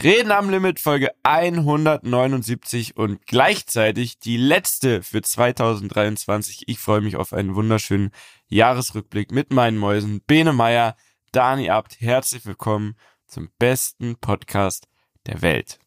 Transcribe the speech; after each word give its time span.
Reden 0.00 0.30
am 0.30 0.48
Limit 0.48 0.78
Folge 0.78 1.10
179 1.24 2.96
und 2.96 3.26
gleichzeitig 3.26 4.20
die 4.20 4.36
letzte 4.36 5.02
für 5.02 5.22
2023. 5.22 6.68
Ich 6.68 6.78
freue 6.78 7.00
mich 7.00 7.16
auf 7.16 7.32
einen 7.32 7.56
wunderschönen 7.56 8.12
Jahresrückblick 8.46 9.32
mit 9.32 9.52
meinen 9.52 9.76
Mäusen. 9.76 10.20
Bene 10.24 10.52
Meier, 10.52 10.94
Dani 11.32 11.70
Abt, 11.70 12.00
herzlich 12.00 12.46
willkommen 12.46 12.94
zum 13.26 13.48
besten 13.58 14.14
Podcast 14.20 14.86
der 15.26 15.42
Welt. 15.42 15.80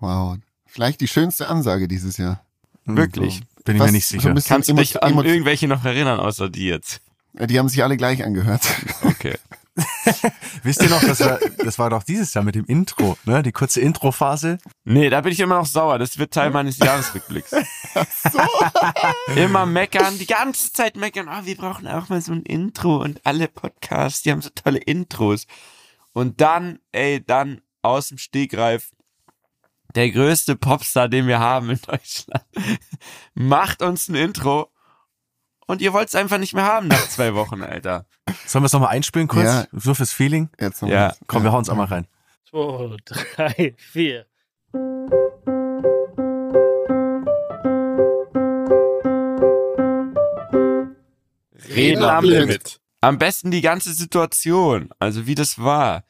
Wow, 0.00 0.38
vielleicht 0.64 1.02
die 1.02 1.08
schönste 1.08 1.48
Ansage 1.48 1.88
dieses 1.88 2.16
Jahr. 2.16 2.46
Wirklich. 2.86 3.34
So, 3.34 3.64
bin 3.64 3.76
ich 3.76 3.82
mir 3.82 3.92
nicht 3.92 4.06
sicher. 4.06 4.34
So 4.34 4.48
Kannst 4.48 4.70
du 4.70 4.74
dich 4.74 5.02
an 5.02 5.22
irgendwelche 5.22 5.68
noch 5.68 5.84
erinnern, 5.84 6.20
außer 6.20 6.48
die 6.48 6.68
jetzt? 6.68 7.02
Die 7.34 7.58
haben 7.58 7.68
sich 7.68 7.84
alle 7.84 7.98
gleich 7.98 8.24
angehört. 8.24 8.62
Okay. 9.02 9.36
Wisst 10.62 10.82
ihr 10.82 10.90
noch, 10.90 11.00
das 11.00 11.20
war, 11.20 11.38
das 11.64 11.78
war 11.78 11.88
doch 11.90 12.02
dieses 12.02 12.34
Jahr 12.34 12.44
mit 12.44 12.54
dem 12.54 12.66
Intro, 12.66 13.16
ne? 13.24 13.42
Die 13.42 13.52
kurze 13.52 13.80
Introphase. 13.80 14.58
Nee, 14.84 15.08
da 15.08 15.20
bin 15.22 15.32
ich 15.32 15.40
immer 15.40 15.56
noch 15.56 15.66
sauer. 15.66 15.98
Das 15.98 16.18
wird 16.18 16.34
Teil 16.34 16.50
meines 16.50 16.78
Jahresrückblicks. 16.78 17.50
so. 18.30 18.40
immer 19.34 19.64
meckern, 19.64 20.18
die 20.18 20.26
ganze 20.26 20.72
Zeit 20.72 20.96
meckern. 20.96 21.28
Oh, 21.28 21.46
wir 21.46 21.56
brauchen 21.56 21.88
auch 21.88 22.08
mal 22.10 22.20
so 22.20 22.32
ein 22.32 22.42
Intro 22.42 23.02
und 23.02 23.24
alle 23.24 23.48
Podcasts, 23.48 24.22
die 24.22 24.30
haben 24.30 24.42
so 24.42 24.50
tolle 24.54 24.78
Intros. 24.78 25.46
Und 26.12 26.40
dann, 26.42 26.78
ey, 26.92 27.24
dann 27.24 27.62
aus 27.80 28.08
dem 28.08 28.18
Stegreif 28.18 28.92
der 29.94 30.10
größte 30.10 30.56
Popstar, 30.56 31.08
den 31.08 31.26
wir 31.26 31.38
haben 31.38 31.70
in 31.70 31.80
Deutschland, 31.80 32.44
macht 33.34 33.82
uns 33.82 34.08
ein 34.08 34.14
Intro 34.14 34.71
und 35.72 35.80
ihr 35.80 35.94
wollt 35.94 36.08
es 36.08 36.14
einfach 36.14 36.36
nicht 36.36 36.52
mehr 36.52 36.64
haben 36.64 36.88
nach 36.88 37.08
zwei 37.08 37.34
Wochen, 37.34 37.62
Alter. 37.62 38.04
Sollen 38.46 38.62
wir 38.62 38.66
es 38.66 38.74
nochmal 38.74 38.90
einspielen 38.90 39.26
kurz? 39.26 39.46
Ja. 39.46 39.64
So 39.72 39.94
fürs 39.94 40.12
Feeling? 40.12 40.50
Jetzt 40.60 40.82
ja. 40.82 41.14
Komm, 41.26 41.44
wir 41.44 41.52
hauen 41.52 41.62
es 41.62 41.70
auch 41.70 41.76
mal 41.76 41.86
rein. 41.86 42.06
Zwei, 42.50 42.96
drei, 43.06 43.74
vier. 43.78 44.26
Reden 51.74 52.04
am 52.04 52.24
Limit. 52.24 52.78
Am 53.00 53.18
besten 53.18 53.50
die 53.50 53.62
ganze 53.62 53.94
Situation, 53.94 54.90
also 54.98 55.26
wie 55.26 55.34
das 55.34 55.58
war. 55.58 56.04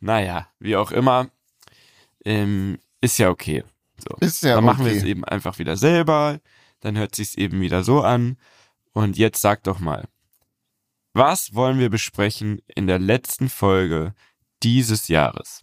Naja, 0.00 0.48
wie 0.58 0.74
auch 0.74 0.90
immer, 0.90 1.28
ähm, 2.24 2.80
ist 3.00 3.18
ja 3.18 3.30
okay. 3.30 3.62
So. 3.96 4.16
Ist 4.18 4.42
ja 4.42 4.56
Dann 4.56 4.64
okay. 4.64 4.66
machen 4.66 4.84
wir 4.86 4.92
es 4.92 5.04
eben 5.04 5.24
einfach 5.24 5.60
wieder 5.60 5.76
selber, 5.76 6.40
dann 6.80 6.98
hört 6.98 7.14
sich's 7.14 7.36
eben 7.36 7.60
wieder 7.60 7.84
so 7.84 8.02
an. 8.02 8.36
Und 8.94 9.18
jetzt 9.18 9.42
sag 9.42 9.64
doch 9.64 9.80
mal, 9.80 10.08
was 11.12 11.54
wollen 11.54 11.78
wir 11.78 11.90
besprechen 11.90 12.60
in 12.74 12.86
der 12.86 12.98
letzten 12.98 13.48
Folge 13.48 14.14
dieses 14.62 15.08
Jahres? 15.08 15.62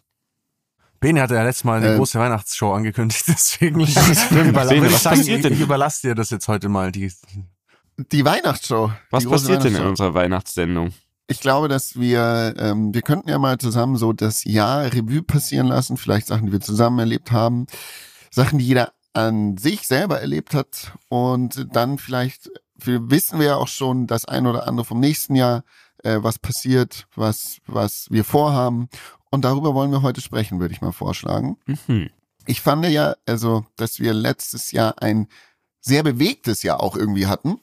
Bene 0.99 1.21
hatte 1.21 1.33
ja 1.33 1.43
letztes 1.43 1.63
Mal 1.63 1.77
eine 1.77 1.93
äh, 1.93 1.97
große 1.97 2.19
Weihnachtsshow 2.19 2.73
angekündigt, 2.73 3.23
deswegen 3.27 3.79
überla 3.81 4.69
Bene, 4.69 4.91
was 4.91 5.03
passiert 5.03 5.43
denn? 5.43 5.53
ich 5.53 5.61
überlasse 5.61 6.09
dir 6.09 6.15
das 6.15 6.29
jetzt 6.29 6.47
heute 6.47 6.69
mal. 6.69 6.91
Die, 6.91 7.11
die 7.97 8.23
Weihnachtsshow. 8.23 8.91
Was 9.09 9.23
die 9.23 9.29
passiert 9.29 9.63
denn 9.63 9.75
in 9.75 9.85
unserer 9.85 10.13
Weihnachtssendung? 10.13 10.93
Ich 11.27 11.39
glaube, 11.39 11.69
dass 11.69 11.97
wir, 11.97 12.53
ähm, 12.57 12.93
wir 12.93 13.01
könnten 13.01 13.29
ja 13.29 13.39
mal 13.39 13.57
zusammen 13.57 13.95
so 13.95 14.13
das 14.13 14.43
Jahr 14.43 14.93
Revue 14.93 15.23
passieren 15.23 15.67
lassen, 15.67 15.95
vielleicht 15.95 16.27
Sachen, 16.27 16.47
die 16.47 16.51
wir 16.51 16.59
zusammen 16.59 16.99
erlebt 16.99 17.31
haben, 17.31 17.65
Sachen, 18.29 18.59
die 18.59 18.65
jeder 18.67 18.91
an 19.13 19.57
sich 19.57 19.87
selber 19.87 20.19
erlebt 20.19 20.53
hat 20.53 20.93
und 21.09 21.67
dann 21.73 21.97
vielleicht 21.97 22.49
wir 22.85 23.09
wissen 23.09 23.39
wir 23.39 23.47
ja 23.47 23.55
auch 23.55 23.67
schon 23.67 24.07
das 24.07 24.25
ein 24.25 24.47
oder 24.47 24.67
andere 24.67 24.85
vom 24.85 24.99
nächsten 24.99 25.35
Jahr, 25.35 25.63
äh, 26.03 26.17
was 26.21 26.39
passiert, 26.39 27.07
was, 27.15 27.57
was 27.67 28.07
wir 28.09 28.23
vorhaben. 28.23 28.89
Und 29.29 29.45
darüber 29.45 29.73
wollen 29.73 29.91
wir 29.91 30.01
heute 30.01 30.21
sprechen, 30.21 30.59
würde 30.59 30.73
ich 30.73 30.81
mal 30.81 30.91
vorschlagen. 30.91 31.57
Mhm. 31.87 32.09
Ich 32.47 32.61
fand 32.61 32.85
ja, 32.87 33.15
also, 33.25 33.65
dass 33.75 33.99
wir 33.99 34.13
letztes 34.13 34.71
Jahr 34.71 35.01
ein 35.01 35.27
sehr 35.79 36.03
bewegtes 36.03 36.63
Jahr 36.63 36.81
auch 36.81 36.95
irgendwie 36.95 37.27
hatten. 37.27 37.59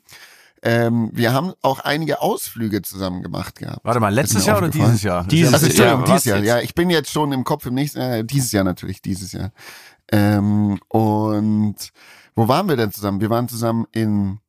Ähm, 0.62 1.10
wir 1.12 1.32
haben 1.32 1.52
auch 1.62 1.80
einige 1.80 2.20
Ausflüge 2.20 2.82
zusammen 2.82 3.22
gemacht 3.22 3.56
gehabt. 3.56 3.84
Warte 3.84 4.00
mal, 4.00 4.12
letztes 4.12 4.46
Jahr 4.46 4.58
oder 4.58 4.68
dieses 4.68 5.02
Jahr? 5.02 5.24
Dieses 5.24 5.54
also, 5.54 5.82
Jahr. 5.82 6.04
Dieses 6.04 6.24
Jahr. 6.24 6.38
Ja, 6.38 6.60
ich 6.60 6.74
bin 6.74 6.90
jetzt 6.90 7.10
schon 7.12 7.32
im 7.32 7.44
Kopf 7.44 7.66
im 7.66 7.74
nächsten 7.74 8.00
Jahr. 8.00 8.16
Äh, 8.16 8.24
dieses 8.24 8.50
Jahr 8.50 8.64
natürlich, 8.64 9.00
dieses 9.00 9.32
Jahr. 9.32 9.52
Ähm, 10.10 10.80
und 10.88 11.76
wo 12.34 12.48
waren 12.48 12.68
wir 12.68 12.76
denn 12.76 12.92
zusammen? 12.92 13.20
Wir 13.20 13.30
waren 13.30 13.48
zusammen 13.48 13.86
in 13.92 14.40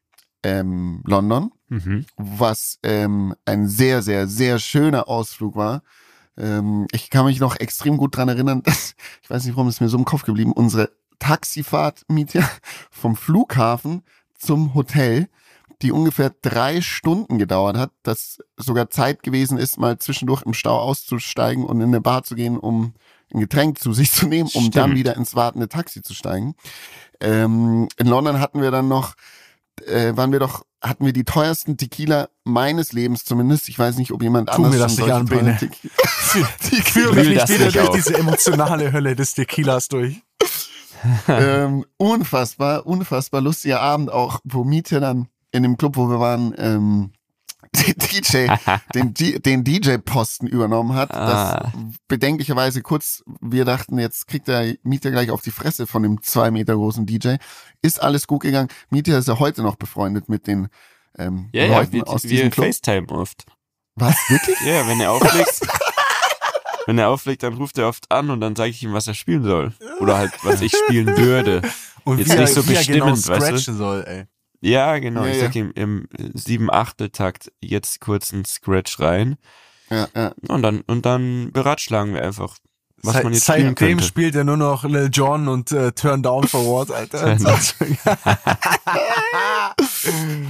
ähm, 0.44 1.02
London, 1.06 1.52
mhm. 1.68 2.06
was 2.18 2.80
ähm, 2.84 3.36
ein 3.46 3.68
sehr, 3.68 4.02
sehr, 4.02 4.28
sehr 4.28 4.60
schöner 4.60 5.08
Ausflug 5.08 5.56
war. 5.56 5.84
Ähm, 6.38 6.88
ich 6.92 7.10
kann 7.10 7.26
mich 7.26 7.40
noch 7.40 7.58
extrem 7.58 7.98
gut 7.98 8.16
dran 8.16 8.30
erinnern, 8.30 8.64
dass, 8.64 8.96
ich 9.22 9.30
weiß 9.30 9.46
nicht, 9.46 9.56
warum 9.56 9.68
es 9.68 9.82
mir 9.82 9.90
so 9.90 9.98
im 9.98 10.06
Kopf 10.06 10.24
geblieben, 10.24 10.54
unsere 10.54 10.92
Taxifahrt, 11.20 12.06
Mietja, 12.08 12.50
vom 12.92 13.16
Flughafen 13.16 14.04
zum 14.38 14.74
Hotel, 14.74 15.28
die 15.82 15.92
ungefähr 15.92 16.34
drei 16.42 16.82
Stunden 16.82 17.38
gedauert 17.38 17.78
hat, 17.78 17.92
dass 18.04 18.40
sogar 18.58 18.90
Zeit 18.90 19.24
gewesen 19.24 19.58
ist, 19.58 19.78
mal 19.78 19.98
zwischendurch 19.98 20.44
im 20.44 20.54
Stau 20.54 20.78
auszusteigen 20.78 21.66
und 21.66 21.78
in 21.78 21.88
eine 21.88 22.02
Bar 22.02 22.24
zu 22.24 22.36
gehen, 22.36 22.58
um 22.58 22.94
ein 23.34 23.40
Getränk 23.40 23.80
zu 23.80 23.94
sich 23.94 24.12
zu 24.12 24.28
nehmen, 24.28 24.50
um 24.54 24.64
Stimmt. 24.64 24.76
dann 24.76 24.96
wieder 24.96 25.16
ins 25.16 25.36
wartende 25.36 25.70
Taxi 25.70 26.02
zu 26.02 26.14
steigen. 26.14 26.56
Ähm, 27.22 27.88
in 27.98 28.08
London 28.08 28.40
hatten 28.40 28.62
wir 28.62 28.72
dann 28.72 28.88
noch 28.88 29.16
äh, 29.88 30.16
waren 30.16 30.32
wir 30.32 30.40
doch, 30.40 30.64
hatten 30.82 31.06
wir 31.06 31.14
die 31.14 31.26
teuersten 31.26 31.78
Tequila 31.78 32.30
meines 32.44 32.94
Lebens 32.94 33.26
zumindest. 33.26 33.70
Ich 33.70 33.78
weiß 33.78 33.98
nicht, 33.98 34.12
ob 34.12 34.22
jemand 34.22 34.50
tu 34.50 34.56
anders 34.56 34.74
mir 34.74 34.80
das 34.80 34.98
nicht 34.98 35.12
an, 35.12 35.26
Bene. 35.26 35.58
Ich 36.72 36.84
führe 36.84 37.16
mich 37.16 37.30
nicht 37.30 37.50
wieder 37.50 37.72
durch 37.72 37.90
diese 37.90 38.16
emotionale 38.16 38.92
Hölle 38.92 39.16
des 39.16 39.34
Tequilas 39.34 39.88
durch. 39.88 40.22
ähm, 41.28 41.86
unfassbar, 41.98 42.86
unfassbar 42.86 43.42
lustiger 43.42 43.82
Abend 43.82 44.12
auch, 44.12 44.40
wo 44.44 44.64
Miete 44.64 45.00
dann 45.00 45.28
in 45.52 45.64
dem 45.64 45.78
Club, 45.78 45.96
wo 45.96 46.10
wir 46.10 46.20
waren, 46.20 46.54
ähm, 46.58 47.12
den 47.76 47.96
DJ, 47.96 48.48
den, 48.94 49.14
den 49.14 49.64
DJ-Posten 49.64 50.48
übernommen 50.48 50.96
hat. 50.96 51.14
Ah. 51.14 51.72
Das 51.72 51.72
bedenklicherweise 52.08 52.82
kurz, 52.82 53.24
wir 53.42 53.66
dachten, 53.66 54.00
jetzt 54.00 54.28
kriegt 54.28 54.48
der 54.48 54.76
Mieter 54.84 55.12
gleich 55.12 55.32
auf 55.32 55.42
die 55.42 55.52
Fresse 55.52 55.88
von 55.88 56.04
dem 56.04 56.22
zwei 56.22 56.52
Meter 56.52 56.76
großen 56.76 57.06
DJ. 57.06 57.36
Ist 57.82 58.02
alles 58.02 58.28
gut 58.28 58.42
gegangen. 58.42 58.70
Mieter 58.90 59.18
ist 59.18 59.28
ja 59.28 59.40
heute 59.40 59.62
noch 59.62 59.76
befreundet 59.76 60.30
mit 60.30 60.48
den 60.48 60.68
ähm, 61.18 61.50
ja, 61.52 61.68
Leuten 61.68 61.98
ja, 61.98 62.06
wir, 62.06 62.10
aus 62.10 62.24
wir 62.24 62.30
diesem 62.30 62.50
Club. 62.50 62.68
FaceTime 62.68 63.08
oft. 63.10 63.46
Was, 63.96 64.16
wirklich? 64.30 64.58
Ja, 64.66 64.88
wenn 64.88 65.00
er 65.00 65.12
auflegt. 65.12 65.62
wenn 66.86 66.98
er 66.98 67.10
auflegt, 67.10 67.44
dann 67.44 67.54
ruft 67.54 67.78
er 67.78 67.88
oft 67.88 68.12
an 68.12 68.30
und 68.30 68.42
dann 68.42 68.56
sage 68.56 68.72
ich 68.72 68.82
ihm, 68.84 68.94
was 68.94 69.08
er 69.08 69.14
spielen 69.14 69.44
soll. 69.44 69.74
Oder 70.00 70.18
halt, 70.18 70.32
was 70.44 70.62
ich 70.62 70.74
spielen 70.76 71.18
würde. 71.18 71.62
Und 72.04 72.20
Jetzt 72.20 72.30
wie 72.30 72.36
er, 72.36 72.42
nicht 72.42 72.54
so 72.54 72.68
wie 72.68 72.76
er 72.76 72.84
genau 72.84 73.12
bestimmend, 73.12 73.28
weißt 73.28 73.52
du? 73.52 73.58
scratchen 73.58 73.78
soll, 73.78 74.04
ey. 74.08 74.26
Ja, 74.62 74.98
genau. 75.00 75.24
Ja, 75.26 75.32
ich 75.32 75.38
ja. 75.38 75.44
sag 75.46 75.56
ihm 75.56 75.72
im 75.76 76.08
sieben 76.34 76.70
Achtel 76.72 77.10
Takt 77.10 77.52
jetzt 77.62 78.00
kurz 78.02 78.34
einen 78.34 78.46
Scratch 78.46 79.00
rein 79.00 79.38
Ja, 79.90 80.08
ja. 80.16 80.34
und 80.48 80.62
dann 80.64 80.82
und 80.82 81.06
dann 81.06 81.52
beratschlagen 81.54 82.14
wir 82.14 82.24
einfach, 82.24 82.58
was 83.02 83.14
Seit- 83.14 83.24
man 83.24 83.34
jetzt 83.34 83.44
spielen 83.44 83.58
Seitdem 83.70 83.76
könnte. 83.76 84.04
spielt 84.04 84.36
er 84.36 84.44
nur 84.44 84.58
noch 84.58 84.84
Lil 84.84 85.10
Jon 85.14 85.48
und 85.48 85.72
äh, 85.72 85.92
Turn 85.94 86.22
Down 86.24 86.46
for 86.48 86.66
What, 86.66 86.92
Alter. 86.92 87.38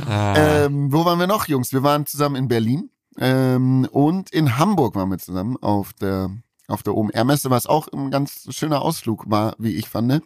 Ah, 0.07 0.35
Ähm, 0.65 0.91
wo 0.91 1.05
waren 1.05 1.19
wir 1.19 1.27
noch, 1.27 1.47
Jungs? 1.47 1.71
Wir 1.73 1.83
waren 1.83 2.05
zusammen 2.05 2.35
in 2.35 2.47
Berlin 2.47 2.89
ähm, 3.19 3.87
und 3.91 4.29
in 4.31 4.57
Hamburg 4.57 4.95
waren 4.95 5.09
wir 5.09 5.17
zusammen 5.17 5.57
auf 5.61 5.93
der 5.93 6.29
auf 6.67 6.83
der 6.83 6.95
OMR-Messe, 6.95 7.49
was 7.49 7.65
auch 7.65 7.87
ein 7.91 8.11
ganz 8.11 8.45
schöner 8.55 8.83
Ausflug 8.83 9.23
war, 9.27 9.55
wie 9.57 9.73
ich 9.75 9.89
fand. 9.89 10.21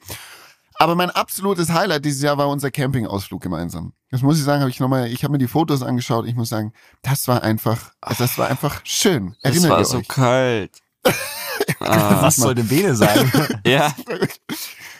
Aber 0.75 0.95
mein 0.95 1.09
absolutes 1.11 1.69
Highlight 1.72 2.03
dieses 2.06 2.22
Jahr 2.22 2.38
war 2.38 2.50
unser 2.50 2.72
Campingausflug 2.72 3.41
gemeinsam. 3.41 3.94
Das 4.11 4.22
muss 4.22 4.38
ich 4.38 4.44
sagen, 4.44 4.61
habe 4.61 4.69
ich 4.69 4.79
nochmal, 4.79 5.07
ich 5.07 5.23
habe 5.23 5.31
mir 5.31 5.38
die 5.38 5.47
Fotos 5.47 5.81
angeschaut. 5.84 6.25
Ich 6.28 6.35
muss 6.35 6.50
sagen, 6.50 6.73
das 7.01 7.28
war 7.28 7.44
einfach, 7.44 7.91
das 8.17 8.38
war 8.38 8.47
einfach 8.47 8.81
schön. 8.83 9.35
es 9.41 9.51
Erinnert 9.51 9.72
war 9.72 9.79
ihr 9.79 9.85
so 9.85 9.97
euch? 9.97 10.07
kalt. 10.07 10.79
ah, 11.79 12.22
Was 12.22 12.35
soll 12.38 12.56
denn 12.56 12.67
Bene 12.67 12.95
sagen? 12.95 13.31
ja, 13.66 13.94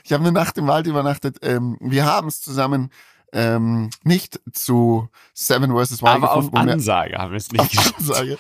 Ich 0.04 0.12
habe 0.14 0.24
eine 0.24 0.32
Nacht 0.32 0.58
im 0.58 0.68
Wald 0.68 0.88
übernachtet. 0.88 1.38
Ähm, 1.42 1.78
wir 1.80 2.06
haben 2.06 2.28
es 2.28 2.42
zusammen 2.42 2.90
ähm, 3.32 3.90
nicht 4.04 4.40
zu 4.52 5.10
Seven 5.34 5.72
vs. 5.72 6.02
Wild 6.02 6.12
aber 6.16 6.34
auf 6.34 6.46
gefunden, 6.46 6.68
wir- 6.68 6.74
Ansage 6.74 7.18
haben 7.18 7.32
wir 7.32 7.38
es 7.38 7.52
nicht 7.52 7.62
auf. 7.80 7.94
Ansage. 8.00 8.38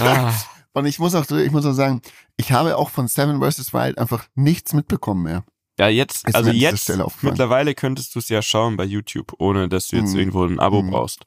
Ah, 0.00 0.32
Und 0.72 0.86
ich 0.86 0.98
muss 0.98 1.14
auch, 1.14 1.28
ich 1.30 1.50
muss 1.52 1.64
auch 1.66 1.72
sagen, 1.72 2.02
ich 2.36 2.52
habe 2.52 2.76
auch 2.76 2.90
von 2.90 3.08
Seven 3.08 3.40
vs. 3.40 3.72
Wild 3.72 3.96
einfach 3.98 4.24
nichts 4.34 4.72
mitbekommen 4.74 5.22
mehr. 5.22 5.44
Ja, 5.78 5.88
jetzt, 5.88 6.26
Ist 6.28 6.34
also 6.34 6.50
jetzt, 6.50 6.82
Stelle 6.84 7.04
aufgefallen. 7.04 7.32
mittlerweile 7.32 7.74
könntest 7.74 8.14
du 8.14 8.18
es 8.18 8.28
ja 8.28 8.42
schauen 8.42 8.76
bei 8.76 8.84
YouTube, 8.84 9.32
ohne 9.38 9.68
dass 9.68 9.88
du 9.88 9.96
jetzt 9.96 10.12
Mhm. 10.12 10.18
irgendwo 10.18 10.44
ein 10.44 10.58
Abo 10.60 10.82
Mhm. 10.82 10.90
brauchst. 10.90 11.20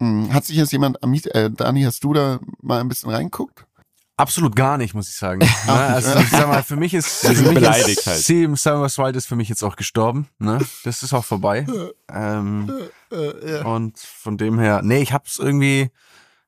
Hm, 0.00 0.32
Hat 0.32 0.44
sich 0.44 0.56
jetzt 0.56 0.72
jemand, 0.72 0.98
äh, 1.02 1.50
Dani, 1.50 1.82
hast 1.82 2.02
du 2.02 2.12
da 2.12 2.40
mal 2.60 2.80
ein 2.80 2.88
bisschen 2.88 3.10
reinguckt? 3.10 3.66
Absolut 4.16 4.54
gar 4.54 4.76
nicht, 4.78 4.94
muss 4.94 5.08
ich 5.08 5.16
sagen. 5.16 5.40
Ne? 5.66 5.72
Also, 5.72 6.18
ich 6.18 6.28
sag 6.28 6.46
mal, 6.48 6.62
für 6.62 6.76
mich 6.76 6.92
ist, 6.94 7.08
für 7.26 7.32
mich 7.32 7.54
beleidigt 7.54 7.98
ist 8.00 8.06
halt. 8.06 8.18
Seven 8.18 8.56
Summers 8.56 8.98
Wild 8.98 9.16
ist 9.16 9.26
für 9.26 9.36
mich 9.36 9.48
jetzt 9.48 9.62
auch 9.62 9.74
gestorben. 9.76 10.28
Ne? 10.38 10.58
Das 10.84 11.02
ist 11.02 11.12
auch 11.12 11.24
vorbei. 11.24 11.66
Ähm, 12.14 12.70
und 13.64 13.98
von 13.98 14.36
dem 14.36 14.58
her, 14.58 14.80
nee, 14.84 15.00
ich 15.00 15.12
hab's 15.14 15.38
irgendwie, 15.38 15.90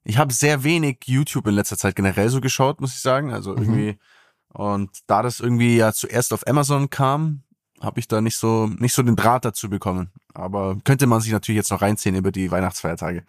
ich 0.05 0.19
habe 0.19 0.33
sehr 0.33 0.63
wenig 0.63 0.99
YouTube 1.07 1.47
in 1.47 1.55
letzter 1.55 1.79
Zeit 1.79 1.97
generell 1.97 2.29
so 2.29 2.41
geschaut, 2.43 2.81
muss 2.83 2.95
ich 2.95 3.01
sagen. 3.01 3.33
Also 3.33 3.57
irgendwie 3.57 3.99
Und 4.55 4.91
da 5.07 5.23
das 5.23 5.41
irgendwie 5.41 5.77
ja 5.77 5.93
zuerst 5.93 6.33
auf 6.33 6.47
Amazon 6.47 6.89
kam, 6.89 7.43
habe 7.81 8.01
ich 8.01 8.09
da 8.09 8.21
nicht 8.21 8.39
so 8.39 8.67
nicht 8.79 8.95
so 8.95 9.03
den 9.03 9.17
Draht 9.17 9.45
dazu 9.45 9.69
bekommen. 9.69 10.11
Aber 10.33 10.77
könnte 10.85 11.07
man 11.07 11.21
sich 11.21 11.33
natürlich 11.33 11.57
jetzt 11.59 11.71
noch 11.71 11.83
reinziehen 11.83 12.15
über 12.17 12.33
die 12.33 12.51
Weihnachtsfeiertage. 12.51 13.25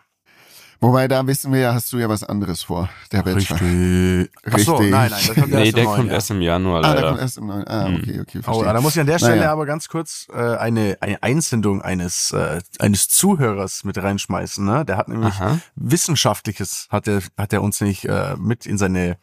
Wobei, 0.82 1.08
da 1.08 1.26
wissen 1.26 1.54
wir 1.54 1.60
ja, 1.62 1.74
hast 1.74 1.92
du 1.94 1.98
ja 1.98 2.10
was 2.10 2.24
anderes 2.24 2.64
vor, 2.64 2.90
der 3.12 3.24
Bachelor. 3.24 3.60
Richtig. 3.62 4.30
Ach 4.46 4.60
so, 4.60 4.74
Richtig. 4.76 4.92
nein, 4.92 5.10
nein, 5.10 5.22
das 5.26 5.36
kommt 5.36 5.52
Nee, 5.52 5.56
erst 5.58 5.70
im 5.70 5.76
der 5.76 5.84
neuen 5.86 5.96
kommt 5.96 6.08
Jahr. 6.08 6.16
erst 6.16 6.32
im 6.32 6.42
Januar 6.42 6.78
Ah, 6.78 6.82
leider. 6.82 7.00
der 7.02 7.10
kommt 7.10 7.22
erst 7.22 7.38
im 7.38 7.48
neuen. 7.48 7.68
Ah, 7.68 7.86
okay, 7.88 8.20
okay, 8.20 8.38
Oh, 8.40 8.42
verstehe. 8.44 8.74
da 8.74 8.82
muss 8.82 8.94
ich 8.96 9.00
an 9.00 9.08
der 9.08 9.18
Stelle 9.18 9.36
Naja. 9.38 9.52
aber 9.54 9.66
ganz 9.66 9.88
kurz 9.88 10.28
äh, 10.34 10.38
eine, 10.58 10.98
eine 11.00 11.24
Einsendung 11.24 11.82
eines, 11.82 12.32
äh, 12.32 12.62
eines 12.80 13.08
Zuhörers 13.08 13.86
mit 13.86 13.98
reinschmeißen. 13.98 14.66
Ne? 14.66 14.84
Der 14.86 14.98
hat 14.98 15.08
nämlich 15.08 15.34
Aha. 15.36 15.60
Wissenschaftliches, 15.76 16.88
hat 16.92 17.08
er, 17.08 17.22
hat 17.38 17.54
er 17.54 17.64
uns 17.64 17.80
nicht 17.82 18.04
äh, 18.06 18.36
mit 18.38 18.66
in 18.66 18.78
seine, 18.78 19.18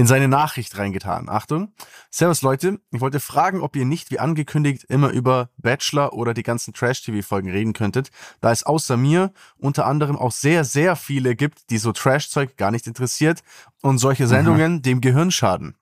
in 0.00 0.06
seine 0.06 0.28
Nachricht 0.28 0.78
reingetan. 0.78 1.28
Achtung. 1.28 1.74
Servus 2.10 2.40
Leute, 2.40 2.80
ich 2.90 3.02
wollte 3.02 3.20
fragen, 3.20 3.60
ob 3.60 3.76
ihr 3.76 3.84
nicht 3.84 4.10
wie 4.10 4.18
angekündigt 4.18 4.84
immer 4.88 5.10
über 5.10 5.50
Bachelor 5.58 6.14
oder 6.14 6.32
die 6.32 6.42
ganzen 6.42 6.72
Trash-TV-Folgen 6.72 7.50
reden 7.50 7.74
könntet, 7.74 8.10
da 8.40 8.50
es 8.50 8.62
außer 8.62 8.96
mir 8.96 9.30
unter 9.58 9.84
anderem 9.84 10.16
auch 10.16 10.32
sehr, 10.32 10.64
sehr 10.64 10.96
viele 10.96 11.36
gibt, 11.36 11.68
die 11.68 11.76
so 11.76 11.92
Trash-Zeug 11.92 12.56
gar 12.56 12.70
nicht 12.70 12.86
interessiert 12.86 13.42
und 13.82 13.98
solche 13.98 14.26
Sendungen 14.26 14.80
dem 14.80 15.02
Gehirn 15.02 15.30
schaden 15.30 15.76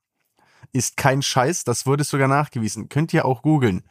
ist 0.73 0.99
kein 0.99 1.23
Scheiß, 1.23 1.65
das 1.65 1.87
wurde 1.87 2.05
sogar 2.05 2.29
nachgewiesen. 2.29 2.91
Könnt 2.91 3.15
ihr 3.15 3.25
auch 3.25 3.41
googeln. 3.41 3.85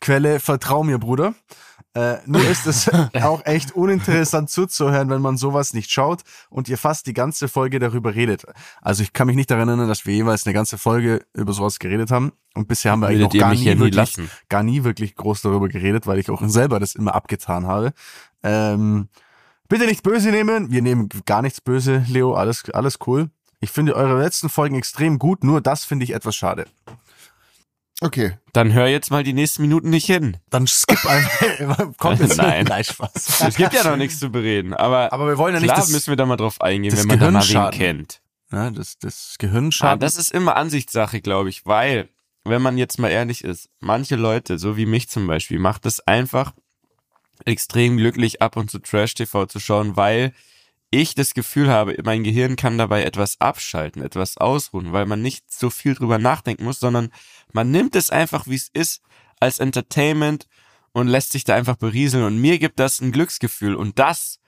Quelle, 0.00 0.40
vertrau 0.40 0.82
mir, 0.84 0.98
Bruder. 0.98 1.34
Äh, 1.94 2.16
nur 2.26 2.44
ist 2.44 2.66
es 2.66 2.90
auch 3.22 3.46
echt 3.46 3.72
uninteressant 3.72 4.50
zuzuhören, 4.50 5.08
wenn 5.10 5.22
man 5.22 5.36
sowas 5.36 5.74
nicht 5.74 5.92
schaut 5.92 6.22
und 6.50 6.68
ihr 6.68 6.76
fast 6.76 7.06
die 7.06 7.12
ganze 7.12 7.46
Folge 7.46 7.78
darüber 7.78 8.14
redet. 8.16 8.44
Also 8.82 9.04
ich 9.04 9.12
kann 9.12 9.28
mich 9.28 9.36
nicht 9.36 9.50
daran 9.50 9.68
erinnern, 9.68 9.88
dass 9.88 10.04
wir 10.04 10.12
jeweils 10.14 10.44
eine 10.44 10.54
ganze 10.54 10.76
Folge 10.76 11.24
über 11.34 11.52
sowas 11.52 11.78
geredet 11.78 12.10
haben. 12.10 12.32
Und 12.54 12.66
bisher 12.66 12.90
haben 12.92 13.00
wir 13.00 13.06
eigentlich 13.08 13.20
Würdet 13.20 13.34
noch 13.34 13.34
ihr 13.34 13.40
gar 13.40 13.50
mich 13.50 13.60
nie, 13.60 13.66
ja 13.66 13.74
nie 13.74 13.80
wirklich, 13.80 13.94
lassen. 13.94 14.30
gar 14.48 14.62
nie 14.64 14.82
wirklich 14.82 15.14
groß 15.14 15.42
darüber 15.42 15.68
geredet, 15.68 16.06
weil 16.08 16.18
ich 16.18 16.30
auch 16.30 16.42
selber 16.46 16.80
das 16.80 16.96
immer 16.96 17.14
abgetan 17.14 17.66
habe. 17.66 17.92
Ähm, 18.42 19.08
bitte 19.68 19.86
nicht 19.86 20.02
böse 20.02 20.30
nehmen. 20.30 20.72
Wir 20.72 20.82
nehmen 20.82 21.08
gar 21.26 21.42
nichts 21.42 21.60
böse, 21.60 22.04
Leo. 22.08 22.34
Alles, 22.34 22.68
alles 22.70 22.98
cool. 23.06 23.30
Ich 23.60 23.70
finde 23.70 23.94
eure 23.94 24.20
letzten 24.20 24.48
Folgen 24.48 24.74
extrem 24.74 25.18
gut, 25.18 25.44
nur 25.44 25.60
das 25.60 25.84
finde 25.84 26.04
ich 26.04 26.12
etwas 26.12 26.34
schade. 26.34 26.66
Okay. 28.00 28.36
Dann 28.52 28.72
hör 28.72 28.86
jetzt 28.88 29.10
mal 29.10 29.22
die 29.22 29.32
nächsten 29.32 29.62
Minuten 29.62 29.90
nicht 29.90 30.06
hin. 30.06 30.36
Dann 30.50 30.66
skip 30.66 31.04
einfach. 31.06 31.96
Kommt 31.98 32.20
jetzt 32.20 32.36
Nein. 32.36 32.64
Nein, 32.68 32.84
Spaß. 32.84 33.40
Es 33.48 33.56
gibt 33.56 33.72
ja 33.72 33.84
noch 33.84 33.96
nichts 33.96 34.18
zu 34.18 34.30
bereden, 34.30 34.74
aber, 34.74 35.12
Aber 35.12 35.26
wir 35.28 35.38
wollen 35.38 35.54
ja 35.54 35.60
nicht 35.60 35.68
klar 35.70 35.80
das, 35.80 35.90
müssen 35.90 36.10
wir 36.10 36.16
da 36.16 36.26
mal 36.26 36.36
drauf 36.36 36.60
eingehen, 36.60 36.96
wenn 36.96 37.06
man 37.06 37.18
da 37.18 37.30
mal 37.30 37.40
wen 37.40 37.40
Gehirnschaden. 37.40 37.78
kennt. 37.78 38.20
ja, 38.52 38.70
das, 38.70 38.98
das 38.98 39.36
Gehirn 39.38 39.68
Ah, 39.68 39.72
schadet. 39.72 40.02
das 40.02 40.16
ist 40.16 40.32
immer 40.32 40.56
Ansichtssache, 40.56 41.20
glaube 41.20 41.48
ich, 41.50 41.64
weil, 41.66 42.08
wenn 42.44 42.62
man 42.62 42.76
jetzt 42.78 42.98
mal 42.98 43.10
ehrlich 43.10 43.44
ist, 43.44 43.68
manche 43.80 44.16
Leute, 44.16 44.58
so 44.58 44.76
wie 44.76 44.86
mich 44.86 45.08
zum 45.08 45.26
Beispiel, 45.26 45.58
macht 45.60 45.86
es 45.86 46.00
einfach 46.00 46.52
extrem 47.44 47.96
glücklich, 47.96 48.42
ab 48.42 48.56
und 48.56 48.70
zu 48.70 48.78
Trash-TV 48.80 49.46
zu 49.46 49.60
schauen, 49.60 49.96
weil 49.96 50.32
ich 50.90 51.14
das 51.16 51.34
Gefühl 51.34 51.68
habe, 51.70 51.96
mein 52.04 52.22
Gehirn 52.22 52.54
kann 52.54 52.78
dabei 52.78 53.02
etwas 53.02 53.40
abschalten, 53.40 54.02
etwas 54.02 54.36
ausruhen, 54.36 54.92
weil 54.92 55.06
man 55.06 55.22
nicht 55.22 55.52
so 55.52 55.68
viel 55.70 55.94
drüber 55.94 56.18
nachdenken 56.18 56.62
muss, 56.64 56.78
sondern 56.78 57.10
man 57.54 57.70
nimmt 57.70 57.96
es 57.96 58.10
einfach, 58.10 58.46
wie 58.46 58.56
es 58.56 58.68
ist, 58.72 59.00
als 59.40 59.60
Entertainment 59.60 60.46
und 60.92 61.06
lässt 61.06 61.32
sich 61.32 61.44
da 61.44 61.54
einfach 61.54 61.76
berieseln. 61.76 62.24
Und 62.24 62.38
mir 62.38 62.58
gibt 62.58 62.78
das 62.78 63.00
ein 63.00 63.12
Glücksgefühl. 63.12 63.76
Und 63.76 63.98
das, 63.98 64.40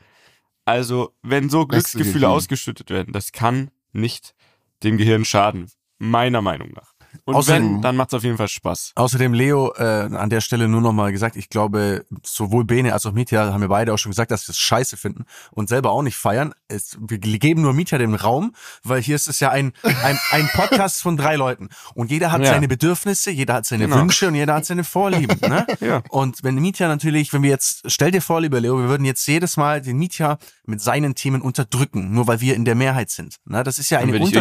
also, 0.65 1.15
wenn 1.23 1.49
so 1.49 1.67
Glücksgefühle 1.67 2.13
Gefühl. 2.13 2.25
ausgeschüttet 2.27 2.91
werden, 2.91 3.13
das 3.13 3.33
kann 3.33 3.71
nicht 3.93 4.35
dem 4.83 4.99
Gehirn 4.99 5.25
schaden. 5.25 5.71
Meiner 5.99 6.43
Meinung 6.43 6.73
nach. 6.73 6.96
Und 7.25 7.35
Außerdem- 7.35 7.75
wenn, 7.77 7.83
dann 7.83 7.97
macht 7.97 8.09
es 8.11 8.15
auf 8.15 8.23
jeden 8.25 8.37
Fall 8.37 8.49
Spaß. 8.49 8.93
Außerdem, 8.95 9.33
Leo, 9.35 9.73
äh, 9.77 9.83
an 9.83 10.31
der 10.31 10.41
Stelle 10.41 10.69
nur 10.69 10.81
nochmal 10.81 11.13
gesagt, 11.13 11.37
ich 11.37 11.49
glaube, 11.49 12.05
sowohl 12.23 12.65
Bene 12.65 12.93
als 12.93 13.07
auch 13.07 13.13
Mietja 13.13 13.53
haben 13.53 13.61
wir 13.61 13.69
beide 13.69 13.93
auch 13.93 13.99
schon 13.99 14.11
gesagt, 14.11 14.31
dass 14.31 14.47
wir 14.49 14.53
es 14.53 14.59
scheiße 14.59 14.97
finden 14.97 15.25
und 15.53 15.69
selber 15.69 15.91
auch 15.91 16.03
nicht 16.03 16.17
feiern. 16.17 16.53
Es, 16.69 16.97
wir 17.01 17.19
geben 17.19 17.63
nur 17.63 17.73
Mietja 17.73 17.99
den 17.99 18.15
Raum, 18.15 18.55
weil 18.83 19.01
hier 19.03 19.17
ist 19.17 19.29
es 19.29 19.41
ja 19.41 19.51
ein, 19.51 19.73
ein, 19.83 20.19
ein 20.31 20.49
Podcast 20.55 21.03
von 21.03 21.17
drei 21.17 21.37
Leuten. 21.37 21.69
Und 21.95 22.11
jeder 22.11 22.33
hat 22.33 22.41
Ja. 22.43 22.49
seine 22.53 22.69
Bedürfnisse, 22.69 23.31
jeder 23.31 23.55
hat 23.55 23.67
seine 23.67 23.85
Genau. 23.85 23.99
Wünsche 24.01 24.29
und 24.29 24.35
jeder 24.35 24.55
hat 24.55 24.65
seine 24.67 24.85
Vorlieben. 24.85 25.39
Ne? 25.49 25.67
Ja. 25.81 26.03
Und 26.09 26.43
wenn 26.43 26.57
Mietja 26.57 26.89
natürlich, 26.89 27.33
wenn 27.33 27.43
wir 27.43 27.51
jetzt, 27.51 27.83
stell 27.87 28.11
dir 28.11 28.23
vor, 28.23 28.41
lieber 28.41 28.61
Leo, 28.61 28.79
wir 28.79 28.89
würden 28.89 29.05
jetzt 29.05 29.27
jedes 29.27 29.57
Mal 29.57 29.81
den 29.83 29.99
Mietja 29.99 30.39
mit 30.65 30.81
seinen 30.81 31.15
Themen 31.15 31.43
unterdrücken, 31.43 32.13
nur 32.13 32.27
weil 32.27 32.41
wir 32.41 32.55
in 32.57 32.65
der 32.65 32.75
Mehrheit 32.75 33.11
sind. 33.11 33.37
Ne? 33.45 33.63
Das 33.63 33.79
ist 33.79 33.91
ja 33.91 33.99
eine 33.99 34.13
Unter 34.19 34.41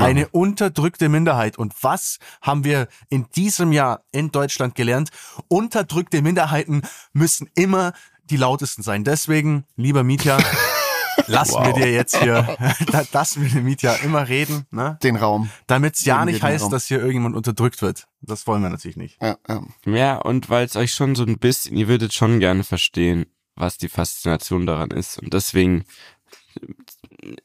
eine 0.00 0.28
unterdrückte 0.28 1.08
Minderheit. 1.08 1.58
Und 1.58 1.74
was 1.82 1.99
haben 2.42 2.64
wir 2.64 2.88
in 3.08 3.26
diesem 3.36 3.72
Jahr 3.72 4.04
in 4.12 4.30
Deutschland 4.32 4.74
gelernt? 4.74 5.10
Unterdrückte 5.48 6.22
Minderheiten 6.22 6.82
müssen 7.12 7.48
immer 7.54 7.92
die 8.24 8.36
lautesten 8.36 8.82
sein. 8.82 9.04
Deswegen, 9.04 9.64
lieber 9.76 10.04
Mietja, 10.04 10.38
lassen 11.26 11.54
wir 11.64 11.70
Wow. 11.70 11.74
dir 11.74 11.92
jetzt 11.92 12.16
hier, 12.16 12.56
lassen 13.12 13.42
wir 13.42 13.50
den 13.50 13.64
Mietja 13.64 13.94
immer 13.94 14.28
reden, 14.28 14.66
ne? 14.70 14.98
Den 15.02 15.16
Raum. 15.16 15.50
Damit 15.66 15.96
es 15.96 16.04
ja 16.04 16.14
Geben 16.16 16.26
wir 16.28 16.32
nicht 16.34 16.42
heißt, 16.42 16.64
Raum. 16.64 16.70
dass 16.70 16.86
hier 16.86 16.98
irgendjemand 16.98 17.36
unterdrückt 17.36 17.82
wird. 17.82 18.06
Das 18.22 18.46
wollen 18.46 18.62
wir 18.62 18.70
natürlich 18.70 18.96
nicht. 18.96 19.18
Ja, 19.20 19.36
ja. 19.48 19.62
Ja, 19.86 20.16
und 20.18 20.48
weil 20.50 20.64
es 20.66 20.76
euch 20.76 20.92
schon 20.92 21.14
so 21.14 21.24
ein 21.24 21.38
bisschen, 21.38 21.76
ihr 21.76 21.88
würdet 21.88 22.12
schon 22.14 22.38
gerne 22.40 22.64
verstehen, 22.64 23.26
was 23.56 23.76
die 23.78 23.88
Faszination 23.88 24.64
daran 24.66 24.90
ist. 24.92 25.18
Und 25.18 25.34
deswegen 25.34 25.84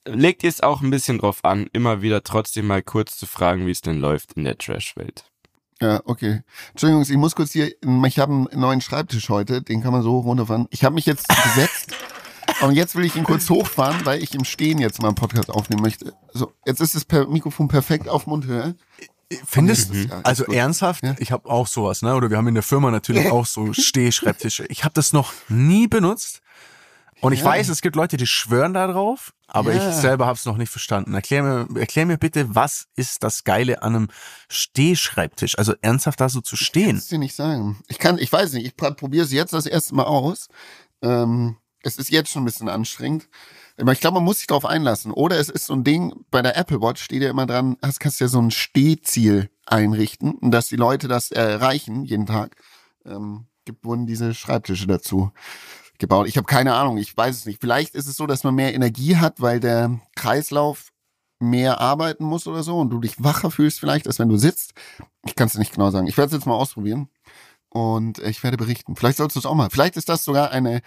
legt 0.06 0.44
ihr 0.44 0.50
es 0.50 0.62
auch 0.62 0.81
ein 0.81 0.89
bisschen 0.89 1.19
drauf 1.19 1.44
an, 1.44 1.68
immer 1.74 2.01
wieder 2.01 2.24
trotzdem 2.24 2.68
mal 2.68 2.81
kurz 2.83 3.18
zu 3.18 3.25
fragen, 3.25 3.66
wie 3.68 3.72
es 3.72 3.81
denn 3.81 4.00
läuft 4.00 4.33
in 4.33 4.44
der 4.44 4.57
Trash-Welt. 4.57 5.25
Ja, 5.81 6.01
okay. 6.06 6.42
Entschuldigung, 6.72 7.04
ich 7.04 7.12
muss 7.18 7.36
kurz 7.36 7.51
hier, 7.51 7.68
ich 7.68 8.19
habe 8.19 8.31
einen 8.33 8.60
neuen 8.60 8.81
Schreibtisch 8.81 9.27
heute, 9.30 9.62
den 9.62 9.81
kann 9.83 9.92
man 9.92 10.04
so 10.04 10.12
hoch 10.13 10.25
runterfahren. 10.25 10.68
Ich 10.69 10.83
habe 10.86 10.95
mich 10.95 11.06
jetzt 11.06 11.27
gesetzt 11.27 11.94
und 12.62 12.75
jetzt 12.75 12.95
will 12.95 13.04
ich 13.04 13.16
ihn 13.18 13.25
kurz 13.25 13.50
hochfahren, 13.50 14.06
weil 14.06 14.24
ich 14.24 14.33
im 14.36 14.45
Stehen 14.45 14.77
jetzt 14.77 15.01
mal 15.01 15.10
einen 15.10 15.16
Podcast 15.16 15.50
aufnehmen 15.50 15.81
möchte. 15.81 16.13
So, 16.33 16.54
jetzt 16.66 16.80
ist 16.80 16.95
das 16.95 17.04
per 17.04 17.27
Mikrofon 17.27 17.68
perfekt 17.68 18.07
auf 18.07 18.25
Mundhöhe. 18.25 18.75
Findest 19.45 19.89
du? 19.89 19.95
Ja, 19.95 20.19
ist 20.19 20.25
Also 20.25 20.44
gut. 20.45 20.56
ernsthaft? 20.56 21.04
Ja. 21.04 21.16
Ich 21.19 21.31
habe 21.31 21.50
auch 21.50 21.68
sowas, 21.68 22.04
ne? 22.04 22.16
Oder 22.16 22.30
wir 22.30 22.38
haben 22.38 22.48
in 22.48 22.54
der 22.54 22.63
Firma 22.63 22.92
natürlich 22.92 23.25
auch 23.31 23.45
so 23.45 23.74
Stehschreibtische. 23.74 24.66
Ich 24.68 24.83
habe 24.86 24.94
das 24.94 25.13
noch 25.13 25.33
nie 25.50 25.88
benutzt. 25.88 26.42
Und 27.25 27.33
ich 27.33 27.39
Ja. 27.39 27.45
weiß, 27.45 27.69
es 27.69 27.81
gibt 27.81 27.95
Leute, 27.95 28.18
die 28.18 28.27
schwören 28.27 28.74
da 28.75 28.86
drauf, 28.86 29.33
aber 29.48 29.74
Ja. 29.74 29.89
ich 29.89 29.95
selber 29.95 30.27
habe 30.27 30.38
es 30.38 30.45
noch 30.45 30.57
nicht 30.57 30.69
verstanden. 30.69 31.13
Erklär 31.16 31.42
mir, 31.42 31.80
erklär 31.80 32.06
mir 32.06 32.18
bitte, 32.18 32.54
was 32.54 32.86
ist 32.95 33.24
das 33.24 33.44
Geile 33.44 33.81
an 33.81 33.95
einem 33.95 34.07
Stehschreibtisch? 34.48 35.57
Also 35.57 35.74
ernsthaft 35.81 36.22
da 36.22 36.30
so 36.30 36.42
zu 36.42 36.56
stehen. 36.56 36.92
Kannst 36.92 37.12
dir 37.12 37.18
nicht 37.18 37.36
sagen. 37.36 37.79
Ich 37.88 37.98
kann, 37.98 38.17
ich 38.20 38.32
weiß 38.32 38.53
nicht, 38.53 38.65
ich 38.65 38.75
probiere 38.75 39.25
es 39.25 39.32
jetzt 39.32 39.53
das 39.53 39.65
erste 39.65 39.96
Mal 39.96 40.03
aus. 40.03 40.50
Ähm, 41.01 41.58
es 41.82 41.98
ist 41.98 42.10
jetzt 42.12 42.29
schon 42.32 42.44
ein 42.44 42.46
bisschen 42.46 42.70
anstrengend. 42.70 43.27
Aber 43.77 43.91
ich 43.91 44.00
glaube, 44.01 44.15
man 44.15 44.24
muss 44.24 44.38
sich 44.38 44.48
darauf 44.48 44.65
einlassen. 44.65 45.12
Oder 45.12 45.39
es 45.39 45.50
ist 45.50 45.65
so 45.65 45.74
ein 45.74 45.84
Ding, 45.84 46.13
bei 46.32 46.41
der 46.41 46.58
Apple 46.58 46.82
Watch 46.82 47.03
steht 47.03 47.22
ja 47.24 47.29
immer 47.29 47.46
dran, 47.46 47.77
hast, 47.82 48.00
kannst 48.00 48.20
ja 48.20 48.27
so 48.27 48.39
ein 48.41 48.51
Stehziel 48.51 49.50
einrichten 49.65 50.34
und 50.36 50.51
dass 50.51 50.67
die 50.67 50.75
Leute 50.77 51.08
das 51.08 51.32
erreichen 51.32 52.05
jeden 52.05 52.25
Tag. 52.25 52.55
Ähm, 53.03 53.48
gibt, 53.65 53.84
wurden 53.84 54.05
diese 54.05 54.34
Schreibtische 54.36 54.86
dazu 54.88 55.32
gebaut. 56.00 56.28
Ich 56.28 56.38
habe 56.38 56.46
keine 56.46 56.74
Ahnung, 56.74 56.98
ich 56.98 57.16
weiß 57.16 57.36
es 57.36 57.46
nicht. 57.46 57.62
Vielleicht 57.62 57.96
ist 57.96 58.08
es 58.08 58.16
so, 58.18 58.28
dass 58.28 58.44
man 58.44 58.56
mehr 58.56 58.74
Energie 58.74 59.18
hat, 59.18 59.42
weil 59.42 59.60
der 59.60 60.00
Kreislauf 60.16 60.92
mehr 61.40 61.82
arbeiten 61.82 62.24
muss 62.24 62.48
oder 62.48 62.64
so 62.64 62.80
und 62.80 62.90
du 62.90 63.00
dich 63.00 63.24
wacher 63.24 63.52
fühlst 63.52 63.80
vielleicht, 63.80 64.08
als 64.08 64.20
wenn 64.20 64.30
du 64.30 64.38
sitzt. 64.38 64.74
Ich 65.25 65.36
kann 65.36 65.48
es 65.48 65.58
nicht 65.58 65.74
genau 65.74 65.92
sagen. 65.92 66.08
Ich 66.08 66.18
werde 66.18 66.28
es 66.28 66.34
jetzt 66.34 66.46
mal 66.46 66.56
ausprobieren 66.56 67.10
und 67.70 68.20
ich 68.20 68.42
werde 68.44 68.58
berichten. 68.58 68.96
Vielleicht 68.96 69.18
sollst 69.18 69.36
du 69.36 69.40
es 69.40 69.46
auch 69.46 69.56
mal. 69.56 69.70
Vielleicht 69.70 69.98
ist 69.98 70.10
das 70.10 70.24
sogar 70.24 70.52
eine 70.52 70.82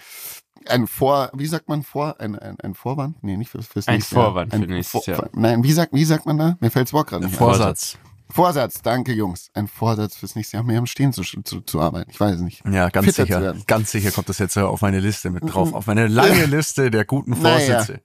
ein 0.67 0.87
Vor, 0.87 1.31
wie 1.35 1.47
sagt 1.47 1.69
man 1.69 1.83
vor, 1.83 2.21
ein, 2.21 2.37
ein, 2.39 2.59
ein 2.61 2.75
Vorwand? 2.75 3.23
Nee, 3.23 3.37
nicht 3.37 3.51
für, 3.51 3.63
fürs 3.63 3.89
Ein 3.89 3.97
nächste 3.97 4.17
Jahr. 4.17 4.25
Vorwand 4.25 4.53
für 4.55 4.61
nächstes 4.61 5.07
Jahr. 5.07 5.31
Nein, 5.33 5.63
wie 5.63 5.73
sagt, 5.73 5.93
wie 5.93 6.05
sagt 6.05 6.27
man 6.27 6.39
da? 6.39 6.57
Mir 6.61 6.71
fällt's 6.71 6.93
Wort 6.93 7.09
gerade 7.09 7.25
nicht. 7.25 7.35
ein. 7.35 7.39
Vorsatz. 7.39 7.99
Vorsatz, 8.31 8.83
danke 8.83 9.13
Jungs. 9.13 9.51
Ein 9.55 9.69
Vorsatz 9.69 10.17
fürs 10.17 10.35
nächste 10.37 10.59
Jahr, 10.59 10.65
mehr 10.65 10.79
am 10.79 10.87
Stehen 10.87 11.13
zu, 11.13 11.23
zu, 11.23 11.61
zu 11.63 11.81
arbeiten. 11.81 12.11
Ich 12.11 12.21
weiß 12.21 12.37
es 12.37 12.41
nicht. 12.43 12.63
Ja, 12.71 12.89
ganz 12.91 13.07
Fitter 13.07 13.25
sicher. 13.25 13.57
Ganz 13.67 13.91
sicher 13.91 14.11
kommt 14.11 14.29
das 14.29 14.39
jetzt 14.39 14.57
äh, 14.57 14.61
auf 14.61 14.83
meine 14.83 15.01
Liste 15.01 15.31
mit 15.31 15.43
drauf. 15.53 15.73
Auf 15.73 15.87
meine 15.87 16.09
lange 16.09 16.45
Liste 16.47 16.91
der 16.91 17.05
guten 17.05 17.31
Naja. 17.41 17.79
Vorsätze. 17.79 18.01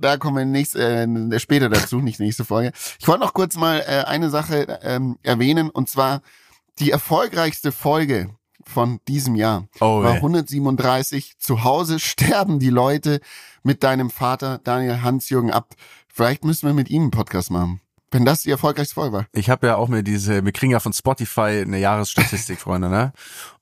da 0.00 0.16
kommen 0.16 0.36
wir 0.36 0.44
nächst, 0.44 0.76
äh, 0.76 1.06
später 1.40 1.68
dazu, 1.68 1.98
nicht 2.00 2.20
nächste 2.20 2.44
Folge. 2.44 2.72
Ich 3.00 3.08
wollte 3.08 3.20
noch 3.24 3.34
kurz 3.34 3.56
mal 3.56 3.80
äh, 3.80 4.04
eine 4.04 4.30
Sache 4.30 4.78
ähm, 4.82 5.18
erwähnen 5.22 5.70
und 5.70 5.88
zwar 5.88 6.22
die 6.78 6.90
erfolgreichste 6.92 7.72
Folge 7.72 8.30
von 8.64 9.00
diesem 9.08 9.34
Jahr 9.34 9.66
Oh, 9.80 10.02
war 10.04 10.12
ey. 10.12 10.16
137. 10.18 11.34
Zu 11.38 11.64
Hause 11.64 11.98
sterben 11.98 12.60
die 12.60 12.70
Leute 12.70 13.20
mit 13.64 13.82
deinem 13.82 14.08
Vater 14.10 14.58
Daniel 14.62 15.02
Hans-Jürgen 15.02 15.50
ab. 15.50 15.74
Vielleicht 16.06 16.44
müssen 16.44 16.66
wir 16.68 16.74
mit 16.74 16.88
ihm 16.88 17.02
einen 17.02 17.10
Podcast 17.10 17.50
machen. 17.50 17.80
Wenn 18.12 18.24
das 18.24 18.42
die 18.42 18.50
erfolgreichste 18.50 18.94
Folge 18.94 19.12
war. 19.16 19.26
Ich 19.32 19.50
habe 19.50 19.66
ja 19.66 19.76
auch 19.76 19.88
mir 19.88 20.02
diese, 20.02 20.44
wir 20.44 20.52
kriegen 20.52 20.70
ja 20.72 20.80
von 20.80 20.92
Spotify 20.92 21.62
eine 21.66 21.78
Jahresstatistik, 21.78 22.60
Freunde, 22.60 22.88
ne? 22.88 23.12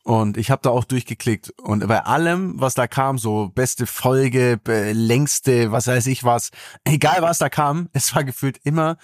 Und 0.02 0.36
ich 0.36 0.50
habe 0.50 0.62
da 0.62 0.70
auch 0.70 0.84
durchgeklickt 0.84 1.50
und 1.60 1.86
bei 1.86 2.04
allem, 2.04 2.54
was 2.60 2.74
da 2.74 2.86
kam, 2.86 3.18
so 3.18 3.48
beste 3.54 3.86
Folge, 3.86 4.58
längste, 4.66 5.72
was 5.72 5.86
weiß 5.86 6.06
ich 6.06 6.24
was, 6.24 6.50
egal 6.84 7.18
was 7.20 7.38
da 7.38 7.48
kam, 7.48 7.88
es 7.92 8.14
war 8.14 8.24
gefühlt 8.24 8.58
immer 8.64 8.96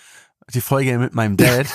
die 0.52 0.60
Folge 0.60 0.98
mit 0.98 1.14
meinem 1.14 1.36
Dad, 1.36 1.66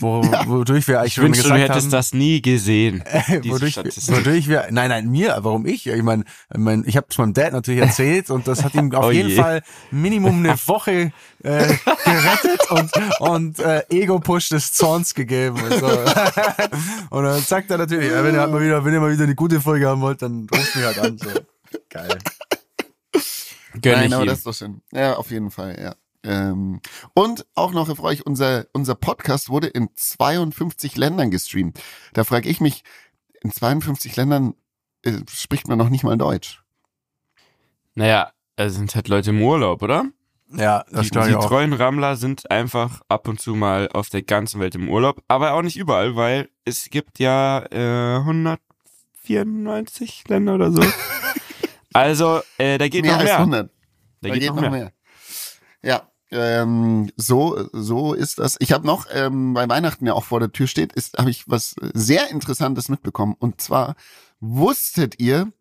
wo, 0.00 0.22
wodurch 0.46 0.86
wir 0.88 0.98
eigentlich 0.98 1.08
Ich 1.08 1.14
schon 1.14 1.24
wünschte, 1.24 1.44
du 1.44 1.54
gesagt 1.54 1.70
hättest 1.70 1.86
haben, 1.86 1.90
das 1.92 2.12
nie 2.14 2.42
gesehen. 2.42 3.02
wodurch, 3.44 3.76
wodurch 3.76 4.48
wir, 4.48 4.68
nein, 4.70 4.88
nein, 4.90 5.08
mir, 5.08 5.36
warum 5.40 5.66
ich? 5.66 5.86
Ich 5.86 6.02
meine, 6.02 6.24
ich, 6.52 6.58
mein, 6.58 6.84
ich 6.86 6.96
habe 6.96 7.06
es 7.10 7.18
meinem 7.18 7.34
Dad 7.34 7.52
natürlich 7.52 7.80
erzählt 7.80 8.30
und 8.30 8.46
das 8.48 8.64
hat 8.64 8.74
ihm 8.74 8.94
auf 8.94 9.06
Oh 9.06 9.10
jeden 9.10 9.30
je. 9.30 9.36
Fall 9.36 9.62
Minimum 9.90 10.38
eine 10.44 10.58
Woche 10.66 11.12
äh, 11.42 11.74
gerettet 12.04 12.70
und, 12.70 12.90
und 13.20 13.58
äh, 13.60 13.82
Ego-Push 13.88 14.50
des 14.50 14.72
Zorns 14.72 15.14
gegeben. 15.14 15.60
Und, 15.60 15.78
so. 15.80 15.86
und 17.10 17.24
dann 17.24 17.40
sagt 17.40 17.70
er 17.70 17.78
natürlich, 17.78 18.10
wenn 18.10 18.34
ihr 18.34 18.40
halt 18.40 18.52
mal 18.52 18.62
wieder, 18.62 18.84
wenn 18.84 18.92
ihr 18.92 19.00
mal 19.00 19.12
wieder 19.12 19.24
eine 19.24 19.34
gute 19.34 19.60
Folge 19.60 19.88
haben 19.88 20.00
wollt, 20.00 20.22
dann 20.22 20.46
ruft 20.54 20.76
mich 20.76 20.84
halt 20.84 20.98
an. 20.98 21.18
So. 21.18 21.28
Geil. 21.90 22.18
Gönn 23.80 23.92
Nein, 23.92 24.08
ich 24.08 24.14
aber 24.14 24.24
ihm. 24.24 24.28
das 24.28 24.38
ist 24.38 24.46
doch 24.46 24.54
schön. 24.54 24.80
Ja, 24.92 25.14
auf 25.16 25.30
jeden 25.30 25.50
Fall, 25.50 25.78
ja. 25.80 25.94
Ähm, 26.24 26.80
und 27.14 27.46
auch 27.54 27.72
noch 27.72 27.86
für 27.86 28.02
euch, 28.02 28.26
unser, 28.26 28.66
unser 28.72 28.94
Podcast 28.94 29.48
wurde 29.48 29.68
in 29.68 29.88
52 29.94 30.96
Ländern 30.96 31.30
gestreamt. 31.30 31.80
Da 32.12 32.24
frage 32.24 32.48
ich 32.48 32.60
mich, 32.60 32.82
in 33.42 33.52
52 33.52 34.16
Ländern 34.16 34.54
äh, 35.02 35.18
spricht 35.30 35.68
man 35.68 35.78
noch 35.78 35.90
nicht 35.90 36.04
mal 36.04 36.16
Deutsch. 36.16 36.62
Naja, 37.94 38.32
es 38.56 38.74
sind 38.74 38.94
halt 38.94 39.08
Leute 39.08 39.30
im 39.30 39.42
Urlaub, 39.42 39.82
oder? 39.82 40.06
Ja, 40.50 40.84
das 40.90 41.10
die, 41.10 41.18
die 41.18 41.34
auch. 41.34 41.46
treuen 41.46 41.74
Rammler 41.74 42.16
sind 42.16 42.50
einfach 42.50 43.02
ab 43.08 43.28
und 43.28 43.38
zu 43.40 43.54
mal 43.54 43.88
auf 43.92 44.08
der 44.08 44.22
ganzen 44.22 44.60
Welt 44.60 44.74
im 44.74 44.88
Urlaub, 44.88 45.22
aber 45.28 45.52
auch 45.52 45.60
nicht 45.62 45.76
überall, 45.76 46.16
weil 46.16 46.48
es 46.64 46.88
gibt 46.90 47.18
ja 47.18 47.66
äh, 47.70 48.16
194 48.16 50.26
Länder 50.28 50.54
oder 50.54 50.72
so. 50.72 50.82
also, 51.92 52.40
äh, 52.56 52.78
da 52.78 52.88
geht 52.88 53.02
mehr 53.02 53.12
noch 53.12 53.20
als 53.20 53.28
mehr. 53.28 53.38
100. 53.38 53.70
Da 54.20 54.30
geht, 54.30 54.52
noch 54.54 54.70
mehr. 54.70 54.92
Ja, 55.82 56.08
ähm, 56.30 57.10
so 57.16 57.68
so 57.72 58.12
ist 58.12 58.38
das. 58.38 58.56
Ich 58.60 58.72
habe 58.72 58.86
noch 58.86 59.06
ähm, 59.12 59.54
bei 59.54 59.68
Weihnachten 59.68 60.06
ja 60.06 60.14
auch 60.14 60.24
vor 60.24 60.40
der 60.40 60.52
Tür 60.52 60.66
steht, 60.66 60.92
ist 60.92 61.18
habe 61.18 61.30
ich 61.30 61.48
was 61.48 61.74
sehr 61.94 62.30
Interessantes 62.30 62.88
mitbekommen. 62.88 63.34
Und 63.38 63.60
zwar 63.60 63.94
wusstet 64.40 65.20
ihr, 65.20 65.52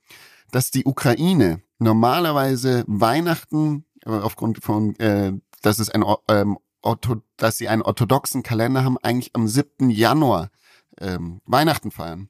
dass 0.52 0.72
die 0.72 0.86
Ukraine 0.86 1.62
normalerweise 1.80 2.84
Weihnachten 2.88 3.86
äh, 4.06 4.10
aufgrund 4.10 4.64
von, 4.64 4.96
äh, 5.00 5.34
dass 5.62 5.80
es 5.80 5.90
ein 5.90 6.04
ähm, 6.28 6.58
Ortho, 6.82 7.22
dass 7.38 7.58
sie 7.58 7.68
einen 7.68 7.82
orthodoxen 7.82 8.44
Kalender 8.44 8.84
haben, 8.84 8.98
eigentlich 9.00 9.36
am 9.36 9.48
7. 9.48 9.90
Januar 9.90 10.50
ähm, 11.00 11.42
Weihnachten 11.46 11.92
feiern. 11.92 12.30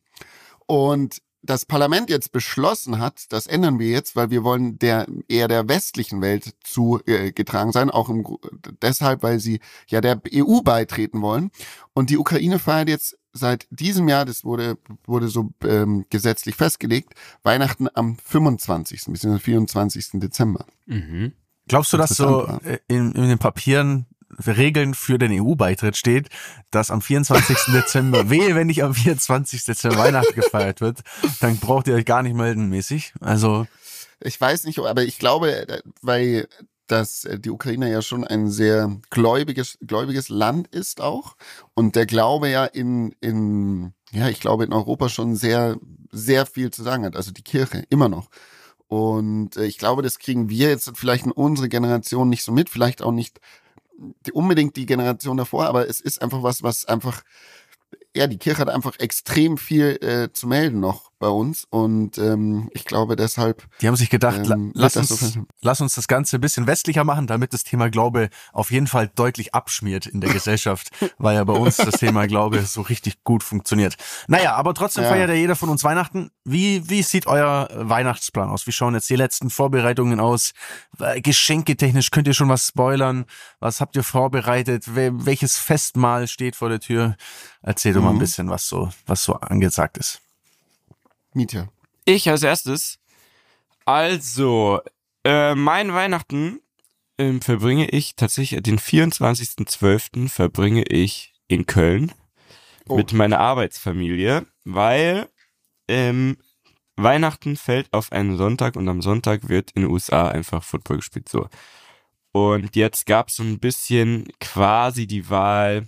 Und 0.66 1.22
das 1.50 1.66
Parlament 1.66 2.10
jetzt 2.10 2.32
beschlossen 2.32 3.00
hat, 3.00 3.26
das 3.30 3.48
ändern 3.48 3.80
wir 3.80 3.90
jetzt, 3.90 4.16
weil 4.16 4.30
wir 4.30 4.44
wollen 4.44 4.78
der 4.80 5.08
eher 5.28 5.48
der 5.48 5.68
westlichen 5.68 6.22
Welt 6.22 6.54
zugetragen 6.64 7.70
äh, 7.70 7.74
sein, 7.74 7.90
auch 7.90 8.10
im, 8.10 8.26
deshalb, 8.82 9.24
weil 9.24 9.40
sie 9.40 9.60
ja 9.88 10.02
der 10.02 10.22
EU 10.34 10.62
beitreten 10.62 11.22
wollen. 11.22 11.52
Und 11.94 12.10
die 12.10 12.18
Ukraine 12.18 12.60
feiert 12.60 12.90
jetzt 12.90 13.18
seit 13.34 13.68
diesem 13.70 14.08
Jahr, 14.08 14.26
das 14.26 14.44
wurde 14.44 14.78
wurde 15.06 15.28
so 15.28 15.52
ähm, 15.64 16.06
gesetzlich 16.10 16.56
festgelegt, 16.56 17.14
Weihnachten 17.44 17.88
am 17.94 18.18
25. 18.18 19.06
bzw. 19.08 19.40
24. 19.40 20.10
Dezember. 20.14 20.66
Mhm. 20.86 21.34
Glaubst 21.68 21.94
du, 21.94 21.98
dass 21.98 22.12
so 22.12 22.48
äh, 22.64 22.80
in, 22.88 23.12
in 23.14 23.28
den 23.28 23.40
Papieren 23.40 24.06
Regeln 24.46 24.94
für 24.94 25.18
den 25.18 25.32
EU-Beitritt 25.32 25.98
steht, 25.98 26.30
dass 26.72 26.92
am 26.92 27.02
24. 27.02 27.58
Dezember, 27.74 28.30
wehe, 28.30 28.56
wenn 28.56 28.68
nicht 28.68 28.84
am 28.84 28.94
24. 28.94 29.64
Dezember 29.64 29.98
Weihnachten 29.98 30.36
gefeiert 30.36 30.82
wird, 30.82 31.00
dann 31.40 31.58
braucht 31.58 31.88
ihr 31.88 31.96
euch 31.96 32.06
gar 32.06 32.24
nicht 32.24 32.36
melden 32.36 32.70
mäßig. 32.70 33.14
Also, 33.20 33.68
Ich 34.20 34.40
weiß 34.40 34.66
nicht, 34.66 34.80
aber 34.80 35.04
ich 35.04 35.20
glaube, 35.20 35.82
weil 36.02 36.48
dass 36.88 37.26
äh, 37.26 37.40
die 37.40 37.50
Ukraine 37.50 37.92
ja 37.92 38.02
schon 38.02 38.24
ein 38.24 38.50
sehr 38.50 39.00
gläubiges, 39.10 39.78
gläubiges 39.86 40.30
Land 40.30 40.68
ist 40.70 41.02
auch 41.02 41.36
und 41.74 41.96
der 41.96 42.06
Glaube 42.06 42.50
ja 42.50 42.66
in, 42.66 43.14
in, 43.22 43.94
ja, 44.12 44.30
ich 44.30 44.40
glaube 44.40 44.64
in 44.64 44.74
Europa 44.74 45.10
schon 45.10 45.36
sehr, 45.36 45.78
sehr 46.12 46.46
viel 46.46 46.72
zu 46.72 46.84
sagen 46.84 47.06
hat, 47.06 47.16
also 47.16 47.32
die 47.32 47.44
Kirche 47.44 47.84
immer 47.90 48.10
noch. 48.10 48.30
Und 48.88 49.58
äh, 49.58 49.66
ich 49.66 49.78
glaube, 49.78 50.02
das 50.02 50.18
kriegen 50.18 50.50
wir 50.50 50.70
jetzt 50.70 50.92
vielleicht 50.96 51.26
in 51.26 51.32
unserer 51.32 51.68
Generation 51.68 52.30
nicht 52.30 52.44
so 52.44 52.52
mit, 52.52 52.70
vielleicht 52.70 53.02
auch 53.02 53.12
nicht 53.12 53.40
die, 53.98 54.32
unbedingt 54.32 54.76
die 54.76 54.86
Generation 54.86 55.38
davor, 55.38 55.68
aber 55.68 55.90
es 55.90 56.00
ist 56.00 56.22
einfach 56.22 56.44
was, 56.44 56.64
was 56.64 56.86
einfach, 56.86 57.24
ja, 58.16 58.28
die 58.28 58.38
Kirche 58.38 58.62
hat 58.62 58.70
einfach 58.70 59.00
extrem 59.00 59.58
viel 59.58 59.98
äh, 60.02 60.32
zu 60.32 60.48
melden 60.48 60.80
noch 60.80 61.07
bei 61.20 61.28
uns 61.28 61.66
und 61.70 62.18
ähm, 62.18 62.70
ich 62.74 62.86
glaube 62.86 63.16
deshalb 63.16 63.66
die 63.82 63.88
haben 63.88 63.96
sich 63.96 64.10
gedacht, 64.10 64.42
Ähm, 64.50 64.72
lass, 64.76 64.96
uns, 64.98 65.10
so- 65.10 65.46
lass 65.62 65.82
uns 65.82 65.96
das 65.96 66.08
Ganze 66.08 66.38
ein 66.38 66.42
bisschen 66.42 66.68
westlicher 66.68 67.04
machen, 67.04 67.26
damit 67.28 67.54
das 67.54 67.64
Thema 67.64 67.90
Glaube 67.90 68.30
auf 68.54 68.70
jeden 68.72 68.88
Fall 68.88 69.10
deutlich 69.16 69.54
abschmiert 69.56 70.06
in 70.06 70.22
der 70.22 70.30
Gesellschaft, 70.34 70.90
weil 71.18 71.36
ja 71.36 71.44
bei 71.44 71.54
uns 71.54 71.78
das 71.78 71.96
Thema 72.00 72.28
Glaube 72.28 72.62
so 72.64 72.82
richtig 72.82 73.24
gut 73.24 73.44
funktioniert. 73.44 73.96
Naja, 74.28 74.56
aber 74.56 74.74
trotzdem 74.74 75.04
Ja. 75.06 75.10
feiert 75.10 75.30
ja 75.30 75.36
jeder 75.36 75.56
von 75.56 75.70
uns 75.70 75.84
Weihnachten. 75.84 76.30
Wie, 76.44 76.88
wie 76.90 77.02
sieht 77.04 77.26
euer 77.28 77.68
Weihnachtsplan 77.74 78.50
aus? 78.50 78.68
Wie 78.68 78.72
schauen 78.72 78.94
jetzt 78.94 79.10
die 79.10 79.16
letzten 79.16 79.50
Vorbereitungen 79.50 80.20
aus? 80.20 80.54
Äh, 81.00 81.22
Geschenketechnisch 81.22 82.12
könnt 82.12 82.28
ihr 82.28 82.34
schon 82.34 82.50
was 82.50 82.68
spoilern? 82.68 83.26
Was 83.60 83.82
habt 83.82 83.96
ihr 83.96 84.04
vorbereitet? 84.04 84.86
Wel- 84.96 85.26
welches 85.26 85.58
Festmahl 85.58 86.28
steht 86.28 86.56
vor 86.56 86.70
der 86.70 86.80
Tür? 86.80 87.16
Erzähl 87.62 87.94
doch 87.94 88.02
mal 88.02 88.10
ein 88.10 88.16
Mhm. 88.16 88.20
bisschen, 88.20 88.50
was 88.50 88.68
so, 88.68 88.90
was 89.08 89.24
so 89.24 89.34
angesagt 89.34 89.98
ist. 89.98 90.22
Mietja. 91.34 91.68
Ich 92.06 92.30
als 92.30 92.44
erstes. 92.44 93.00
Also, 93.86 94.82
äh, 95.24 95.56
mein 95.56 95.94
Weihnachten 95.94 96.60
ähm, 97.18 97.42
verbringe 97.42 97.90
ich 97.90 98.16
tatsächlich, 98.16 98.62
den 98.64 98.80
24.12. 98.80 100.30
verbringe 100.30 100.84
ich 100.84 101.34
in 101.48 101.66
Köln 101.66 102.12
Oh. 102.90 102.96
mit 102.96 103.12
meiner 103.12 103.40
Arbeitsfamilie, 103.40 104.46
weil 104.64 105.28
ähm, 105.90 106.38
Weihnachten 106.96 107.58
fällt 107.58 107.92
auf 107.92 108.14
einen 108.14 108.38
Sonntag 108.38 108.78
und 108.78 108.88
am 108.88 109.02
Sonntag 109.02 109.50
wird 109.50 109.72
in 109.72 109.82
den 109.82 109.92
USA 109.92 110.30
einfach 110.30 110.64
Football 110.64 110.98
gespielt. 110.98 111.28
So. 111.28 111.50
Und 112.32 112.78
jetzt 112.78 113.06
gab 113.06 113.28
es 113.28 113.36
so 113.36 113.44
ein 113.44 113.60
bisschen 113.60 114.28
quasi 114.40 115.06
die 115.06 115.30
Wahl, 115.30 115.88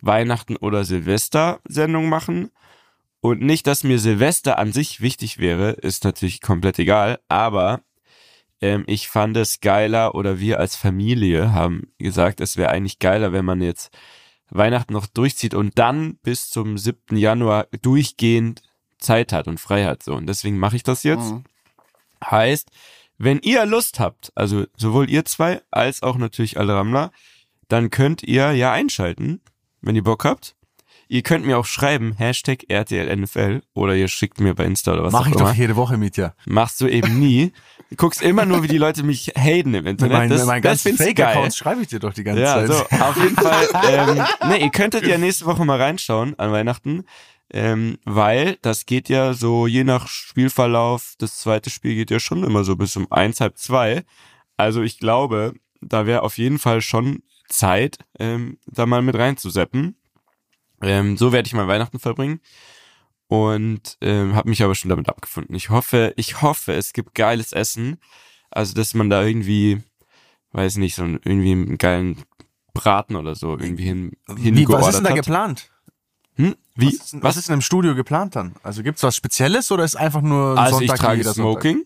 Weihnachten 0.00 0.56
oder 0.56 0.84
Silvester 0.84 1.60
Sendung 1.68 2.08
machen. 2.08 2.50
Und 3.20 3.42
nicht, 3.42 3.66
dass 3.66 3.84
mir 3.84 3.98
Silvester 3.98 4.58
an 4.58 4.72
sich 4.72 5.00
wichtig 5.00 5.38
wäre, 5.38 5.72
ist 5.72 6.04
natürlich 6.04 6.40
komplett 6.40 6.78
egal, 6.78 7.20
aber 7.28 7.82
ähm, 8.60 8.84
ich 8.86 9.08
fand 9.08 9.36
es 9.36 9.60
geiler 9.60 10.14
oder 10.14 10.40
wir 10.40 10.58
als 10.58 10.76
Familie 10.76 11.52
haben 11.52 11.92
gesagt, 11.98 12.40
es 12.40 12.56
wäre 12.56 12.70
eigentlich 12.70 12.98
geiler, 12.98 13.32
wenn 13.32 13.44
man 13.44 13.60
jetzt 13.60 13.90
Weihnachten 14.50 14.92
noch 14.92 15.06
durchzieht 15.06 15.54
und 15.54 15.78
dann 15.78 16.16
bis 16.22 16.50
zum 16.50 16.76
7. 16.76 17.16
Januar 17.16 17.68
durchgehend 17.82 18.62
Zeit 18.98 19.32
hat 19.32 19.48
und 19.48 19.60
frei 19.60 19.84
hat. 19.84 20.02
So. 20.02 20.14
Und 20.14 20.26
deswegen 20.26 20.58
mache 20.58 20.76
ich 20.76 20.82
das 20.82 21.02
jetzt. 21.02 21.30
Mhm. 21.30 21.44
Heißt, 22.24 22.70
wenn 23.16 23.38
ihr 23.40 23.64
Lust 23.66 24.00
habt, 24.00 24.32
also 24.34 24.64
sowohl 24.76 25.08
ihr 25.08 25.24
zwei 25.24 25.62
als 25.70 26.02
auch 26.02 26.16
natürlich 26.16 26.58
alle 26.58 26.74
Rammler, 26.74 27.12
dann 27.68 27.90
könnt 27.90 28.22
ihr 28.22 28.52
ja 28.52 28.72
einschalten, 28.72 29.40
wenn 29.80 29.96
ihr 29.96 30.02
Bock 30.02 30.24
habt. 30.24 30.56
Ihr 31.12 31.22
könnt 31.22 31.44
mir 31.44 31.58
auch 31.58 31.64
schreiben, 31.66 32.12
Hashtag 32.16 32.66
RTLNFL 32.68 33.62
oder 33.74 33.96
ihr 33.96 34.06
schickt 34.06 34.38
mir 34.40 34.54
bei 34.54 34.64
Insta 34.64 34.92
oder 34.92 35.02
was 35.02 35.12
Mach 35.12 35.22
auch 35.22 35.26
ich 35.26 35.32
immer. 35.34 35.44
doch 35.46 35.54
jede 35.54 35.74
Woche 35.74 35.96
mit 35.96 36.16
dir. 36.16 36.34
Machst 36.46 36.80
du 36.80 36.86
eben 36.86 37.18
nie. 37.18 37.52
Du 37.90 37.96
guckst 37.96 38.22
immer 38.22 38.44
nur, 38.46 38.62
wie 38.62 38.68
die 38.68 38.78
Leute 38.78 39.02
mich 39.02 39.32
haten 39.36 39.74
im 39.74 39.88
Internet. 39.88 40.16
meinen, 40.16 40.30
das, 40.30 40.46
meinen 40.46 40.62
das 40.62 40.84
geil. 40.84 40.94
Fake-Accounts 40.96 41.56
schreibe 41.56 41.82
ich 41.82 41.88
dir 41.88 41.98
doch 41.98 42.14
die 42.14 42.22
ganze 42.22 42.42
Ja, 42.42 42.54
Zeit. 42.64 42.68
so, 42.68 43.04
auf 43.04 43.16
jeden 43.16 43.34
Fall. 43.34 43.66
Ähm, 43.90 44.48
ne, 44.50 44.60
ihr 44.60 44.70
könntet 44.70 45.04
ja 45.04 45.18
nächste 45.18 45.46
Woche 45.46 45.64
mal 45.64 45.80
reinschauen 45.82 46.38
an 46.38 46.52
Weihnachten, 46.52 47.02
ähm, 47.52 47.98
weil 48.04 48.58
das 48.62 48.86
geht 48.86 49.08
ja 49.08 49.34
so 49.34 49.66
je 49.66 49.82
nach 49.82 50.06
Spielverlauf, 50.06 51.14
das 51.18 51.38
zweite 51.38 51.70
Spiel 51.70 51.96
geht 51.96 52.12
ja 52.12 52.20
schon 52.20 52.44
immer 52.44 52.62
so 52.62 52.76
bis 52.76 52.94
um 52.96 53.10
eins, 53.10 53.40
halb 53.40 53.58
zwei. 53.58 54.04
Also 54.56 54.80
ich 54.82 55.00
glaube, 55.00 55.54
da 55.80 56.06
wäre 56.06 56.22
auf 56.22 56.38
jeden 56.38 56.60
Fall 56.60 56.82
schon 56.82 57.24
Zeit, 57.48 57.98
ähm, 58.20 58.58
da 58.66 58.86
mal 58.86 59.02
mit 59.02 59.16
reinzuseppen. 59.16 59.96
Ähm, 60.82 61.16
so 61.16 61.32
werde 61.32 61.46
ich 61.46 61.52
mein 61.52 61.68
Weihnachten 61.68 61.98
verbringen 61.98 62.40
und 63.28 63.96
ähm, 64.00 64.34
habe 64.34 64.48
mich 64.48 64.62
aber 64.62 64.74
schon 64.74 64.88
damit 64.88 65.08
abgefunden. 65.08 65.54
Ich 65.54 65.70
hoffe, 65.70 66.12
ich 66.16 66.42
hoffe, 66.42 66.72
es 66.72 66.92
gibt 66.92 67.14
geiles 67.14 67.52
Essen, 67.52 67.98
also 68.50 68.74
dass 68.74 68.94
man 68.94 69.10
da 69.10 69.22
irgendwie, 69.22 69.82
weiß 70.52 70.76
nicht, 70.76 70.94
so 70.96 71.02
einen, 71.02 71.20
irgendwie 71.24 71.52
einen 71.52 71.78
geilen 71.78 72.22
Braten 72.74 73.16
oder 73.16 73.34
so 73.34 73.58
irgendwie 73.58 73.84
hin, 73.84 74.12
Wie, 74.28 74.42
hingeordert 74.42 74.80
was 74.82 74.88
ist 74.88 74.96
denn 74.96 75.04
da 75.04 75.10
hat. 75.10 75.16
geplant? 75.16 75.70
Hm? 76.36 76.56
Wie? 76.76 76.86
Was 76.86 76.94
ist, 76.94 77.12
denn- 77.12 77.22
was 77.22 77.36
ist 77.36 77.48
denn 77.48 77.54
im 77.54 77.60
Studio 77.60 77.94
geplant 77.94 78.34
dann? 78.36 78.54
Also 78.62 78.82
gibt's 78.82 79.02
was 79.02 79.14
Spezielles 79.16 79.70
oder 79.70 79.84
ist 79.84 79.96
einfach 79.96 80.22
nur 80.22 80.52
ein 80.52 80.58
Also 80.58 80.78
Sonntag 80.78 80.94
ich 80.96 81.02
wie 81.02 81.04
trage? 81.22 81.24
Smoking. 81.24 81.84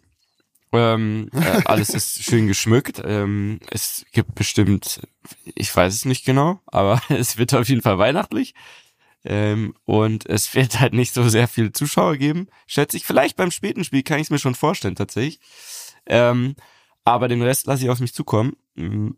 Ähm, 0.73 1.31
äh, 1.33 1.63
alles 1.67 1.91
ist 1.91 2.25
schön 2.25 2.47
geschmückt. 2.49 3.01
Ähm, 3.05 3.61
es 3.71 4.05
gibt 4.13 4.35
bestimmt, 4.35 5.01
ich 5.55 5.75
weiß 5.75 5.95
es 5.95 6.05
nicht 6.05 6.25
genau, 6.25 6.61
aber 6.67 7.01
es 7.11 7.37
wird 7.39 7.55
auf 7.55 7.69
jeden 7.69 7.83
Fall 7.83 7.99
weihnachtlich. 7.99 8.55
Ähm, 9.25 9.75
und 9.85 10.27
es 10.27 10.55
wird 10.55 10.81
halt 10.81 10.93
nicht 10.93 11.15
so 11.15 11.29
sehr 11.29 11.49
viele 11.49 11.73
Zuschauer 11.73 12.17
geben, 12.17 12.49
schätze 12.67 12.97
ich. 12.97 13.05
Vielleicht 13.05 13.37
beim 13.37 13.51
späten 13.51 13.85
Spiel 13.85 14.03
kann 14.03 14.19
ich 14.19 14.27
es 14.27 14.31
mir 14.31 14.39
schon 14.39 14.55
vorstellen, 14.55 14.97
tatsächlich. 14.97 15.41
Ähm, 16.07 16.57
aber 17.05 17.29
den 17.29 17.43
Rest 17.43 17.67
lasse 17.67 17.85
ich 17.85 17.91
auf 17.91 18.01
mich 18.01 18.15
zukommen. 18.15 18.57
Mm. 18.75 19.11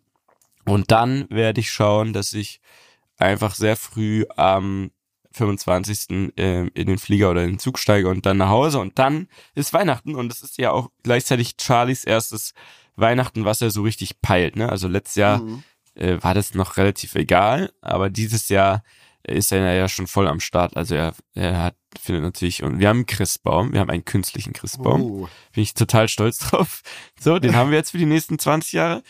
Und 0.65 0.91
dann 0.91 1.27
werde 1.31 1.61
ich 1.61 1.71
schauen, 1.71 2.13
dass 2.13 2.33
ich 2.33 2.61
einfach 3.19 3.55
sehr 3.55 3.77
früh 3.77 4.25
am 4.37 4.91
25. 5.33 6.33
äh, 6.37 6.67
in 6.69 6.87
den 6.87 6.99
Flieger 6.99 7.31
oder 7.31 7.45
in 7.45 7.51
den 7.53 7.59
Zug 7.59 7.79
steige 7.79 8.09
und 8.09 8.27
dann 8.27 8.39
nach 8.39 8.49
Hause 8.49 8.79
und 8.79 8.99
dann 8.99 9.29
ist 9.55 9.73
Weihnachten 9.73 10.15
und 10.15 10.33
es 10.33 10.43
ist 10.43 10.59
ja 10.59 10.71
auch 10.71 10.91
gleichzeitig 11.03 11.55
Charlies 11.61 12.05
erstes 12.05 12.53
Weihnachten, 12.97 13.45
was 13.45 13.61
er 13.61 13.71
so 13.71 13.83
richtig 13.83 14.21
peilt. 14.23 14.57
Ne? 14.57 14.69
Also 14.69 14.89
letztes 14.89 15.17
Jahr 15.17 15.41
Mhm. 15.41 15.63
äh, 15.95 16.23
war 16.23 16.35
das 16.35 16.55
noch 16.55 16.77
relativ 16.79 17.15
egal, 17.15 17.73
aber 17.81 18.09
dieses 18.11 18.49
Jahr 18.49 18.83
ist 19.27 19.53
er 19.53 19.75
ja 19.75 19.89
schon 19.89 20.07
voll 20.07 20.29
am 20.29 20.41
Start. 20.41 20.77
Also 20.77 20.95
er, 20.95 21.15
er 21.35 21.63
hat, 21.63 21.77
findet 22.01 22.23
natürlich, 22.23 22.63
und 22.63 22.79
wir 22.79 22.89
haben 22.89 22.99
einen 22.99 23.07
Christbaum, 23.07 23.73
wir 23.73 23.81
haben 23.81 23.91
einen 23.91 24.05
künstlichen 24.05 24.53
Christbaum. 24.53 25.03
Oh. 25.03 25.29
Bin 25.53 25.63
ich 25.63 25.75
total 25.75 26.09
stolz 26.09 26.39
drauf. 26.51 26.83
So, 27.19 27.39
den 27.39 27.57
haben 27.57 27.71
wir 27.71 27.79
jetzt 27.79 27.91
für 27.91 27.99
die 27.99 28.07
nächsten 28.07 28.39
20 28.39 28.73
Jahre. 28.73 29.03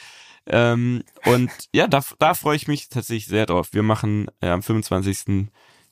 Ähm, 0.47 1.03
und 1.25 1.51
ja, 1.73 1.89
da, 1.89 2.03
da 2.19 2.35
freue 2.35 2.57
ich 2.57 2.69
mich 2.69 2.89
tatsächlich 2.89 3.27
sehr 3.27 3.47
drauf. 3.47 3.69
Wir 3.73 3.83
machen 3.83 4.29
äh, 4.41 4.49
am 4.49 4.63
25. 4.63 5.49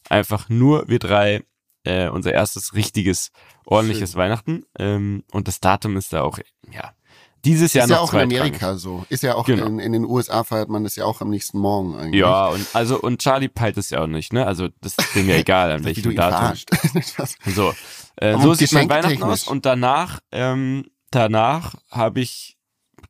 einfach 0.09 0.49
nur 0.49 0.89
wir 0.89 0.99
drei 0.99 1.43
äh, 1.85 2.09
unser 2.09 2.33
erstes 2.33 2.75
richtiges, 2.75 3.31
ordentliches 3.67 4.13
Schön. 4.13 4.19
Weihnachten. 4.19 4.65
Ähm, 4.79 5.25
und 5.33 5.49
das 5.49 5.61
Datum 5.61 5.97
ist 5.97 6.13
da 6.13 6.23
auch, 6.23 6.39
ja, 6.73 6.95
dieses 7.45 7.73
Jahr 7.75 7.85
Ist 7.85 7.91
ja 7.91 7.97
noch 7.97 8.09
auch 8.11 8.15
in. 8.15 8.21
Amerika 8.21 8.77
so. 8.77 9.05
Ist 9.09 9.23
ja 9.23 9.35
auch 9.35 9.47
Genau. 9.47 9.67
in, 9.67 9.79
in 9.79 9.93
den 9.93 10.05
USA 10.05 10.45
feiert 10.45 10.69
man 10.69 10.85
das 10.85 10.97
ja 10.97 11.05
auch 11.05 11.21
am 11.21 11.31
nächsten 11.31 11.59
Morgen 11.59 11.97
eigentlich. 11.97 12.21
Ja, 12.21 12.49
und 12.49 12.67
also 12.73 13.01
und 13.01 13.21
Charlie 13.21 13.49
peilt 13.49 13.77
es 13.77 13.91
ja 13.91 14.03
auch 14.03 14.07
nicht, 14.07 14.33
ne? 14.33 14.47
Also 14.47 14.69
das 14.81 14.95
ist 14.99 15.15
dem 15.15 15.29
ja 15.29 15.37
egal, 15.37 15.71
an 15.71 15.79
du 15.81 15.85
welchem 15.87 16.15
Datum. 16.15 16.59
So, 17.55 17.73
äh, 18.17 18.39
so 18.39 18.55
sieht 18.55 18.73
mein 18.73 18.89
Weihnachten 18.89 19.23
aus 19.23 19.47
und 19.47 19.67
danach, 19.67 20.21
ähm, 20.33 20.87
danach 21.11 21.75
habe 21.91 22.21
ich 22.21 22.57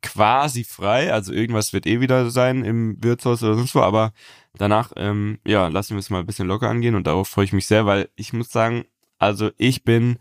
quasi 0.01 0.63
frei, 0.63 1.11
also 1.11 1.33
irgendwas 1.33 1.73
wird 1.73 1.87
eh 1.87 1.99
wieder 1.99 2.29
sein 2.29 2.63
im 2.63 3.01
Wirtshaus 3.03 3.41
oder 3.43 3.55
sonst 3.55 3.73
wo, 3.75 3.79
aber 3.81 4.11
danach, 4.55 4.91
ähm, 4.95 5.39
ja, 5.45 5.67
lassen 5.67 5.95
wir 5.95 5.99
es 5.99 6.09
mal 6.09 6.19
ein 6.19 6.25
bisschen 6.25 6.47
locker 6.47 6.69
angehen 6.69 6.95
und 6.95 7.07
darauf 7.07 7.27
freue 7.27 7.45
ich 7.45 7.53
mich 7.53 7.65
sehr, 7.67 7.85
weil 7.85 8.09
ich 8.15 8.33
muss 8.33 8.49
sagen, 8.51 8.85
also 9.17 9.49
ich 9.57 9.83
bin, 9.83 10.19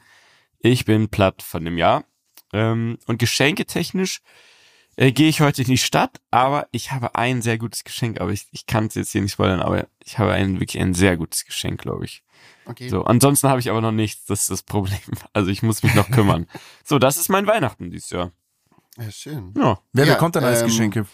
ich 0.61 0.85
bin 0.85 1.09
platt 1.09 1.43
von 1.43 1.65
dem 1.65 1.77
Jahr 1.77 2.05
ähm, 2.55 2.99
und 3.07 3.19
geschenketechnisch 3.19 4.21
äh, 4.97 5.11
gehe 5.13 5.29
ich 5.29 5.41
heute 5.41 5.63
in 5.63 5.69
die 5.69 5.79
Stadt, 5.79 6.21
aber 6.31 6.69
ich 6.71 6.93
habe 6.93 7.15
ein 7.17 7.43
sehr 7.43 7.59
gutes 7.59 7.83
Geschenk, 7.85 8.21
aber 8.21 8.31
ich, 8.31 8.47
ich 8.53 8.65
kann 8.67 8.87
es 8.87 8.95
jetzt 8.95 9.11
hier 9.13 9.21
nicht 9.23 9.33
spoilern, 9.33 9.61
aber 9.61 9.87
ich 10.05 10.19
habe 10.19 10.33
ein 10.33 10.61
wirklich 10.61 10.81
ein 10.81 10.95
sehr 10.95 11.17
gutes 11.17 11.45
Geschenk, 11.45 11.83
glaube 11.83 12.05
ich. 12.05 12.23
Okay. 12.67 12.89
So, 12.89 13.05
ansonsten 13.05 13.49
habe 13.49 13.61
ich 13.61 13.69
aber 13.71 13.81
noch 13.81 13.93
nichts, 13.93 14.25
das 14.27 14.43
ist 14.43 14.51
das 14.51 14.63
Problem. 14.63 14.99
Also 15.33 15.51
ich 15.51 15.63
muss 15.63 15.83
mich 15.83 15.95
noch 15.95 16.11
kümmern. 16.11 16.47
so, 16.85 16.99
das 16.99 17.17
ist 17.17 17.29
mein 17.29 17.47
Weihnachten 17.47 17.91
dieses 17.91 18.11
Jahr. 18.11 18.31
Ja, 18.97 19.11
schön. 19.11 19.53
Ja. 19.57 19.81
Wer 19.93 20.07
Ja, 20.07 20.15
bekommt 20.15 20.37
dann 20.37 20.45
als 20.45 20.61
ähm, 20.61 20.69
Geschenke? 20.69 21.07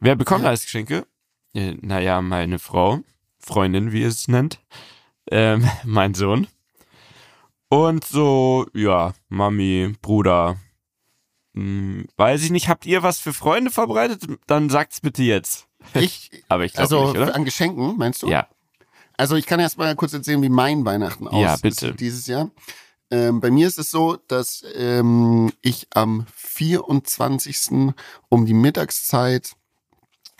Wer 0.00 0.16
bekommt 0.16 0.44
Ja. 0.44 0.50
als 0.50 0.62
Geschenke? 0.64 1.06
Äh, 1.54 1.74
naja, 1.82 2.22
meine 2.22 2.58
Frau, 2.58 3.00
Freundin, 3.38 3.92
wie 3.92 4.02
es 4.02 4.26
nennt, 4.28 4.58
ähm, 5.30 5.68
mein 5.84 6.14
Sohn. 6.14 6.46
Und 7.68 8.04
so, 8.04 8.66
ja, 8.74 9.14
Mami, 9.28 9.94
Bruder. 10.00 10.56
Hm, 11.54 12.06
weiß 12.16 12.42
ich 12.42 12.50
nicht, 12.50 12.68
habt 12.68 12.86
ihr 12.86 13.02
was 13.02 13.18
für 13.18 13.32
Freunde 13.32 13.70
vorbereitet? 13.70 14.26
Dann 14.46 14.70
sagt's 14.70 15.00
bitte 15.00 15.22
jetzt. 15.22 15.66
Ich, 15.94 16.30
Aber 16.48 16.64
ich 16.64 16.72
glaube 16.72 16.82
also 16.82 17.06
nicht, 17.12 17.16
oder? 17.22 17.34
an 17.34 17.44
Geschenken, 17.44 17.96
meinst 17.96 18.22
du? 18.22 18.28
Ja, 18.28 18.48
Also 19.16 19.36
ich 19.36 19.46
kann 19.46 19.60
erst 19.60 19.78
mal 19.78 19.94
kurz 19.96 20.12
erzählen, 20.12 20.42
wie 20.42 20.48
mein 20.48 20.84
Weihnachten 20.84 21.28
aus 21.28 21.40
Ja, 21.42 21.56
bitte. 21.56 21.94
dieses 21.94 22.26
Jahr. 22.26 22.50
Ähm, 23.10 23.40
bei 23.40 23.50
mir 23.50 23.68
ist 23.68 23.78
es 23.78 23.90
so, 23.90 24.16
dass 24.28 24.64
ähm, 24.74 25.52
ich 25.62 25.86
am 25.94 26.26
24. 26.34 27.92
um 28.28 28.46
die 28.46 28.54
Mittagszeit 28.54 29.52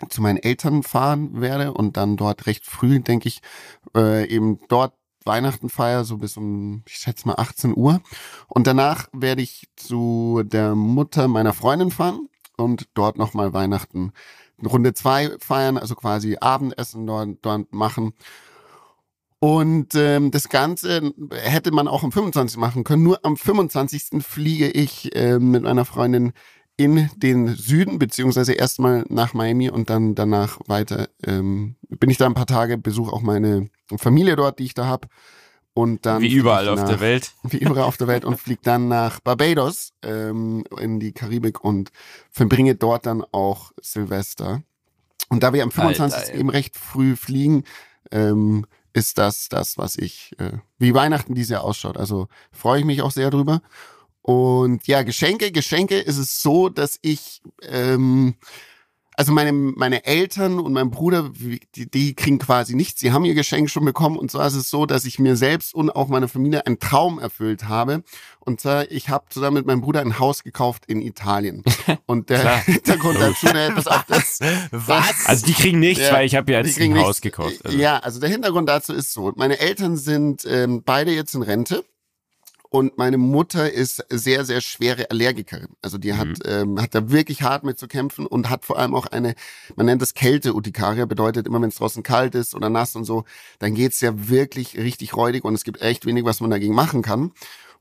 zu 0.09 0.21
meinen 0.21 0.37
Eltern 0.37 0.83
fahren 0.83 1.39
werde 1.39 1.73
und 1.73 1.95
dann 1.95 2.17
dort 2.17 2.47
recht 2.47 2.65
früh, 2.65 2.99
denke 2.99 3.29
ich, 3.29 3.41
äh, 3.95 4.27
eben 4.27 4.59
dort 4.67 4.93
Weihnachten 5.25 5.69
feier, 5.69 6.05
so 6.05 6.17
bis 6.17 6.37
um, 6.37 6.83
ich 6.87 6.95
schätze 6.95 7.27
mal 7.27 7.35
18 7.35 7.75
Uhr. 7.75 8.01
Und 8.47 8.67
danach 8.67 9.07
werde 9.11 9.41
ich 9.41 9.67
zu 9.75 10.43
der 10.45 10.75
Mutter 10.75 11.27
meiner 11.27 11.53
Freundin 11.53 11.91
fahren 11.91 12.29
und 12.57 12.87
dort 12.93 13.17
nochmal 13.17 13.53
Weihnachten 13.53 14.13
Runde 14.63 14.93
zwei 14.93 15.35
feiern, 15.39 15.77
also 15.77 15.95
quasi 15.95 16.37
Abendessen 16.39 17.05
dort, 17.05 17.37
dort 17.41 17.73
machen. 17.73 18.13
Und 19.39 19.93
ähm, 19.95 20.31
das 20.31 20.49
Ganze 20.49 21.13
hätte 21.31 21.71
man 21.71 21.87
auch 21.87 22.03
am 22.03 22.11
25. 22.11 22.57
machen 22.57 22.83
können. 22.83 23.03
Nur 23.03 23.19
am 23.23 23.37
25. 23.37 24.23
fliege 24.23 24.69
ich 24.69 25.11
ähm, 25.13 25.51
mit 25.51 25.63
meiner 25.63 25.85
Freundin 25.85 26.33
in 26.77 27.09
den 27.15 27.55
Süden, 27.55 27.99
beziehungsweise 27.99 28.53
erstmal 28.53 29.05
nach 29.07 29.33
Miami 29.33 29.69
und 29.69 29.89
dann 29.89 30.15
danach 30.15 30.59
weiter. 30.67 31.09
Ähm, 31.25 31.75
bin 31.89 32.09
ich 32.09 32.17
da 32.17 32.25
ein 32.25 32.33
paar 32.33 32.45
Tage, 32.45 32.77
besuche 32.77 33.13
auch 33.13 33.21
meine 33.21 33.69
Familie 33.97 34.35
dort, 34.35 34.59
die 34.59 34.65
ich 34.65 34.73
da 34.73 34.87
hab 34.87 35.07
Und 35.73 36.05
dann 36.05 36.21
wie 36.21 36.33
überall 36.33 36.65
ich 36.65 36.69
auf 36.69 36.81
nach, 36.81 36.89
der 36.89 36.99
Welt. 36.99 37.31
Wie 37.43 37.57
überall 37.57 37.83
auf 37.83 37.97
der 37.97 38.07
Welt 38.07 38.25
und 38.25 38.37
fliege 38.37 38.61
dann 38.63 38.87
nach 38.87 39.19
Barbados 39.19 39.93
ähm, 40.03 40.63
in 40.79 40.99
die 40.99 41.13
Karibik 41.13 41.63
und 41.63 41.91
verbringe 42.29 42.75
dort 42.75 43.05
dann 43.05 43.23
auch 43.31 43.71
Silvester. 43.81 44.61
Und 45.29 45.43
da 45.43 45.53
wir 45.53 45.63
am 45.63 45.71
25. 45.71 46.19
Alter, 46.19 46.33
eben 46.33 46.49
recht 46.49 46.77
früh 46.77 47.15
fliegen, 47.15 47.63
ähm, 48.11 48.65
ist 48.93 49.17
das 49.17 49.49
das, 49.49 49.77
was 49.77 49.97
ich, 49.97 50.33
äh, 50.39 50.57
wie 50.77 50.93
Weihnachten 50.93 51.35
dieses 51.35 51.51
Jahr 51.51 51.63
ausschaut. 51.63 51.97
Also 51.97 52.27
freue 52.51 52.79
ich 52.79 52.85
mich 52.85 53.01
auch 53.01 53.11
sehr 53.11 53.29
drüber. 53.29 53.61
Und 54.25 54.87
ja, 54.87 55.03
Geschenke, 55.03 55.51
Geschenke 55.51 55.99
ist 55.99 56.17
es 56.17 56.41
so, 56.41 56.69
dass 56.69 56.97
ich, 57.03 57.43
ähm, 57.61 58.33
also 59.15 59.31
meine, 59.31 59.51
meine 59.51 60.03
Eltern 60.03 60.59
und 60.59 60.73
mein 60.73 60.89
Bruder, 60.89 61.29
die, 61.75 61.91
die 61.91 62.15
kriegen 62.15 62.39
quasi 62.39 62.73
nichts. 62.73 63.01
Sie 63.01 63.11
haben 63.11 63.23
ihr 63.23 63.35
Geschenk 63.35 63.69
schon 63.69 63.85
bekommen. 63.85 64.17
Und 64.17 64.31
zwar 64.31 64.47
ist 64.47 64.55
es 64.55 64.71
so, 64.71 64.87
dass 64.87 65.05
ich 65.05 65.19
mir 65.19 65.35
selbst 65.35 65.75
und 65.75 65.91
auch 65.91 66.07
meiner 66.07 66.27
Familie 66.27 66.65
einen 66.65 66.79
Traum 66.79 67.19
erfüllt 67.19 67.65
habe. 67.65 68.01
Und 68.39 68.59
zwar, 68.59 68.89
ich 68.89 69.09
habe 69.09 69.25
zusammen 69.29 69.57
mit 69.57 69.67
meinem 69.67 69.81
Bruder 69.81 70.01
ein 70.01 70.17
Haus 70.17 70.43
gekauft 70.43 70.85
in 70.87 71.03
Italien. 71.03 71.61
Und 72.07 72.31
der. 72.31 72.57
Hintergrund 72.65 73.19
dazu, 73.19 73.45
ne, 73.45 73.73
pass 73.75 73.85
auf, 73.85 74.05
das, 74.07 74.39
Was? 74.71 75.27
Also 75.27 75.45
die 75.45 75.53
kriegen 75.53 75.79
nichts, 75.79 76.03
Ja, 76.03 76.13
weil 76.13 76.25
ich 76.25 76.33
habe 76.33 76.51
ja 76.51 76.61
jetzt 76.61 76.79
ein 76.79 76.93
nichts. 76.93 77.07
Haus 77.07 77.21
gekauft. 77.21 77.63
Also. 77.63 77.77
Ja, 77.77 77.99
also 77.99 78.19
der 78.19 78.29
Hintergrund 78.29 78.67
dazu 78.69 78.91
ist 78.91 79.13
so. 79.13 79.31
Meine 79.35 79.59
Eltern 79.59 79.97
sind 79.97 80.45
ähm, 80.49 80.81
beide 80.83 81.11
jetzt 81.11 81.35
in 81.35 81.43
Rente. 81.43 81.85
Und 82.69 82.97
meine 82.97 83.17
Mutter 83.17 83.71
ist 83.71 84.03
sehr, 84.09 84.43
sehr 84.43 84.59
schwere 84.61 85.09
Allergikerin. 85.11 85.69
Also 85.81 85.97
die 85.97 86.13
hat, 86.13 86.27
ähm, 86.45 86.81
hat 86.81 86.95
da 86.95 87.09
wirklich 87.09 87.41
hart 87.41 87.63
mit 87.63 87.79
zu 87.79 87.87
kämpfen 87.87 88.25
und 88.25 88.49
hat 88.49 88.65
vor 88.65 88.79
allem 88.79 88.95
auch 88.95 89.05
eine, 89.05 89.35
man 89.75 89.85
nennt 89.85 90.01
das 90.01 90.13
Kälte-Urtikaria, 90.13 91.05
bedeutet 91.05 91.47
immer, 91.47 91.61
wenn 91.61 91.69
es 91.69 91.75
draußen 91.75 92.03
kalt 92.03 92.35
ist 92.35 92.55
oder 92.55 92.69
nass 92.69 92.95
und 92.95 93.05
so, 93.05 93.23
dann 93.59 93.75
geht's 93.75 94.01
ja 94.01 94.29
wirklich 94.29 94.77
richtig 94.77 95.15
räudig 95.15 95.45
und 95.45 95.53
es 95.53 95.63
gibt 95.63 95.81
echt 95.81 96.05
wenig, 96.05 96.25
was 96.25 96.41
man 96.41 96.49
dagegen 96.49 96.75
machen 96.75 97.01
kann. 97.01 97.31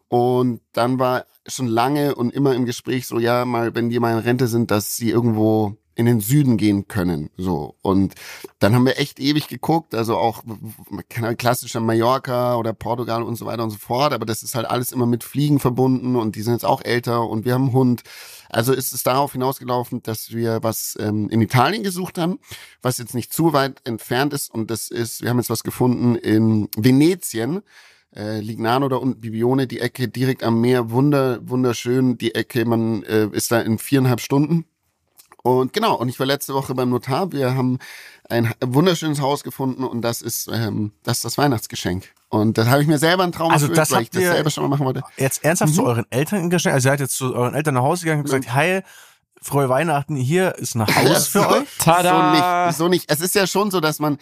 Und 0.08 0.60
dann 0.72 0.98
war 0.98 1.26
schon 1.46 1.66
lange 1.66 2.14
und 2.14 2.32
immer 2.32 2.54
im 2.54 2.66
Gespräch 2.66 3.06
so, 3.06 3.18
ja, 3.18 3.44
mal, 3.44 3.74
wenn 3.74 3.90
die 3.90 3.98
mal 3.98 4.12
in 4.12 4.18
Rente 4.18 4.46
sind, 4.46 4.70
dass 4.70 4.96
sie 4.96 5.10
irgendwo 5.10 5.76
in 5.96 6.06
den 6.06 6.20
Süden 6.20 6.56
gehen 6.56 6.88
können, 6.88 7.30
so. 7.36 7.76
Und 7.82 8.14
dann 8.58 8.74
haben 8.74 8.84
wir 8.84 8.98
echt 8.98 9.20
ewig 9.20 9.48
geguckt, 9.48 9.94
also 9.94 10.16
auch, 10.16 10.42
klassischer 11.38 11.80
Mallorca 11.80 12.56
oder 12.56 12.72
Portugal 12.72 13.22
und 13.22 13.36
so 13.36 13.46
weiter 13.46 13.62
und 13.62 13.70
so 13.70 13.78
fort, 13.78 14.12
aber 14.12 14.26
das 14.26 14.42
ist 14.42 14.54
halt 14.54 14.66
alles 14.66 14.92
immer 14.92 15.06
mit 15.06 15.24
Fliegen 15.24 15.60
verbunden 15.60 16.16
und 16.16 16.36
die 16.36 16.42
sind 16.42 16.54
jetzt 16.54 16.64
auch 16.64 16.82
älter 16.84 17.28
und 17.28 17.44
wir 17.44 17.54
haben 17.54 17.64
einen 17.64 17.72
Hund. 17.72 18.02
Also 18.48 18.72
ist 18.72 18.92
es 18.92 19.02
darauf 19.02 19.32
hinausgelaufen, 19.32 20.02
dass 20.02 20.32
wir 20.32 20.62
was 20.62 20.96
ähm, 21.00 21.28
in 21.30 21.40
Italien 21.40 21.82
gesucht 21.82 22.18
haben, 22.18 22.38
was 22.82 22.98
jetzt 22.98 23.14
nicht 23.14 23.32
zu 23.32 23.52
weit 23.52 23.80
entfernt 23.84 24.32
ist 24.32 24.52
und 24.52 24.70
das 24.70 24.88
ist, 24.88 25.22
wir 25.22 25.30
haben 25.30 25.38
jetzt 25.38 25.50
was 25.50 25.62
gefunden 25.64 26.16
in 26.16 26.68
Venetien, 26.76 27.62
äh, 28.14 28.40
Lignano 28.40 28.88
da 28.88 28.96
unten, 28.96 29.20
Bibione, 29.20 29.66
die 29.66 29.80
Ecke 29.80 30.08
direkt 30.08 30.42
am 30.42 30.60
Meer, 30.60 30.90
wunder, 30.90 31.38
wunderschön, 31.48 32.18
die 32.18 32.34
Ecke, 32.34 32.64
man 32.64 33.02
äh, 33.04 33.28
ist 33.32 33.50
da 33.50 33.60
in 33.60 33.78
viereinhalb 33.78 34.20
Stunden. 34.20 34.66
Und 35.46 35.74
genau, 35.74 35.94
und 35.96 36.08
ich 36.08 36.18
war 36.18 36.24
letzte 36.26 36.54
Woche 36.54 36.74
beim 36.74 36.88
Notar. 36.88 37.30
Wir 37.30 37.54
haben 37.54 37.78
ein 38.30 38.50
wunderschönes 38.64 39.20
Haus 39.20 39.44
gefunden 39.44 39.84
und 39.84 40.00
das 40.00 40.22
ist, 40.22 40.48
ähm, 40.50 40.92
das 41.02 41.18
ist 41.18 41.24
das 41.26 41.36
Weihnachtsgeschenk. 41.36 42.08
Und 42.30 42.56
das 42.56 42.66
habe 42.68 42.80
ich 42.80 42.88
mir 42.88 42.96
selber 42.96 43.24
einen 43.24 43.32
Traum 43.32 43.52
Also 43.52 43.66
erfüllt, 43.66 43.78
das 43.78 43.90
weil 43.90 44.02
ich 44.04 44.10
das 44.10 44.22
selber 44.22 44.48
schon 44.48 44.64
mal 44.64 44.70
machen 44.70 44.86
wollte. 44.86 45.02
Jetzt 45.18 45.44
ernsthaft 45.44 45.72
Mhm. 45.72 45.76
zu 45.76 45.84
euren 45.84 46.06
Eltern 46.10 46.48
geschenkt? 46.48 46.74
Also 46.74 46.88
ihr 46.88 46.92
seid 46.92 47.00
jetzt 47.00 47.16
zu 47.18 47.34
euren 47.34 47.54
Eltern 47.54 47.74
nach 47.74 47.82
Hause 47.82 48.04
gegangen 48.04 48.20
und 48.20 48.24
gesagt, 48.24 48.54
hi, 48.54 48.80
frohe 49.42 49.68
Weihnachten, 49.68 50.16
hier 50.16 50.54
ist 50.56 50.76
ein 50.76 50.86
Haus 50.86 51.26
für 51.28 51.46
euch. 51.46 51.68
Tada! 51.78 52.72
So 52.72 52.72
nicht, 52.72 52.78
so 52.78 52.88
nicht. 52.88 53.12
Es 53.12 53.20
ist 53.20 53.34
ja 53.34 53.46
schon 53.46 53.70
so, 53.70 53.80
dass 53.80 53.98
man, 53.98 54.16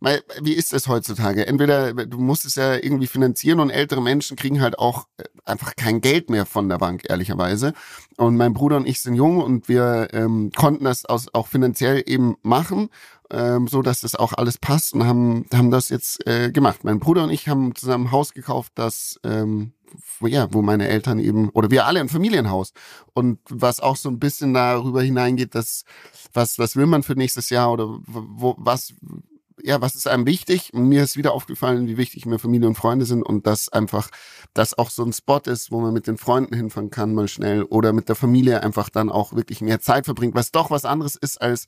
mal, 0.00 0.22
wie 0.40 0.52
ist 0.54 0.72
es 0.72 0.88
heutzutage? 0.88 1.46
Entweder 1.46 1.92
du 1.94 2.18
musst 2.18 2.44
es 2.44 2.54
ja 2.54 2.74
irgendwie 2.74 3.06
finanzieren 3.06 3.60
und 3.60 3.70
ältere 3.70 4.02
Menschen 4.02 4.36
kriegen 4.36 4.60
halt 4.60 4.78
auch 4.78 5.06
äh, 5.16 5.24
einfach 5.44 5.74
kein 5.76 6.00
Geld 6.00 6.30
mehr 6.30 6.46
von 6.46 6.68
der 6.68 6.78
Bank, 6.78 7.02
ehrlicherweise. 7.08 7.72
Und 8.16 8.36
mein 8.36 8.52
Bruder 8.52 8.76
und 8.76 8.86
ich 8.86 9.00
sind 9.00 9.14
jung 9.14 9.40
und 9.40 9.68
wir 9.68 10.08
ähm, 10.12 10.50
konnten 10.56 10.84
das 10.84 11.04
aus, 11.04 11.26
auch 11.32 11.46
finanziell 11.46 12.02
eben 12.06 12.36
machen. 12.42 12.88
ähm, 13.30 13.66
so 13.68 13.82
dass 13.82 14.00
das 14.00 14.14
auch 14.14 14.32
alles 14.32 14.58
passt 14.58 14.94
und 14.94 15.04
haben 15.06 15.46
haben 15.52 15.70
das 15.70 15.88
jetzt 15.88 16.26
äh, 16.26 16.50
gemacht. 16.52 16.84
Mein 16.84 17.00
Bruder 17.00 17.24
und 17.24 17.30
ich 17.30 17.48
haben 17.48 17.74
zusammen 17.74 18.06
ein 18.06 18.12
Haus 18.12 18.34
gekauft, 18.34 18.72
das 18.76 19.18
ähm, 19.24 19.72
ja, 20.20 20.52
wo 20.52 20.62
meine 20.62 20.88
Eltern 20.88 21.18
eben 21.18 21.50
oder 21.50 21.70
wir 21.70 21.86
alle 21.86 22.00
ein 22.00 22.08
Familienhaus 22.08 22.72
und 23.14 23.38
was 23.48 23.80
auch 23.80 23.96
so 23.96 24.08
ein 24.08 24.18
bisschen 24.18 24.54
darüber 24.54 25.02
hineingeht, 25.02 25.54
dass 25.54 25.84
was 26.32 26.58
was 26.58 26.76
will 26.76 26.86
man 26.86 27.02
für 27.02 27.14
nächstes 27.14 27.50
Jahr 27.50 27.72
oder 27.72 27.98
wo 28.06 28.54
was 28.58 28.94
ja, 29.62 29.80
was 29.80 29.94
ist 29.94 30.06
einem 30.06 30.26
wichtig? 30.26 30.70
Mir 30.72 31.02
ist 31.02 31.16
wieder 31.16 31.32
aufgefallen, 31.32 31.86
wie 31.88 31.96
wichtig 31.96 32.26
mir 32.26 32.38
Familie 32.38 32.68
und 32.68 32.74
Freunde 32.74 33.06
sind 33.06 33.22
und 33.22 33.46
dass 33.46 33.68
einfach 33.68 34.10
das 34.54 34.76
auch 34.76 34.90
so 34.90 35.04
ein 35.04 35.12
Spot 35.12 35.40
ist, 35.46 35.70
wo 35.70 35.80
man 35.80 35.92
mit 35.92 36.06
den 36.06 36.18
Freunden 36.18 36.54
hinfahren 36.54 36.90
kann, 36.90 37.14
mal 37.14 37.28
schnell 37.28 37.62
oder 37.62 37.92
mit 37.92 38.08
der 38.08 38.16
Familie 38.16 38.62
einfach 38.62 38.90
dann 38.90 39.10
auch 39.10 39.32
wirklich 39.32 39.60
mehr 39.60 39.80
Zeit 39.80 40.04
verbringt, 40.04 40.34
was 40.34 40.52
doch 40.52 40.70
was 40.70 40.84
anderes 40.84 41.16
ist 41.16 41.40
als 41.40 41.66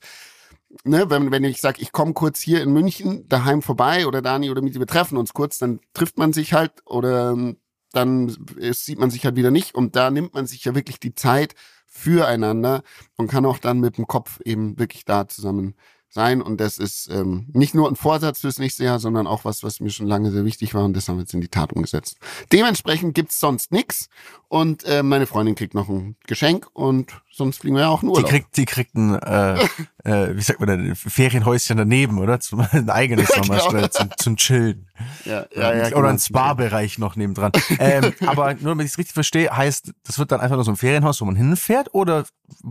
Ne, 0.83 1.09
wenn, 1.09 1.31
wenn 1.31 1.43
ich 1.45 1.61
sage, 1.61 1.81
ich 1.81 1.91
komme 1.91 2.13
kurz 2.13 2.39
hier 2.39 2.61
in 2.61 2.71
München 2.71 3.27
daheim 3.27 3.63
vorbei 3.63 4.05
oder 4.05 4.21
Dani 4.21 4.51
oder 4.51 4.61
Miti, 4.61 4.77
wir 4.77 4.85
treffen 4.85 5.17
uns 5.17 5.33
kurz, 5.33 5.57
dann 5.57 5.79
trifft 5.93 6.19
man 6.19 6.31
sich 6.31 6.53
halt 6.53 6.73
oder 6.85 7.31
ähm, 7.31 7.57
dann 7.91 8.29
sieht 8.71 8.99
man 8.99 9.09
sich 9.09 9.25
halt 9.25 9.35
wieder 9.35 9.49
nicht 9.49 9.73
und 9.73 9.95
da 9.95 10.11
nimmt 10.11 10.35
man 10.35 10.45
sich 10.45 10.63
ja 10.65 10.75
wirklich 10.75 10.99
die 10.99 11.15
Zeit 11.15 11.55
füreinander 11.87 12.83
und 13.17 13.29
kann 13.29 13.47
auch 13.47 13.57
dann 13.57 13.79
mit 13.79 13.97
dem 13.97 14.05
Kopf 14.05 14.41
eben 14.45 14.77
wirklich 14.77 15.05
da 15.05 15.27
zusammen 15.27 15.73
sein. 16.09 16.41
Und 16.41 16.59
das 16.59 16.77
ist 16.77 17.09
ähm, 17.11 17.47
nicht 17.53 17.75
nur 17.75 17.87
ein 17.87 17.95
Vorsatz 17.95 18.41
fürs 18.41 18.59
nächste 18.59 18.83
Jahr, 18.83 18.99
sondern 18.99 19.27
auch 19.27 19.45
was, 19.45 19.63
was 19.63 19.79
mir 19.79 19.89
schon 19.89 20.07
lange 20.07 20.31
sehr 20.31 20.45
wichtig 20.45 20.73
war. 20.73 20.83
Und 20.83 20.95
das 20.95 21.07
haben 21.07 21.17
wir 21.17 21.21
jetzt 21.21 21.33
in 21.33 21.41
die 21.41 21.47
Tat 21.47 21.73
umgesetzt. 21.73 22.17
Dementsprechend 22.51 23.13
gibt's 23.13 23.39
sonst 23.39 23.71
nix 23.71 24.09
Und 24.47 24.83
äh, 24.85 25.03
meine 25.03 25.27
Freundin 25.27 25.55
kriegt 25.55 25.73
noch 25.73 25.89
ein 25.89 26.15
Geschenk 26.27 26.67
und 26.73 27.21
sonst 27.31 27.59
fliegen 27.59 27.75
wir 27.75 27.83
ja 27.83 27.89
auch 27.89 28.01
nur. 28.01 28.17
Die 28.17 28.23
kriegt, 28.23 28.57
die 28.57 28.65
kriegt 28.65 28.95
ein, 28.95 29.15
äh, 29.15 29.63
äh, 30.03 30.35
wie 30.35 30.41
sagt 30.41 30.59
man 30.59 30.69
denn, 30.69 30.95
Ferienhäuschen 30.95 31.77
daneben, 31.77 32.17
oder? 32.17 32.39
Zum, 32.39 32.59
ein 32.71 32.89
eigenes 32.89 33.29
nochmal 33.35 33.61
genau. 33.69 33.87
zum, 33.87 34.09
zum 34.17 34.37
Chillen. 34.37 34.87
Ja, 35.25 35.45
ja, 35.55 35.73
ja, 35.73 35.85
Oder 35.87 35.89
genau. 35.89 36.07
ein 36.07 36.19
Spa-Bereich 36.19 36.97
noch 36.97 37.15
nebendran. 37.15 37.51
ähm, 37.79 38.13
aber 38.25 38.55
nur, 38.55 38.77
wenn 38.77 38.85
ich 38.85 38.93
es 38.93 38.97
richtig 38.97 39.13
verstehe, 39.13 39.55
heißt, 39.55 39.93
das 40.05 40.19
wird 40.19 40.31
dann 40.31 40.41
einfach 40.41 40.55
nur 40.55 40.65
so 40.65 40.71
ein 40.71 40.77
Ferienhaus, 40.77 41.21
wo 41.21 41.25
man 41.25 41.35
hinfährt, 41.35 41.93
oder 41.93 42.25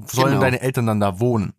sollen 0.07 0.31
genau. 0.31 0.41
deine 0.41 0.61
Eltern 0.61 0.87
dann 0.87 1.01
da 1.01 1.21
wohnen? 1.21 1.55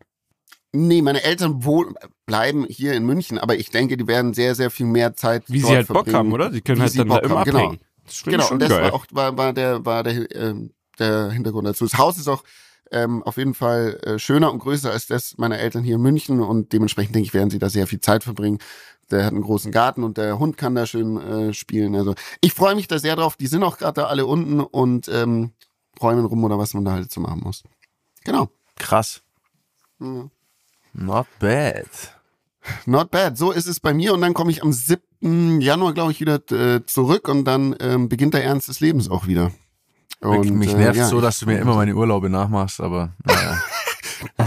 Nee, 0.72 1.02
meine 1.02 1.24
Eltern 1.24 1.64
wohl 1.64 1.94
bleiben 2.28 2.66
hier 2.70 2.94
in 2.94 3.04
München, 3.06 3.40
aber 3.40 3.56
ich 3.56 3.72
denke, 3.72 3.98
die 3.98 4.08
werden 4.08 4.34
sehr, 4.34 4.54
sehr 4.54 4.70
viel 4.70 4.86
mehr 4.86 5.16
Zeit 5.16 5.44
Wie 5.48 5.62
sie 5.62 5.68
halt 5.68 5.88
Bock 5.88 6.14
haben, 6.14 6.32
oder? 6.32 6.52
Sie 6.52 6.62
können 6.62 6.82
halt 6.82 6.98
dann 6.98 7.10
da 7.10 7.18
immer 7.18 7.44
genau. 7.44 7.58
abhängen. 7.58 7.80
Genau, 8.26 8.38
genau. 8.38 8.52
und 8.52 8.62
das 8.62 8.70
geil. 8.70 8.84
war 8.84 8.94
auch 8.94 9.06
war, 9.12 9.38
war 9.38 9.54
der 9.54 9.86
war 9.86 10.04
der 10.04 10.32
äh, 10.36 10.56
der 11.00 11.32
Hintergrund 11.32 11.68
dazu. 11.68 11.86
Das 11.86 11.98
Haus 11.98 12.18
ist 12.18 12.28
auch 12.28 12.44
ähm, 12.92 13.24
auf 13.24 13.38
jeden 13.38 13.54
Fall 13.54 14.00
äh, 14.04 14.20
schöner 14.20 14.52
und 14.52 14.60
größer 14.60 14.92
als 14.92 15.08
das 15.08 15.38
meiner 15.38 15.60
Eltern 15.60 15.84
hier 15.84 15.96
in 15.96 16.02
München 16.02 16.42
und 16.42 16.74
dementsprechend 16.74 17.16
denke 17.16 17.28
ich, 17.28 17.34
werden 17.34 17.50
sie 17.50 17.60
da 17.60 17.70
sehr 17.70 17.88
viel 17.88 18.00
Zeit 18.00 18.24
verbringen. 18.24 18.60
Der 19.12 19.26
hat 19.26 19.34
einen 19.34 19.42
großen 19.42 19.72
Garten 19.72 20.04
und 20.04 20.18
der 20.18 20.38
Hund 20.38 20.58
kann 20.58 20.76
da 20.76 20.86
schön 20.86 21.18
äh, 21.18 21.54
spielen. 21.54 21.96
Also 21.96 22.14
ich 22.42 22.54
freue 22.54 22.76
mich 22.76 22.88
da 22.88 23.00
sehr 23.00 23.16
drauf. 23.16 23.38
Die 23.38 23.48
sind 23.48 23.64
auch 23.64 23.78
gerade 23.78 24.02
da 24.02 24.08
alle 24.08 24.26
unten 24.26 24.60
und 24.60 25.08
ähm, 25.08 25.52
räumen 26.02 26.26
rum 26.26 26.44
oder 26.44 26.60
was 26.60 26.74
man 26.74 26.86
da 26.86 26.92
halt 26.92 27.12
so 27.12 27.22
machen 27.22 27.42
muss. 27.44 27.64
Genau. 28.24 28.50
Krass. 28.76 29.22
Ja. 30.00 30.30
Not 30.94 31.28
bad. 31.40 31.88
Not 32.86 33.12
bad. 33.12 33.38
So 33.38 33.52
ist 33.52 33.68
es 33.68 33.80
bei 33.80 33.94
mir 33.94 34.14
und 34.14 34.22
dann 34.22 34.34
komme 34.34 34.52
ich 34.52 34.64
am 34.64 34.72
7. 34.72 35.62
Januar, 35.62 35.94
glaube 35.94 36.12
ich, 36.12 36.20
wieder 36.20 36.40
äh, 36.52 36.86
zurück 36.86 37.28
und 37.28 37.46
dann 37.46 37.76
ähm, 37.80 38.10
beginnt 38.10 38.34
der 38.34 38.44
Ernst 38.44 38.68
des 38.68 38.80
Lebens 38.80 39.10
auch 39.10 39.28
wieder. 39.28 39.52
Und, 40.22 40.50
mich 40.52 40.74
nervt 40.74 40.98
äh, 40.98 41.00
ja, 41.00 41.08
so, 41.08 41.22
dass 41.22 41.40
du 41.40 41.46
mir 41.46 41.60
immer 41.60 41.76
meine 41.76 41.96
Urlaube 41.96 42.30
nachmachst, 42.30 42.82
aber 42.82 43.14
naja. 43.24 43.62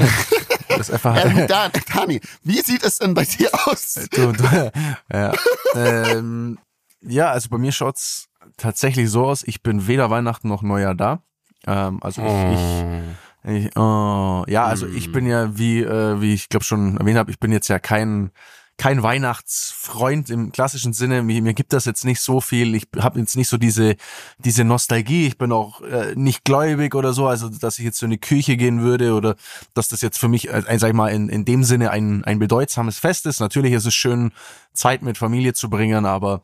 das 0.68 0.80
ist 0.80 0.90
einfach. 0.90 1.24
Ähm, 1.24 1.46
da, 1.48 1.70
Tani, 1.70 2.20
wie 2.42 2.60
sieht 2.60 2.82
es 2.84 2.98
denn 2.98 3.14
bei 3.14 3.24
dir 3.24 3.50
aus? 3.66 3.94
Du, 4.10 4.32
du, 4.32 4.72
ja. 5.10 5.32
ähm, 5.74 6.58
ja, 7.00 7.30
also 7.30 7.48
bei 7.48 7.58
mir 7.58 7.72
schaut's 7.72 8.28
tatsächlich 8.58 9.10
so 9.10 9.24
aus, 9.24 9.42
ich 9.44 9.62
bin 9.62 9.86
weder 9.86 10.10
Weihnachten 10.10 10.48
noch 10.48 10.62
Neujahr 10.62 10.94
da. 10.94 11.22
Ähm, 11.66 12.02
also 12.02 12.22
oh. 12.22 12.52
ich 12.52 12.60
ich, 12.60 13.16
oh, 13.44 14.44
ja, 14.46 14.64
also 14.64 14.86
ich 14.86 15.12
bin 15.12 15.26
ja, 15.26 15.56
wie, 15.56 15.80
äh, 15.80 16.20
wie 16.20 16.34
ich 16.34 16.48
glaube 16.48 16.64
schon 16.64 16.96
erwähnt 16.96 17.18
habe, 17.18 17.30
ich 17.30 17.40
bin 17.40 17.52
jetzt 17.52 17.68
ja 17.68 17.78
kein 17.78 18.30
kein 18.78 19.02
Weihnachtsfreund 19.02 20.30
im 20.30 20.50
klassischen 20.50 20.92
Sinne. 20.92 21.22
Mir, 21.22 21.42
mir 21.42 21.54
gibt 21.54 21.72
das 21.72 21.84
jetzt 21.84 22.04
nicht 22.04 22.20
so 22.20 22.40
viel. 22.40 22.74
Ich 22.74 22.88
habe 22.98 23.20
jetzt 23.20 23.36
nicht 23.36 23.48
so 23.48 23.56
diese 23.56 23.96
diese 24.38 24.64
Nostalgie. 24.64 25.26
Ich 25.26 25.38
bin 25.38 25.52
auch 25.52 25.82
äh, 25.82 26.14
nicht 26.16 26.44
gläubig 26.44 26.94
oder 26.94 27.12
so, 27.12 27.28
also 27.28 27.48
dass 27.48 27.78
ich 27.78 27.84
jetzt 27.84 27.98
so 27.98 28.06
in 28.06 28.10
die 28.10 28.18
Kirche 28.18 28.56
gehen 28.56 28.80
würde 28.80 29.14
oder 29.14 29.36
dass 29.74 29.88
das 29.88 30.00
jetzt 30.00 30.18
für 30.18 30.28
mich, 30.28 30.48
äh, 30.48 30.78
sag 30.78 30.88
ich 30.88 30.94
mal, 30.96 31.08
in, 31.08 31.28
in 31.28 31.44
dem 31.44 31.64
Sinne 31.64 31.90
ein 31.90 32.24
ein 32.24 32.38
bedeutsames 32.38 32.98
Fest 32.98 33.26
ist. 33.26 33.40
Natürlich 33.40 33.72
ist 33.72 33.86
es 33.86 33.94
schön, 33.94 34.32
Zeit 34.72 35.02
mit 35.02 35.18
Familie 35.18 35.52
zu 35.52 35.70
bringen, 35.70 36.06
aber 36.06 36.42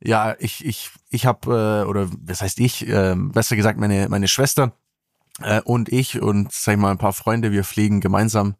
ja, 0.00 0.34
ich 0.40 0.64
ich 0.66 0.90
ich 1.08 1.24
habe 1.24 1.84
äh, 1.84 1.88
oder 1.88 2.10
was 2.26 2.42
heißt 2.42 2.60
ich, 2.60 2.86
äh, 2.88 3.14
besser 3.16 3.56
gesagt 3.56 3.78
meine 3.78 4.08
meine 4.10 4.28
Schwester 4.28 4.72
äh, 5.42 5.60
und 5.62 5.88
ich 5.90 6.20
und 6.20 6.52
sag 6.52 6.74
ich 6.74 6.78
mal 6.78 6.90
ein 6.90 6.98
paar 6.98 7.12
Freunde, 7.12 7.52
wir 7.52 7.64
fliegen 7.64 8.00
gemeinsam 8.00 8.54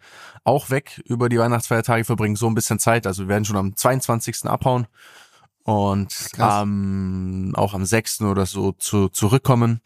auch 0.45 0.71
weg 0.71 1.03
über 1.07 1.29
die 1.29 1.39
Weihnachtsfeiertage, 1.39 2.05
verbringen 2.05 2.37
so 2.37 2.47
ein 2.47 2.55
bisschen 2.55 2.79
Zeit. 2.79 3.07
Also 3.07 3.25
wir 3.25 3.29
werden 3.29 3.45
schon 3.45 3.57
am 3.57 3.77
22. 3.77 4.45
abhauen 4.45 4.87
und 5.65 6.15
ähm, 6.39 7.53
auch 7.57 7.75
am 7.75 7.85
6. 7.85 8.23
oder 8.23 8.45
so 8.45 8.73
zu, 8.73 9.09
zurückkommen. 9.09 9.81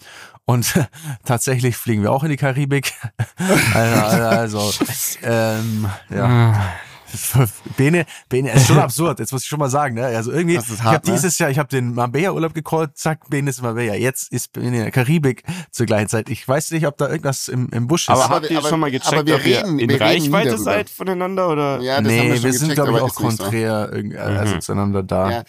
Und 0.45 0.75
tatsächlich 1.25 1.77
fliegen 1.77 2.03
wir 2.03 2.13
auch 2.13 2.25
in 2.25 2.31
die 2.31 2.37
Karibik. 2.37 2.95
also, 3.75 4.61
also 4.61 4.73
ähm, 5.23 5.89
ja. 6.11 6.71
Bene, 7.77 8.07
Bene, 8.29 8.53
ist 8.53 8.67
schon 8.67 8.79
absurd, 8.79 9.19
jetzt 9.19 9.33
muss 9.33 9.43
ich 9.43 9.49
schon 9.49 9.59
mal 9.59 9.71
sagen, 9.71 9.95
ne? 9.95 10.07
Also 10.07 10.33
irgendwie, 10.33 10.59
hart, 10.59 10.67
ich 10.69 10.83
habe 10.83 11.07
ne? 11.07 11.15
dieses 11.15 11.39
Jahr, 11.39 11.51
ich 11.51 11.59
habe 11.59 11.69
den 11.69 11.95
Marbella-Urlaub 11.95 12.55
gecallt, 12.55 12.97
zack, 12.97 13.29
Bene 13.31 13.51
ist 13.51 13.63
Marbella. 13.63 13.95
Jetzt 13.95 14.33
ist 14.33 14.53
Bene 14.53 14.67
in 14.79 14.83
der 14.83 14.91
Karibik 14.91 15.43
zur 15.71 15.87
gleichen 15.87 16.09
Zeit. 16.09 16.29
Ich 16.29 16.47
weiß 16.47 16.71
nicht, 16.73 16.87
ob 16.87 16.97
da 16.99 17.09
irgendwas 17.09 17.49
im, 17.49 17.69
im 17.71 17.87
Busch 17.87 18.05
ist. 18.05 18.11
Aber 18.11 18.29
habt 18.29 18.51
ihr 18.51 18.59
aber, 18.59 18.69
schon 18.69 18.81
mal 18.81 18.91
gecheckt, 18.91 19.13
aber 19.13 19.27
wir 19.27 19.37
ob 19.37 19.45
reden, 19.45 19.79
ihr 19.79 19.91
in 19.91 19.97
Reichweite 19.97 20.59
seid 20.59 20.91
voneinander 20.91 21.49
oder? 21.49 21.81
Ja, 21.81 22.01
das 22.01 22.13
nee, 22.13 22.19
haben 22.19 22.33
wir, 22.33 22.43
wir 22.43 22.53
sind, 22.53 22.75
glaube 22.75 22.93
ich, 22.93 23.01
auch 23.01 23.15
konträr 23.15 23.91
so. 23.93 24.19
also 24.19 24.55
mhm. 24.55 24.61
zueinander 24.61 25.03
da. 25.03 25.31
Ja. 25.31 25.45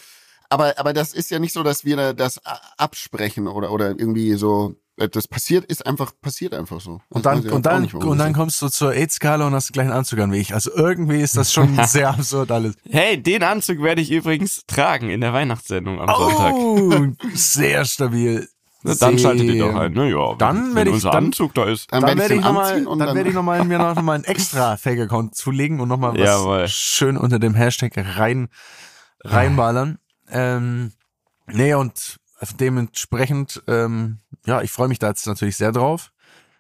Aber, 0.50 0.80
aber 0.80 0.94
das 0.94 1.14
ist 1.14 1.30
ja 1.30 1.40
nicht 1.40 1.54
so, 1.54 1.62
dass 1.62 1.86
wir 1.86 2.14
das 2.14 2.42
absprechen 2.78 3.48
oder, 3.48 3.72
oder 3.72 3.90
irgendwie 3.90 4.34
so 4.34 4.76
äh, 4.89 4.89
das 5.08 5.28
passiert, 5.28 5.66
ist 5.66 5.86
einfach, 5.86 6.12
passiert 6.22 6.54
einfach 6.54 6.82
so. 6.82 7.00
Und 7.10 7.26
dann, 7.26 7.48
und 7.50 7.66
dann, 7.66 7.86
und 7.86 8.18
dann 8.18 8.34
kommst 8.34 8.62
du 8.62 8.70
zur 8.70 8.94
AIDS-Skala 8.94 9.48
und 9.48 9.54
hast 9.54 9.70
den 9.70 9.74
gleichen 9.74 9.92
Anzug 9.92 10.20
an 10.20 10.32
wie 10.32 10.38
ich. 10.38 10.54
Also 10.54 10.72
irgendwie 10.76 11.22
ist 11.22 11.38
das 11.38 11.54
schon 11.54 11.80
sehr 11.88 12.10
absurd 12.10 12.52
alles. 12.52 12.76
Hey, 12.90 13.22
den 13.22 13.44
Anzug 13.44 13.82
werde 13.82 14.02
ich 14.02 14.12
übrigens 14.12 14.64
tragen 14.68 15.10
in 15.10 15.22
der 15.22 15.34
Weihnachtssendung 15.34 16.02
am 16.02 16.10
oh, 16.10 16.30
Sonntag. 16.30 17.16
sehr 17.34 17.86
stabil. 17.86 18.48
Na, 18.82 18.96
dann 18.96 19.20
schaltet 19.20 19.44
ihr 19.44 19.66
doch 19.66 19.76
ein. 19.76 19.92
Naja, 19.92 20.36
dann 20.38 20.74
werde 20.74 20.90
ich 20.90 20.96
unser 20.96 21.12
dann, 21.12 21.26
Anzug 21.26 21.54
da 21.54 21.66
ist. 21.66 21.92
Dann, 21.92 22.02
dann 22.02 22.18
werde 22.18 22.36
ich 22.36 22.42
nochmal, 22.42 22.84
dann, 22.84 23.00
dann 23.00 23.16
werde 23.16 23.30
ich 23.30 23.36
nochmal 23.36 23.66
mir 23.66 23.78
noch 23.78 24.02
mal 24.02 24.14
einen 24.14 24.24
extra 24.24 24.78
Fake-Account 24.78 25.36
zulegen 25.36 25.82
und 25.82 25.90
nochmal 25.90 26.14
was 26.14 26.20
Jawohl. 26.20 26.68
schön 26.70 27.18
unter 27.18 27.40
dem 27.40 27.56
Hashtag 27.56 27.94
rein 28.18 28.48
reinballern. 29.26 30.00
Ähm, 30.32 30.94
nee, 31.48 31.74
und 31.74 32.19
also 32.40 32.56
dementsprechend, 32.58 33.62
ähm, 33.68 34.20
ja, 34.46 34.62
ich 34.62 34.72
freue 34.72 34.88
mich 34.88 35.00
da 35.00 35.10
jetzt 35.10 35.28
natürlich 35.28 35.58
sehr 35.58 35.72
drauf. 35.72 36.12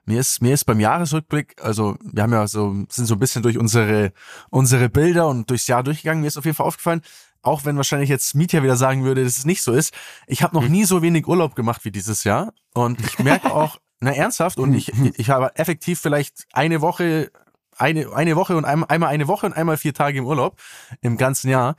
Mir 0.05 0.19
ist, 0.19 0.41
mir 0.41 0.53
ist 0.53 0.65
beim 0.65 0.79
Jahresrückblick, 0.79 1.55
also 1.61 1.97
wir 2.01 2.23
haben 2.23 2.33
ja 2.33 2.47
so, 2.47 2.73
sind 2.89 3.05
so 3.05 3.15
ein 3.15 3.19
bisschen 3.19 3.43
durch 3.43 3.57
unsere, 3.57 4.11
unsere 4.49 4.89
Bilder 4.89 5.27
und 5.27 5.49
durchs 5.49 5.67
Jahr 5.67 5.83
durchgegangen. 5.83 6.21
Mir 6.21 6.27
ist 6.27 6.37
auf 6.37 6.45
jeden 6.45 6.57
Fall 6.57 6.65
aufgefallen, 6.65 7.01
auch 7.41 7.63
wenn 7.63 7.77
wahrscheinlich 7.77 8.09
jetzt 8.09 8.35
Mietja 8.35 8.63
wieder 8.63 8.75
sagen 8.75 9.03
würde, 9.03 9.23
dass 9.23 9.37
es 9.37 9.45
nicht 9.45 9.61
so 9.61 9.71
ist. 9.71 9.93
Ich 10.27 10.43
habe 10.43 10.55
noch 10.55 10.63
hm. 10.63 10.71
nie 10.71 10.83
so 10.83 11.01
wenig 11.01 11.27
Urlaub 11.27 11.55
gemacht 11.55 11.85
wie 11.85 11.91
dieses 11.91 12.23
Jahr. 12.23 12.53
Und 12.73 12.99
ich 13.01 13.19
merke 13.19 13.53
auch, 13.53 13.77
na 13.99 14.11
ernsthaft, 14.11 14.57
und 14.57 14.73
ich, 14.73 14.91
ich 15.17 15.29
habe 15.29 15.55
effektiv 15.55 15.99
vielleicht 16.01 16.47
eine 16.53 16.81
Woche, 16.81 17.31
eine, 17.77 18.11
eine 18.13 18.35
Woche 18.35 18.57
und 18.57 18.65
einmal 18.65 19.09
eine 19.09 19.27
Woche 19.27 19.45
und 19.45 19.53
einmal 19.53 19.77
vier 19.77 19.93
Tage 19.93 20.17
im 20.17 20.25
Urlaub 20.25 20.59
im 21.01 21.17
ganzen 21.17 21.49
Jahr. 21.49 21.75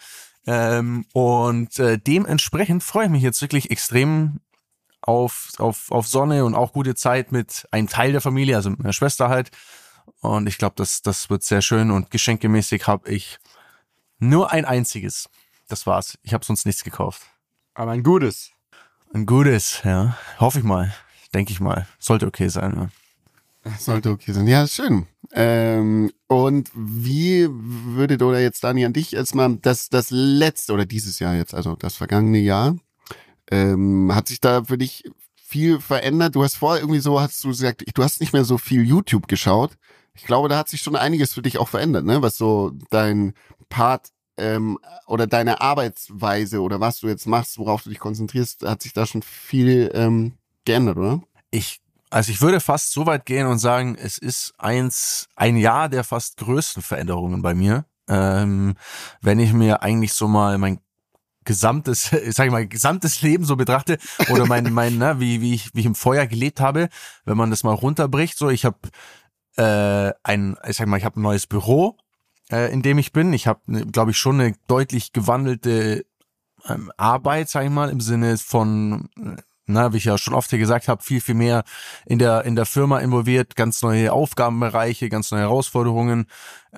Ähm, 0.47 1.05
und 1.13 1.79
äh, 1.79 1.99
dementsprechend 1.99 2.83
freue 2.83 3.07
ich 3.07 3.11
mich 3.11 3.23
jetzt 3.23 3.43
wirklich 3.43 3.71
extrem 3.71 4.41
auf, 5.03 5.53
auf, 5.59 5.91
auf 5.91 6.07
Sonne 6.07 6.45
und 6.45 6.55
auch 6.55 6.73
gute 6.73 6.95
Zeit 6.95 7.33
mit 7.33 7.67
einem 7.71 7.89
Teil 7.89 8.13
der 8.13 8.21
Familie, 8.21 8.57
also 8.57 8.71
meiner 8.71 8.93
Schwester 8.93 9.29
halt. 9.29 9.51
Und 10.21 10.47
ich 10.47 10.59
glaube, 10.59 10.75
das, 10.77 11.03
das 11.03 11.31
wird 11.31 11.43
sehr 11.43 11.63
schön 11.63 11.91
und 11.91 12.11
geschenkemäßig 12.11 12.87
habe 12.87 13.11
ich 13.11 13.39
nur 14.19 14.51
ein 14.51 14.65
einziges. 14.65 15.29
Das 15.69 15.87
war's. 15.87 16.19
Ich 16.23 16.35
habe 16.35 16.45
sonst 16.45 16.67
nichts 16.67 16.85
gekauft. 16.85 17.23
Aber 17.75 17.93
ein 17.93 18.03
gutes. 18.03 18.51
Ein 19.15 19.27
gutes, 19.27 19.83
ja. 19.85 20.17
Hoffe 20.39 20.59
ich 20.59 20.65
mal. 20.65 20.95
Denke 21.33 21.53
ich 21.53 21.61
mal. 21.61 21.87
Sollte 21.99 22.27
okay 22.27 22.49
sein. 22.49 22.75
Ja. 22.77 22.89
Sollte 23.79 24.11
okay 24.11 24.33
sein. 24.33 24.47
Ja, 24.47 24.67
schön. 24.67 25.07
Ähm, 25.33 26.11
und 26.27 26.71
wie 26.75 27.47
würdet 27.51 28.23
oder 28.23 28.41
jetzt 28.41 28.65
Dani 28.65 28.85
an 28.85 28.93
dich 28.93 29.13
jetzt 29.13 29.35
mal 29.35 29.59
das, 29.61 29.91
das 29.91 30.11
letzte 30.11 30.73
oder 30.73 30.87
dieses 30.87 31.19
Jahr 31.19 31.35
jetzt, 31.35 31.55
also 31.55 31.77
das 31.77 31.97
vergangene 31.97 32.39
Jahr, 32.39 32.77
ähm, 33.51 34.15
hat 34.15 34.29
sich 34.29 34.41
da 34.41 34.65
für 34.65 34.79
dich 34.79 35.05
viel 35.37 35.81
verändert? 35.81 36.35
Du 36.35 36.43
hast 36.43 36.57
vorher 36.57 36.81
irgendwie 36.83 37.01
so, 37.01 37.21
hast 37.21 37.43
du 37.45 37.49
gesagt, 37.49 37.85
du 37.95 38.03
hast 38.03 38.21
nicht 38.21 38.33
mehr 38.33 38.45
so 38.45 38.59
viel 38.59 38.83
YouTube 38.83 39.29
geschaut. 39.29 39.77
ich 40.15 40.25
glaube, 40.25 40.49
da 40.49 40.59
hat 40.59 40.69
sich 40.69 40.81
schon 40.81 40.97
einiges 40.97 41.35
für 41.35 41.43
dich 41.43 41.59
auch 41.59 41.69
verändert, 41.69 42.05
ne? 42.05 42.23
Was 42.23 42.37
so 42.37 42.73
dein 42.91 43.35
Part 43.69 44.11
ähm, 44.37 44.79
oder 45.07 45.27
deine 45.27 45.61
Arbeitsweise 45.61 46.61
oder 46.61 46.81
was 46.81 47.01
du 47.01 47.09
jetzt 47.09 47.27
machst, 47.27 47.59
worauf 47.59 47.83
du 47.83 47.91
dich 47.91 47.99
konzentrierst, 47.99 48.63
hat 48.63 48.83
sich 48.83 48.93
da 48.93 49.07
schon 49.07 49.23
viel 49.23 49.91
ähm, 49.95 50.33
geändert, 50.65 50.97
oder? 50.97 51.23
Ich, 51.51 51.81
also 52.11 52.33
ich 52.33 52.43
würde 52.43 52.61
fast 52.61 52.93
so 52.93 53.07
weit 53.07 53.25
gehen 53.25 53.47
und 53.47 53.59
sagen, 53.59 53.97
es 53.97 54.19
ist 54.19 54.53
eins, 54.59 55.29
ein 55.37 55.57
Jahr 55.57 55.89
der 55.89 56.05
fast 56.05 56.37
größten 56.39 56.83
Veränderungen 56.83 57.41
bei 57.41 57.55
mir. 57.55 57.85
Ähm, 58.09 58.75
wenn 59.23 59.39
ich 59.39 59.53
mir 59.53 59.83
eigentlich 59.83 60.13
so 60.13 60.27
mal 60.27 60.59
mein 60.59 60.81
gesamtes, 61.45 62.11
sag 62.31 62.47
ich 62.47 62.53
mal, 62.53 62.67
gesamtes 62.67 63.23
Leben 63.23 63.45
so 63.45 63.57
betrachte 63.57 63.99
oder 64.31 64.47
mein, 64.47 64.73
mein, 64.73 64.99
ne, 64.99 65.21
wie, 65.21 65.41
wie 65.41 65.55
ich, 65.55 65.75
wie 65.75 65.81
ich 65.81 65.87
im 65.87 65.95
Feuer 65.95 66.27
gelebt 66.27 66.61
habe, 66.61 66.89
wenn 67.25 67.37
man 67.37 67.51
das 67.51 67.63
mal 67.63 67.75
runterbricht, 67.75 68.37
so 68.37 68.51
ich 68.51 68.65
habe 68.65 68.79
äh, 69.57 70.13
ein, 70.23 70.57
ich 70.67 70.77
sag 70.77 70.89
mal, 70.89 70.97
ich 70.97 71.05
habe 71.05 71.21
ein 71.21 71.23
neues 71.23 71.47
Büro, 71.47 71.97
äh, 72.51 72.73
in 72.73 72.83
dem 72.83 72.99
ich 72.99 73.13
bin. 73.13 73.33
Ich 73.33 73.47
habe, 73.47 73.61
ne, 73.67 73.87
glaube 73.87 74.11
ich, 74.11 74.19
schon 74.19 74.41
eine 74.41 74.55
deutlich 74.67 75.13
gewandelte 75.13 76.05
ähm, 76.69 76.91
Arbeit, 76.97 77.49
sag 77.49 77.65
ich 77.65 77.71
mal, 77.71 77.91
im 77.91 78.01
Sinne 78.01 78.37
von 78.39 79.09
na, 79.73 79.93
wie 79.93 79.99
ich 79.99 80.05
ja 80.05 80.19
schon 80.19 80.35
oft 80.35 80.51
hier 80.51 80.59
gesagt 80.59 80.89
habe, 80.89 81.03
viel, 81.03 81.21
viel 81.21 81.35
mehr 81.35 81.65
in 82.07 82.19
der, 82.19 82.45
in 82.45 82.57
der 82.57 82.67
Firma 82.67 82.99
involviert, 82.99 83.57
ganz 83.57 83.83
neue 83.83 84.13
Aufgabenbereiche, 84.13 85.09
ganz 85.09 85.31
neue 85.31 85.43
Herausforderungen, 85.43 86.27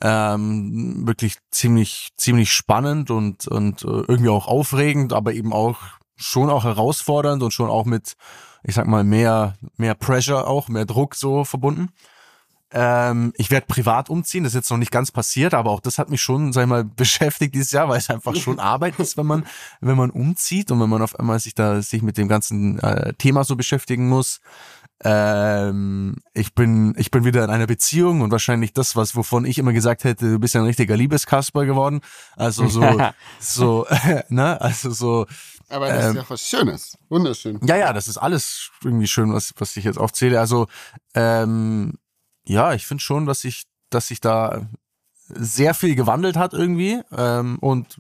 ähm, 0.01 1.07
wirklich 1.07 1.39
ziemlich, 1.51 2.11
ziemlich 2.17 2.53
spannend 2.53 3.11
und, 3.11 3.47
und 3.49 3.83
äh, 3.83 3.87
irgendwie 3.87 4.31
auch 4.31 4.47
aufregend, 4.47 5.13
aber 5.13 5.33
eben 5.35 5.53
auch 5.53 5.79
schon 6.17 6.51
auch 6.51 6.65
herausfordernd 6.65 7.43
und 7.43 7.53
schon 7.53 7.71
auch 7.71 7.85
mit, 7.85 8.15
ich 8.63 8.75
sag 8.75 8.87
mal, 8.87 9.05
mehr, 9.05 9.55
mehr 9.77 9.95
Pressure 9.95 10.47
auch, 10.47 10.69
mehr 10.69 10.87
Druck 10.87 11.15
so 11.15 11.45
verbunden. 11.45 11.91
Ähm, 12.73 13.33
ich 13.37 13.51
werde 13.51 13.67
privat 13.67 14.09
umziehen, 14.09 14.45
das 14.45 14.53
ist 14.53 14.57
jetzt 14.57 14.71
noch 14.71 14.79
nicht 14.79 14.91
ganz 14.91 15.11
passiert, 15.11 15.53
aber 15.53 15.71
auch 15.71 15.81
das 15.81 15.99
hat 15.99 16.09
mich 16.09 16.23
schon, 16.23 16.53
sag 16.53 16.63
ich 16.63 16.69
mal, 16.69 16.85
beschäftigt 16.97 17.55
dieses 17.55 17.73
Jahr, 17.73 17.89
weil 17.89 17.99
es 17.99 18.11
einfach 18.11 18.35
schon 18.37 18.59
Arbeit 18.61 18.99
ist, 18.99 19.17
wenn 19.17 19.27
man, 19.27 19.45
wenn 19.81 19.97
man 19.97 20.11
umzieht 20.11 20.71
und 20.71 20.81
wenn 20.81 20.89
man 20.89 21.03
auf 21.03 21.19
einmal 21.19 21.39
sich 21.39 21.55
da 21.55 21.83
sich 21.83 22.03
mit 22.03 22.17
dem 22.17 22.29
ganzen 22.29 22.79
äh, 22.79 23.13
Thema 23.15 23.45
so 23.45 23.57
beschäftigen 23.57 24.09
muss. 24.09 24.41
Ähm, 25.05 26.17
ich 26.33 26.55
bin, 26.55 26.95
ich 26.97 27.11
bin 27.11 27.25
wieder 27.25 27.43
in 27.43 27.51
einer 27.51 27.67
Beziehung 27.67 28.21
und 28.21 28.31
wahrscheinlich 28.31 28.73
das, 28.73 28.95
was 28.95 29.17
wovon 29.17 29.45
ich 29.45 29.59
immer 29.59 29.73
gesagt 29.73 30.05
hätte, 30.05 30.31
du 30.31 30.39
bist 30.39 30.55
ja 30.55 30.61
ein 30.61 30.67
richtiger 30.67 30.97
Liebeskasper 30.97 31.67
geworden. 31.67 32.03
Also 32.37 32.69
so, 32.69 32.99
so, 33.41 33.87
ne, 34.29 34.61
also 34.61 34.91
so. 34.93 35.27
Aber 35.69 35.89
das 35.89 36.05
ähm, 36.05 36.11
ist 36.11 36.17
ja 36.17 36.25
was 36.29 36.43
Schönes, 36.43 36.99
wunderschön. 37.09 37.59
Ja, 37.65 37.77
ja, 37.77 37.93
das 37.93 38.07
ist 38.07 38.17
alles 38.17 38.71
irgendwie 38.85 39.09
schön, 39.09 39.33
was 39.33 39.53
was 39.57 39.77
ich 39.77 39.85
jetzt 39.85 39.99
aufzähle. 39.99 40.39
Also 40.39 40.69
ähm, 41.15 41.95
ja, 42.45 42.75
ich 42.75 42.87
finde 42.87 43.03
schon, 43.03 43.27
dass 43.27 43.41
sich, 43.43 43.65
dass 43.91 44.09
sich 44.09 44.21
da 44.21 44.67
sehr 45.29 45.75
viel 45.75 45.95
gewandelt 45.95 46.37
hat 46.37 46.53
irgendwie 46.53 47.01
ähm, 47.13 47.59
und 47.61 47.99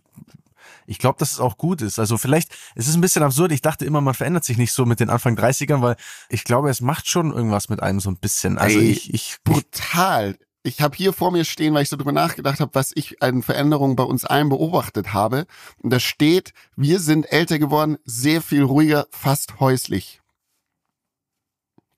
ich 0.86 0.98
glaube, 0.98 1.18
dass 1.18 1.32
es 1.32 1.40
auch 1.40 1.56
gut 1.56 1.80
ist. 1.80 1.98
Also 1.98 2.18
vielleicht, 2.18 2.54
es 2.74 2.88
ist 2.88 2.94
ein 2.94 3.00
bisschen 3.00 3.22
absurd. 3.22 3.52
Ich 3.52 3.62
dachte 3.62 3.84
immer, 3.84 4.00
man 4.00 4.14
verändert 4.14 4.44
sich 4.44 4.58
nicht 4.58 4.72
so 4.72 4.84
mit 4.84 5.00
den 5.00 5.10
Anfang 5.10 5.36
30ern, 5.36 5.80
weil 5.80 5.96
ich 6.28 6.44
glaube, 6.44 6.70
es 6.70 6.80
macht 6.80 7.06
schon 7.06 7.32
irgendwas 7.32 7.68
mit 7.68 7.82
einem 7.82 8.00
so 8.00 8.10
ein 8.10 8.16
bisschen. 8.16 8.58
Also 8.58 8.78
Ey, 8.78 8.90
ich, 8.90 9.14
ich 9.14 9.36
brutal. 9.44 10.36
Ich 10.64 10.80
habe 10.80 10.96
hier 10.96 11.12
vor 11.12 11.32
mir 11.32 11.44
stehen, 11.44 11.74
weil 11.74 11.82
ich 11.82 11.88
so 11.88 11.96
drüber 11.96 12.12
nachgedacht 12.12 12.60
habe, 12.60 12.74
was 12.74 12.92
ich 12.94 13.22
an 13.22 13.42
Veränderungen 13.42 13.96
bei 13.96 14.04
uns 14.04 14.24
allen 14.24 14.48
beobachtet 14.48 15.12
habe. 15.12 15.46
Und 15.78 15.90
da 15.90 15.98
steht, 15.98 16.52
wir 16.76 17.00
sind 17.00 17.24
älter 17.32 17.58
geworden, 17.58 17.98
sehr 18.04 18.42
viel 18.42 18.62
ruhiger, 18.62 19.06
fast 19.10 19.58
häuslich. 19.60 20.20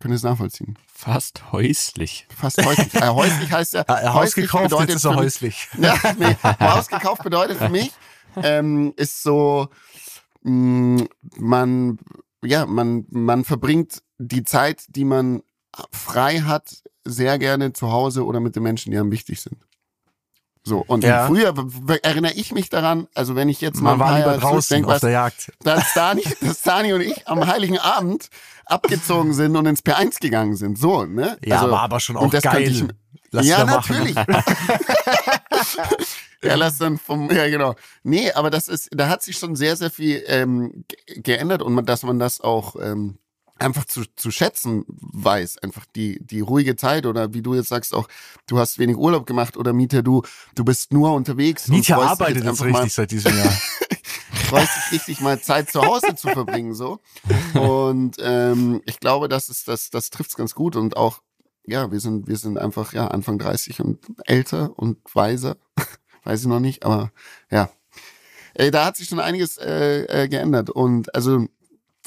Können 0.01 0.15
Sie 0.15 0.17
es 0.17 0.23
nachvollziehen? 0.23 0.79
Fast 1.05 1.53
häuslich. 1.53 2.27
Fast 2.35 2.65
häuslich. 2.65 2.95
Äh, 2.95 3.09
häuslich 3.09 3.53
heißt 3.53 3.75
ja. 3.75 3.85
ja 3.87 4.15
Haus 4.15 4.35
gekauft, 4.35 4.71
bedeutet 4.71 4.97
ist 4.97 5.05
er 5.05 5.15
häuslich. 5.15 5.69
Ja, 5.79 5.99
nee, 6.19 6.35
Haus 6.61 6.89
gekauft 6.89 7.23
bedeutet 7.23 7.59
für 7.59 7.69
mich, 7.69 7.93
ähm, 8.37 8.95
ist 8.97 9.23
so, 9.23 9.69
mh, 10.45 11.03
mm, 11.03 11.09
man, 11.37 11.99
ja, 12.43 12.65
man, 12.65 13.05
man 13.11 13.45
verbringt 13.45 14.03
die 14.17 14.45
Zeit, 14.45 14.85
die 14.89 15.05
man 15.05 15.43
frei 15.93 16.41
hat, 16.41 16.83
sehr 17.05 17.39
gerne 17.39 17.75
zu 17.75 17.93
Hause 17.93 18.25
oder 18.25 18.41
mit 18.41 18.57
den 18.57 18.63
Menschen, 18.63 18.91
die 18.91 18.97
einem 18.97 19.11
wichtig 19.11 19.43
sind. 19.43 19.59
So, 20.67 20.83
und 20.87 21.05
ja. 21.05 21.27
früher 21.27 21.53
erinnere 22.03 22.33
ich 22.33 22.53
mich 22.53 22.71
daran, 22.71 23.07
also 23.15 23.37
wenn 23.37 23.51
ich 23.51 23.61
jetzt 23.61 23.83
mal 23.83 23.99
war 23.99 24.19
lieber 24.19 24.39
draußen 24.39 24.77
denk, 24.77 24.87
auf 24.87 24.95
was, 24.95 25.03
der 25.03 25.11
Jagd. 25.11 25.53
Dass 25.63 25.93
Dani, 25.93 26.23
dass 26.41 26.63
Dani 26.63 26.95
und 26.95 27.03
ich 27.03 27.29
am 27.29 27.47
Heiligen 27.47 27.79
Abend 27.79 28.31
abgezogen 28.65 29.35
sind 29.35 29.57
und 29.57 29.67
ins 29.67 29.85
P1 29.85 30.21
gegangen 30.21 30.57
sind. 30.57 30.79
So, 30.79 31.05
ne? 31.05 31.37
Ja, 31.45 31.61
also, 31.61 31.71
war 31.71 31.83
aber 31.83 32.01
schon 32.01 32.17
auch 32.17 32.31
geil. 32.31 32.63
Ich, 32.63 32.83
lass 33.31 33.47
ja, 33.47 33.67
natürlich. 33.67 34.15
ja, 36.43 36.55
lass 36.55 36.79
dann 36.79 36.97
vom, 36.97 37.31
ja 37.31 37.47
genau. 37.51 37.75
Nee, 38.03 38.33
aber 38.33 38.49
das 38.49 38.69
ist, 38.69 38.89
da 38.93 39.11
hat 39.11 39.23
sich 39.23 39.37
schon 39.37 39.57
sehr, 39.57 39.77
sehr 39.77 39.91
viel 39.91 40.25
ähm, 40.29 40.87
geändert 41.09 41.61
und 41.61 41.75
man, 41.75 41.85
dass 41.85 42.05
man 42.05 42.19
das 42.19 42.41
auch 42.41 42.77
ähm, 42.81 43.19
einfach 43.59 43.85
zu, 43.85 44.03
zu 44.17 44.31
schätzen 44.31 44.85
weiß, 44.89 45.59
einfach 45.59 45.87
die, 45.95 46.25
die 46.25 46.41
ruhige 46.41 46.77
Zeit 46.77 47.07
oder 47.07 47.35
wie 47.35 47.43
du 47.43 47.55
jetzt 47.55 47.69
sagst 47.69 47.95
auch, 47.95 48.09
du 48.47 48.59
hast 48.59 48.79
wenig 48.79 48.97
Urlaub 48.97 49.27
gemacht 49.27 49.57
oder 49.57 49.73
Mieter, 49.73 50.03
du, 50.03 50.23
du 50.55 50.65
bist 50.65 50.93
nur 50.93 51.13
unterwegs. 51.15 51.69
Mieter 51.69 51.99
arbeitet 51.99 52.45
jetzt 52.45 52.63
richtig 52.63 52.73
mal, 52.73 52.89
seit 52.89 53.11
diesem 53.11 53.37
Jahr. 53.37 53.53
freust 54.55 54.77
dich 54.77 54.93
richtig 54.93 55.21
mal 55.21 55.41
Zeit 55.41 55.71
zu 55.71 55.83
Hause 55.83 56.15
zu 56.15 56.29
verbringen, 56.29 56.75
so. 56.75 57.01
Und 57.55 58.17
ähm, 58.21 58.83
ich 58.87 59.01
glaube, 59.01 59.29
das 59.29 59.49
ist, 59.49 59.69
das, 59.69 59.91
das 59.91 60.11
trifft's 60.11 60.37
ganz 60.37 60.55
gut 60.55 60.77
und 60.77 60.97
auch, 60.97 61.23
ja, 61.67 61.91
wir 61.91 62.01
sind, 62.01 62.29
wir 62.29 62.37
sind 62.37 62.59
einfach, 62.59 62.93
ja, 62.93 63.09
Anfang 63.09 63.39
30 63.39 63.81
und 63.81 64.05
älter 64.27 64.79
und 64.79 64.99
weiser. 65.15 65.57
Weiß 66.25 66.41
ich 66.41 66.47
noch 66.47 66.61
nicht, 66.61 66.85
aber 66.85 67.11
ja. 67.51 67.71
Ey, 68.55 68.71
da 68.71 68.85
hat 68.85 68.97
sich 68.97 69.09
schon 69.09 69.19
einiges 69.19 69.59
äh, 69.59 70.05
äh, 70.05 70.29
geändert. 70.29 70.71
Und 70.71 71.15
also 71.15 71.47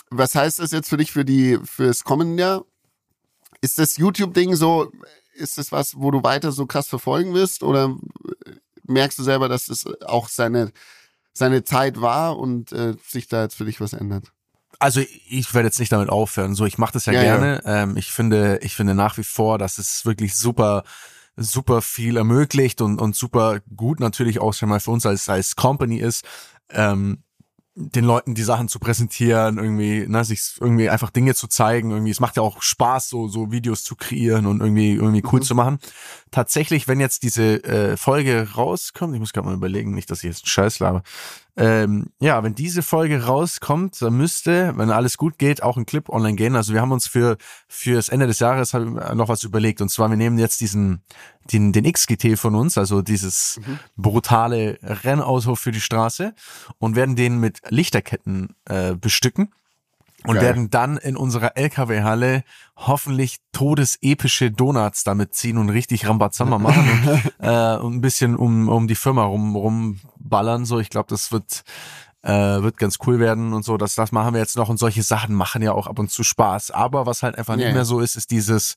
was 0.09 0.35
heißt 0.35 0.59
das 0.59 0.71
jetzt 0.71 0.89
für 0.89 0.97
dich 0.97 1.11
für 1.11 1.25
die 1.25 1.59
fürs 1.63 2.03
kommende 2.03 2.41
Jahr? 2.41 2.65
Ist 3.61 3.79
das 3.79 3.97
YouTube-Ding 3.97 4.55
so, 4.55 4.91
ist 5.35 5.57
das 5.57 5.71
was, 5.71 5.95
wo 5.97 6.11
du 6.11 6.23
weiter 6.23 6.51
so 6.51 6.65
krass 6.65 6.87
verfolgen 6.87 7.33
wirst? 7.33 7.63
Oder 7.63 7.95
merkst 8.83 9.17
du 9.19 9.23
selber, 9.23 9.49
dass 9.49 9.67
es 9.69 9.85
auch 10.03 10.29
seine, 10.29 10.71
seine 11.33 11.63
Zeit 11.63 11.99
war 11.99 12.37
und 12.37 12.71
äh, 12.71 12.95
sich 13.05 13.27
da 13.27 13.43
jetzt 13.43 13.55
für 13.55 13.65
dich 13.65 13.81
was 13.81 13.93
ändert? 13.93 14.31
Also 14.79 15.01
ich 15.27 15.53
werde 15.53 15.67
jetzt 15.67 15.79
nicht 15.79 15.91
damit 15.91 16.09
aufhören. 16.09 16.53
So, 16.53 16.65
ich 16.65 16.77
mache 16.77 16.93
das 16.93 17.07
ja, 17.07 17.13
ja 17.13 17.21
gerne. 17.21 17.61
Ja. 17.65 17.83
Ähm, 17.83 17.97
ich 17.97 18.11
finde, 18.11 18.59
ich 18.61 18.75
finde 18.75 18.93
nach 18.93 19.17
wie 19.17 19.23
vor, 19.23 19.57
dass 19.57 19.79
es 19.79 20.05
wirklich 20.05 20.35
super 20.35 20.83
super 21.37 21.83
viel 21.83 22.17
ermöglicht 22.17 22.81
und, 22.81 22.99
und 22.99 23.15
super 23.15 23.59
gut 23.75 23.99
natürlich 23.99 24.39
auch 24.39 24.53
schon 24.53 24.69
mal 24.69 24.79
für 24.79 24.91
uns 24.91 25.05
als, 25.05 25.29
als 25.29 25.55
Company 25.55 25.97
ist. 25.97 26.25
Ähm, 26.69 27.23
den 27.79 28.05
Leuten 28.05 28.33
die 28.33 28.43
Sachen 28.43 28.69
zu 28.69 28.79
präsentieren, 28.79 29.59
irgendwie, 29.59 30.07
ne, 30.07 30.25
sich 30.25 30.55
irgendwie 30.59 30.89
einfach 30.89 31.11
Dinge 31.11 31.35
zu 31.35 31.47
zeigen, 31.47 31.91
irgendwie, 31.91 32.09
es 32.09 32.19
macht 32.19 32.35
ja 32.35 32.41
auch 32.41 32.63
Spaß, 32.63 33.07
so, 33.07 33.27
so 33.27 33.51
Videos 33.51 33.83
zu 33.83 33.95
kreieren 33.95 34.47
und 34.47 34.61
irgendwie, 34.61 34.93
irgendwie 34.93 35.21
cool 35.31 35.41
mhm. 35.41 35.43
zu 35.43 35.53
machen. 35.53 35.77
Tatsächlich, 36.31 36.87
wenn 36.87 36.99
jetzt 36.99 37.23
diese 37.23 37.63
äh, 37.63 37.97
Folge 37.97 38.49
rauskommt, 38.55 39.13
ich 39.13 39.19
muss 39.19 39.33
gerade 39.33 39.47
mal 39.47 39.55
überlegen, 39.55 39.93
nicht, 39.93 40.11
dass 40.11 40.19
ich 40.19 40.25
jetzt 40.25 40.43
einen 40.43 40.49
Scheiß 40.49 40.79
labe, 40.79 41.03
ähm, 41.55 42.11
ja, 42.19 42.43
wenn 42.43 42.53
diese 42.53 42.83
Folge 42.83 43.23
rauskommt, 43.23 43.99
dann 44.01 44.15
müsste, 44.15 44.73
wenn 44.77 44.91
alles 44.91 45.17
gut 45.17 45.39
geht, 45.39 45.63
auch 45.63 45.75
ein 45.75 45.87
Clip 45.87 46.07
online 46.07 46.35
gehen. 46.35 46.55
Also 46.55 46.73
wir 46.73 46.81
haben 46.81 46.91
uns 46.91 47.07
für 47.07 47.37
fürs 47.67 48.09
Ende 48.09 48.27
des 48.27 48.39
Jahres 48.39 48.73
noch 48.73 49.27
was 49.27 49.43
überlegt. 49.43 49.81
Und 49.81 49.89
zwar, 49.89 50.09
wir 50.09 50.17
nehmen 50.17 50.37
jetzt 50.37 50.61
diesen 50.61 51.01
den, 51.51 51.71
den 51.73 51.91
XGT 51.91 52.37
von 52.37 52.53
uns, 52.53 52.77
also 52.77 53.01
dieses 53.01 53.59
mhm. 53.65 53.79
brutale 53.95 54.77
Rennauto 54.83 55.55
für 55.55 55.71
die 55.71 55.81
Straße, 55.81 56.35
und 56.77 56.95
werden 56.95 57.15
den 57.15 57.39
mit 57.39 57.61
Lichterketten 57.69 58.55
äh, 58.65 58.93
bestücken 58.93 59.49
und 60.25 60.35
Geil. 60.35 60.43
werden 60.43 60.69
dann 60.69 60.97
in 60.97 61.15
unserer 61.15 61.57
LKW-Halle 61.57 62.43
hoffentlich 62.75 63.37
todesepische 63.51 64.51
Donuts 64.51 65.03
damit 65.03 65.35
ziehen 65.35 65.57
und 65.57 65.69
richtig 65.69 66.07
Rambazamba 66.07 66.57
machen 66.57 66.89
und, 66.89 67.33
äh, 67.39 67.77
und 67.77 67.95
ein 67.95 68.01
bisschen 68.01 68.35
um, 68.35 68.67
um 68.67 68.87
die 68.87 68.95
Firma 68.95 69.23
rum, 69.25 69.55
rumballern. 69.55 70.65
So, 70.65 70.79
ich 70.79 70.89
glaube, 70.89 71.09
das 71.09 71.31
wird 71.31 71.63
äh, 72.23 72.31
wird 72.31 72.77
ganz 72.77 72.97
cool 73.05 73.19
werden 73.19 73.53
und 73.53 73.63
so. 73.63 73.77
Das, 73.77 73.95
das 73.95 74.11
machen 74.11 74.33
wir 74.33 74.41
jetzt 74.41 74.57
noch 74.57 74.69
und 74.69 74.77
solche 74.77 75.03
Sachen 75.03 75.35
machen 75.35 75.61
ja 75.61 75.71
auch 75.73 75.87
ab 75.87 75.99
und 75.99 76.09
zu 76.09 76.23
Spaß. 76.23 76.71
Aber 76.71 77.05
was 77.05 77.21
halt 77.21 77.37
einfach 77.37 77.55
yeah. 77.55 77.67
nicht 77.67 77.75
mehr 77.75 77.85
so 77.85 77.99
ist, 77.99 78.15
ist 78.15 78.31
dieses 78.31 78.75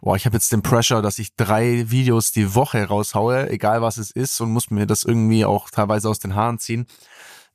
boah, 0.00 0.16
ich 0.16 0.26
habe 0.26 0.34
jetzt 0.34 0.50
den 0.50 0.62
Pressure, 0.62 1.00
dass 1.00 1.20
ich 1.20 1.36
drei 1.36 1.90
Videos 1.90 2.32
die 2.32 2.56
Woche 2.56 2.84
raushaue, 2.88 3.48
egal 3.50 3.82
was 3.82 3.98
es 3.98 4.10
ist, 4.10 4.40
und 4.40 4.50
muss 4.50 4.70
mir 4.70 4.86
das 4.86 5.04
irgendwie 5.04 5.44
auch 5.44 5.70
teilweise 5.70 6.08
aus 6.08 6.18
den 6.18 6.34
Haaren 6.34 6.58
ziehen 6.58 6.86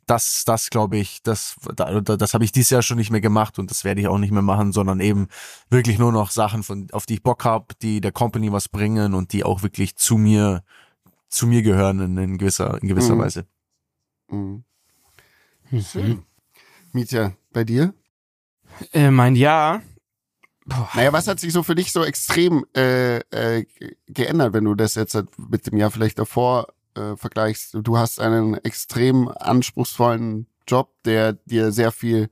das, 0.07 0.43
das 0.45 0.69
glaube 0.69 0.97
ich, 0.97 1.21
das, 1.21 1.55
das, 1.75 2.17
das 2.17 2.33
habe 2.33 2.43
ich 2.43 2.51
dieses 2.51 2.69
Jahr 2.69 2.81
schon 2.81 2.97
nicht 2.97 3.11
mehr 3.11 3.21
gemacht 3.21 3.59
und 3.59 3.69
das 3.69 3.83
werde 3.83 4.01
ich 4.01 4.07
auch 4.07 4.17
nicht 4.17 4.31
mehr 4.31 4.41
machen, 4.41 4.71
sondern 4.71 4.99
eben 4.99 5.27
wirklich 5.69 5.99
nur 5.99 6.11
noch 6.11 6.31
Sachen, 6.31 6.63
von, 6.63 6.87
auf 6.91 7.05
die 7.05 7.15
ich 7.15 7.23
Bock 7.23 7.45
habe, 7.45 7.75
die 7.81 8.01
der 8.01 8.11
Company 8.11 8.51
was 8.51 8.69
bringen 8.69 9.13
und 9.13 9.33
die 9.33 9.43
auch 9.43 9.63
wirklich 9.63 9.95
zu 9.97 10.17
mir, 10.17 10.63
zu 11.27 11.45
mir 11.45 11.61
gehören 11.61 11.99
in, 11.99 12.17
in 12.17 12.37
gewisser, 12.37 12.81
in 12.81 12.87
gewisser 12.87 13.15
mhm. 13.15 13.19
Weise. 13.19 13.47
Mhm. 14.29 14.63
Schön. 15.81 16.23
Mietja, 16.93 17.33
bei 17.51 17.65
dir? 17.65 17.93
Äh, 18.93 19.11
mein 19.11 19.35
Jahr 19.35 19.81
Naja, 20.95 21.13
was 21.13 21.27
hat 21.27 21.39
sich 21.39 21.53
so 21.53 21.63
für 21.63 21.75
dich 21.75 21.91
so 21.91 22.03
extrem 22.03 22.65
äh, 22.75 23.19
äh, 23.31 23.65
geändert, 24.07 24.53
wenn 24.53 24.65
du 24.65 24.75
das 24.75 24.95
jetzt 24.95 25.17
mit 25.37 25.67
dem 25.67 25.77
Jahr 25.77 25.91
vielleicht 25.91 26.19
davor 26.19 26.73
äh, 26.97 27.15
vergleichst? 27.15 27.77
Du 27.81 27.97
hast 27.97 28.19
einen 28.19 28.55
extrem 28.55 29.29
anspruchsvollen 29.29 30.47
Job, 30.67 30.91
der 31.05 31.33
dir 31.33 31.71
sehr 31.71 31.91
viel, 31.91 32.29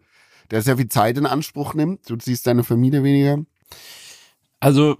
der 0.52 0.62
sehr 0.62 0.78
viel 0.78 0.90
Zeit 0.90 1.18
in 1.18 1.26
Anspruch 1.26 1.74
nimmt. 1.74 2.10
Du 2.10 2.18
siehst 2.20 2.48
deine 2.48 2.64
Familie 2.64 3.04
weniger. 3.04 3.44
Also 4.60 4.98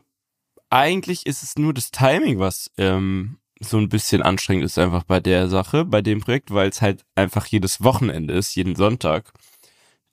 eigentlich 0.70 1.26
ist 1.26 1.44
es 1.44 1.58
nur 1.58 1.74
das 1.74 1.92
Timing, 1.92 2.40
was 2.40 2.72
ähm, 2.78 3.40
so 3.60 3.78
ein 3.78 3.90
bisschen 3.90 4.22
anstrengend 4.22 4.66
ist 4.66 4.78
einfach 4.78 5.04
bei 5.04 5.20
der 5.20 5.48
Sache, 5.48 5.86
bei 5.86 6.02
dem 6.02 6.22
Projekt, 6.22 6.52
weil 6.52 6.70
es 6.70 6.82
halt 6.82 7.06
einfach 7.16 7.46
jedes 7.46 7.84
Wochenende 7.84 8.34
ist, 8.34 8.56
jeden 8.56 8.76
Sonntag. 8.76 9.34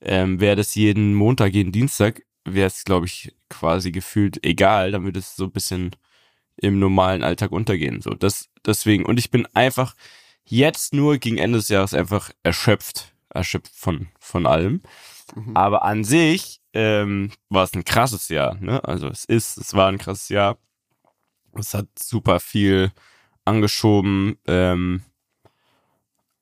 Ähm, 0.00 0.40
wäre 0.40 0.56
das 0.56 0.74
jeden 0.74 1.14
Montag, 1.14 1.54
jeden 1.54 1.72
Dienstag, 1.72 2.22
wäre 2.44 2.66
es, 2.66 2.84
glaube 2.84 3.06
ich, 3.06 3.34
quasi 3.48 3.92
gefühlt 3.92 4.44
egal. 4.44 4.92
Würde 5.04 5.20
es 5.20 5.36
so 5.36 5.44
ein 5.44 5.52
bisschen 5.52 5.90
im 6.62 6.78
normalen 6.78 7.22
Alltag 7.22 7.52
untergehen. 7.52 8.00
So, 8.00 8.10
das, 8.10 8.48
deswegen. 8.64 9.04
Und 9.04 9.18
ich 9.18 9.30
bin 9.30 9.46
einfach 9.54 9.94
jetzt 10.44 10.94
nur 10.94 11.18
gegen 11.18 11.38
Ende 11.38 11.58
des 11.58 11.68
Jahres 11.68 11.94
einfach 11.94 12.30
erschöpft. 12.42 13.12
Erschöpft 13.30 13.74
von, 13.74 14.08
von 14.18 14.46
allem. 14.46 14.82
Mhm. 15.34 15.56
Aber 15.56 15.84
an 15.84 16.04
sich 16.04 16.60
ähm, 16.74 17.30
war 17.48 17.64
es 17.64 17.74
ein 17.74 17.84
krasses 17.84 18.28
Jahr. 18.28 18.56
Ne? 18.56 18.82
Also 18.84 19.08
es 19.08 19.24
ist, 19.24 19.56
es 19.56 19.74
war 19.74 19.88
ein 19.88 19.98
krasses 19.98 20.28
Jahr. 20.28 20.58
Es 21.54 21.74
hat 21.74 21.86
super 21.98 22.40
viel 22.40 22.92
angeschoben. 23.44 24.38
Ähm, 24.46 25.02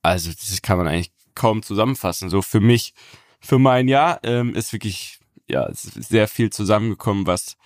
also 0.02 0.30
das 0.30 0.62
kann 0.62 0.78
man 0.78 0.88
eigentlich 0.88 1.12
kaum 1.35 1.62
zusammenfassen. 1.62 2.30
So 2.30 2.42
für 2.42 2.61
mich, 2.61 2.94
für 3.40 3.59
mein 3.59 3.88
Jahr 3.88 4.20
ähm, 4.24 4.54
ist 4.54 4.72
wirklich 4.72 5.20
ja 5.50 5.66
es 5.68 5.85
ist 5.85 6.09
sehr 6.09 6.28
viel 6.28 6.50
zusammengekommen, 6.50 7.26
was 7.26 7.56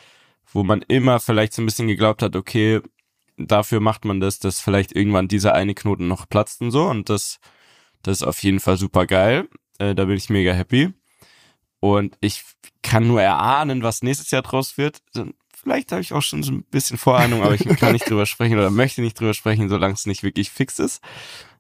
wo 0.54 0.62
man 0.62 0.80
immer 0.88 1.20
vielleicht 1.20 1.52
so 1.52 1.60
ein 1.60 1.66
bisschen 1.66 1.88
geglaubt 1.88 2.22
hat, 2.22 2.34
okay, 2.34 2.80
dafür 3.36 3.80
macht 3.80 4.06
man 4.06 4.20
das, 4.20 4.38
dass 4.38 4.60
vielleicht 4.60 4.96
irgendwann 4.96 5.28
dieser 5.28 5.54
eine 5.54 5.74
Knoten 5.74 6.08
noch 6.08 6.28
platzt 6.28 6.62
und 6.62 6.70
so 6.70 6.84
und 6.84 7.10
das 7.10 7.38
das 8.04 8.18
ist 8.18 8.22
auf 8.22 8.42
jeden 8.42 8.60
Fall 8.60 8.76
super 8.76 9.06
geil. 9.06 9.48
Äh, 9.78 9.94
da 9.94 10.04
bin 10.04 10.16
ich 10.16 10.30
mega 10.30 10.52
happy. 10.52 10.92
Und 11.80 12.16
ich 12.20 12.44
kann 12.82 13.06
nur 13.06 13.20
erahnen, 13.20 13.82
was 13.82 14.02
nächstes 14.02 14.30
Jahr 14.30 14.42
draus 14.42 14.78
wird. 14.78 15.02
Vielleicht 15.54 15.90
habe 15.90 16.02
ich 16.02 16.12
auch 16.12 16.22
schon 16.22 16.42
so 16.42 16.52
ein 16.52 16.64
bisschen 16.64 16.98
Vorahnung, 16.98 17.42
aber 17.42 17.54
ich 17.54 17.64
kann 17.78 17.92
nicht 17.92 18.08
drüber 18.08 18.26
sprechen 18.26 18.58
oder 18.58 18.70
möchte 18.70 19.00
nicht 19.00 19.18
drüber 19.18 19.34
sprechen, 19.34 19.68
solange 19.68 19.94
es 19.94 20.06
nicht 20.06 20.22
wirklich 20.22 20.50
fix 20.50 20.78
ist. 20.78 21.02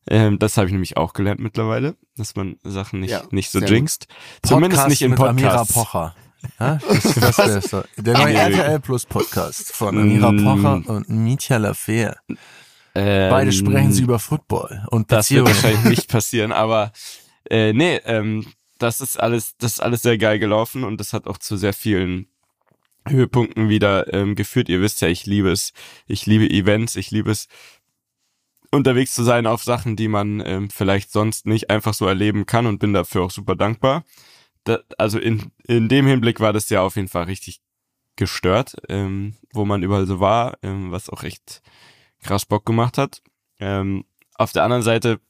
Ähm, 0.06 0.38
das 0.38 0.58
habe 0.58 0.66
ich 0.66 0.72
nämlich 0.72 0.98
auch 0.98 1.14
gelernt 1.14 1.40
mittlerweile, 1.40 1.96
dass 2.16 2.36
man 2.36 2.56
Sachen 2.62 3.00
nicht, 3.00 3.10
Ja, 3.10 3.22
nicht 3.30 3.50
so 3.50 3.58
jinxt. 3.58 4.06
Zumindest 4.42 4.88
nicht 4.88 5.00
im 5.00 5.12
mit 5.12 5.20
Amira 5.20 5.56
Podcast. 5.56 5.74
Pocher. 5.74 6.14
Ja, 6.60 6.78
das, 6.88 7.38
wär 7.38 7.60
so. 7.60 7.82
Der 7.96 8.14
neue 8.14 8.32
Nee. 8.32 8.38
RTL 8.38 8.80
Plus 8.80 9.06
Podcast 9.06 9.72
von 9.72 9.98
Amira 9.98 10.32
Mm. 10.32 10.44
Pocher 10.44 10.90
und 10.90 11.08
Mitya 11.08 11.56
Lafer. 11.56 12.16
Ähm, 12.94 13.30
Beide 13.30 13.52
sprechen 13.52 13.92
sie 13.92 14.02
über 14.02 14.18
Football 14.18 14.84
und 14.90 15.10
Das 15.10 15.30
wird 15.30 15.46
wahrscheinlich 15.46 15.84
nicht 15.84 16.08
passieren, 16.12 16.52
aber 16.52 16.92
äh, 17.50 17.72
nee, 17.72 17.96
ähm, 18.04 18.46
das 18.78 19.00
ist 19.00 19.18
alles, 19.18 19.56
das 19.58 19.74
ist 19.74 19.80
alles 19.80 20.02
sehr 20.02 20.18
geil 20.18 20.38
gelaufen 20.38 20.84
und 20.84 20.98
das 21.00 21.12
hat 21.12 21.26
auch 21.26 21.38
zu 21.38 21.56
sehr 21.56 21.72
vielen 21.72 22.28
Höhepunkten 23.06 23.68
wieder 23.68 24.12
ähm, 24.14 24.34
geführt. 24.34 24.68
Ihr 24.68 24.80
wisst 24.80 25.00
ja, 25.02 25.08
ich 25.08 25.26
liebe 25.26 25.50
es. 25.50 25.72
Ich 26.06 26.26
liebe 26.26 26.48
Events, 26.48 26.96
ich 26.96 27.10
liebe 27.10 27.30
es, 27.30 27.48
unterwegs 28.70 29.14
zu 29.14 29.22
sein 29.22 29.46
auf 29.46 29.62
Sachen, 29.62 29.96
die 29.96 30.08
man 30.08 30.40
ähm, 30.44 30.70
vielleicht 30.70 31.12
sonst 31.12 31.46
nicht 31.46 31.70
einfach 31.70 31.94
so 31.94 32.06
erleben 32.06 32.46
kann 32.46 32.66
und 32.66 32.78
bin 32.78 32.92
dafür 32.92 33.22
auch 33.22 33.30
super 33.30 33.56
dankbar. 33.56 34.04
Da, 34.64 34.80
also 34.98 35.18
in, 35.18 35.52
in 35.66 35.88
dem 35.88 36.06
Hinblick 36.06 36.40
war 36.40 36.52
das 36.52 36.70
ja 36.70 36.82
auf 36.82 36.96
jeden 36.96 37.08
Fall 37.08 37.24
richtig 37.24 37.60
gestört, 38.16 38.76
ähm, 38.88 39.36
wo 39.52 39.64
man 39.64 39.82
überall 39.82 40.06
so 40.06 40.20
war, 40.20 40.56
ähm, 40.62 40.90
was 40.90 41.10
auch 41.10 41.22
echt 41.22 41.62
krass 42.22 42.46
Bock 42.46 42.64
gemacht 42.64 42.96
hat. 42.96 43.22
Ähm, 43.58 44.04
auf 44.34 44.52
der 44.52 44.64
anderen 44.64 44.82
Seite 44.82 45.20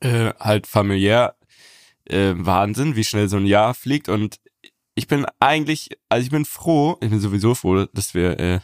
äh, 0.00 0.32
halt 0.38 0.66
familiär 0.66 1.36
äh, 2.04 2.34
Wahnsinn, 2.36 2.96
wie 2.96 3.04
schnell 3.04 3.28
so 3.28 3.36
ein 3.36 3.46
Jahr 3.46 3.74
fliegt 3.74 4.08
und 4.08 4.40
ich 4.94 5.08
bin 5.08 5.26
eigentlich, 5.40 5.90
also 6.08 6.24
ich 6.24 6.30
bin 6.30 6.44
froh, 6.44 6.96
ich 7.00 7.10
bin 7.10 7.20
sowieso 7.20 7.54
froh, 7.54 7.86
dass 7.92 8.14
wir, 8.14 8.38
äh, 8.38 8.60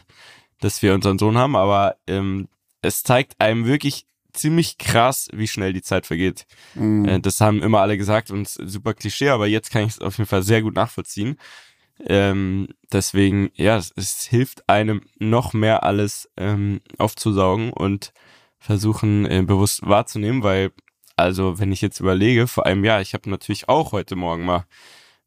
dass 0.59 0.81
wir 0.81 0.93
unseren 0.93 1.19
Sohn 1.19 1.37
haben, 1.37 1.55
aber 1.55 1.97
ähm, 2.07 2.47
es 2.81 3.03
zeigt 3.03 3.39
einem 3.39 3.65
wirklich 3.65 4.05
ziemlich 4.33 4.77
krass, 4.77 5.27
wie 5.33 5.47
schnell 5.47 5.73
die 5.73 5.81
Zeit 5.81 6.05
vergeht. 6.05 6.45
Mhm. 6.75 7.05
Äh, 7.05 7.19
das 7.19 7.41
haben 7.41 7.61
immer 7.61 7.81
alle 7.81 7.97
gesagt 7.97 8.31
und 8.31 8.47
super 8.47 8.93
Klischee, 8.93 9.29
aber 9.29 9.47
jetzt 9.47 9.71
kann 9.71 9.83
ich 9.83 9.93
es 9.93 10.01
auf 10.01 10.17
jeden 10.17 10.27
Fall 10.27 10.43
sehr 10.43 10.61
gut 10.61 10.75
nachvollziehen. 10.75 11.37
Ähm, 12.05 12.69
deswegen, 12.91 13.51
ja, 13.55 13.77
es, 13.77 13.93
es 13.95 14.23
hilft 14.23 14.67
einem 14.67 15.01
noch 15.19 15.53
mehr 15.53 15.83
alles 15.83 16.29
ähm, 16.37 16.81
aufzusaugen 16.97 17.71
und 17.71 18.13
versuchen 18.59 19.25
äh, 19.25 19.43
bewusst 19.45 19.81
wahrzunehmen, 19.85 20.43
weil, 20.43 20.71
also 21.15 21.59
wenn 21.59 21.71
ich 21.71 21.81
jetzt 21.81 21.99
überlege, 21.99 22.47
vor 22.47 22.65
einem 22.65 22.83
Jahr, 22.83 23.01
ich 23.01 23.13
habe 23.13 23.29
natürlich 23.29 23.69
auch 23.69 23.91
heute 23.91 24.15
Morgen 24.15 24.45
mal 24.45 24.65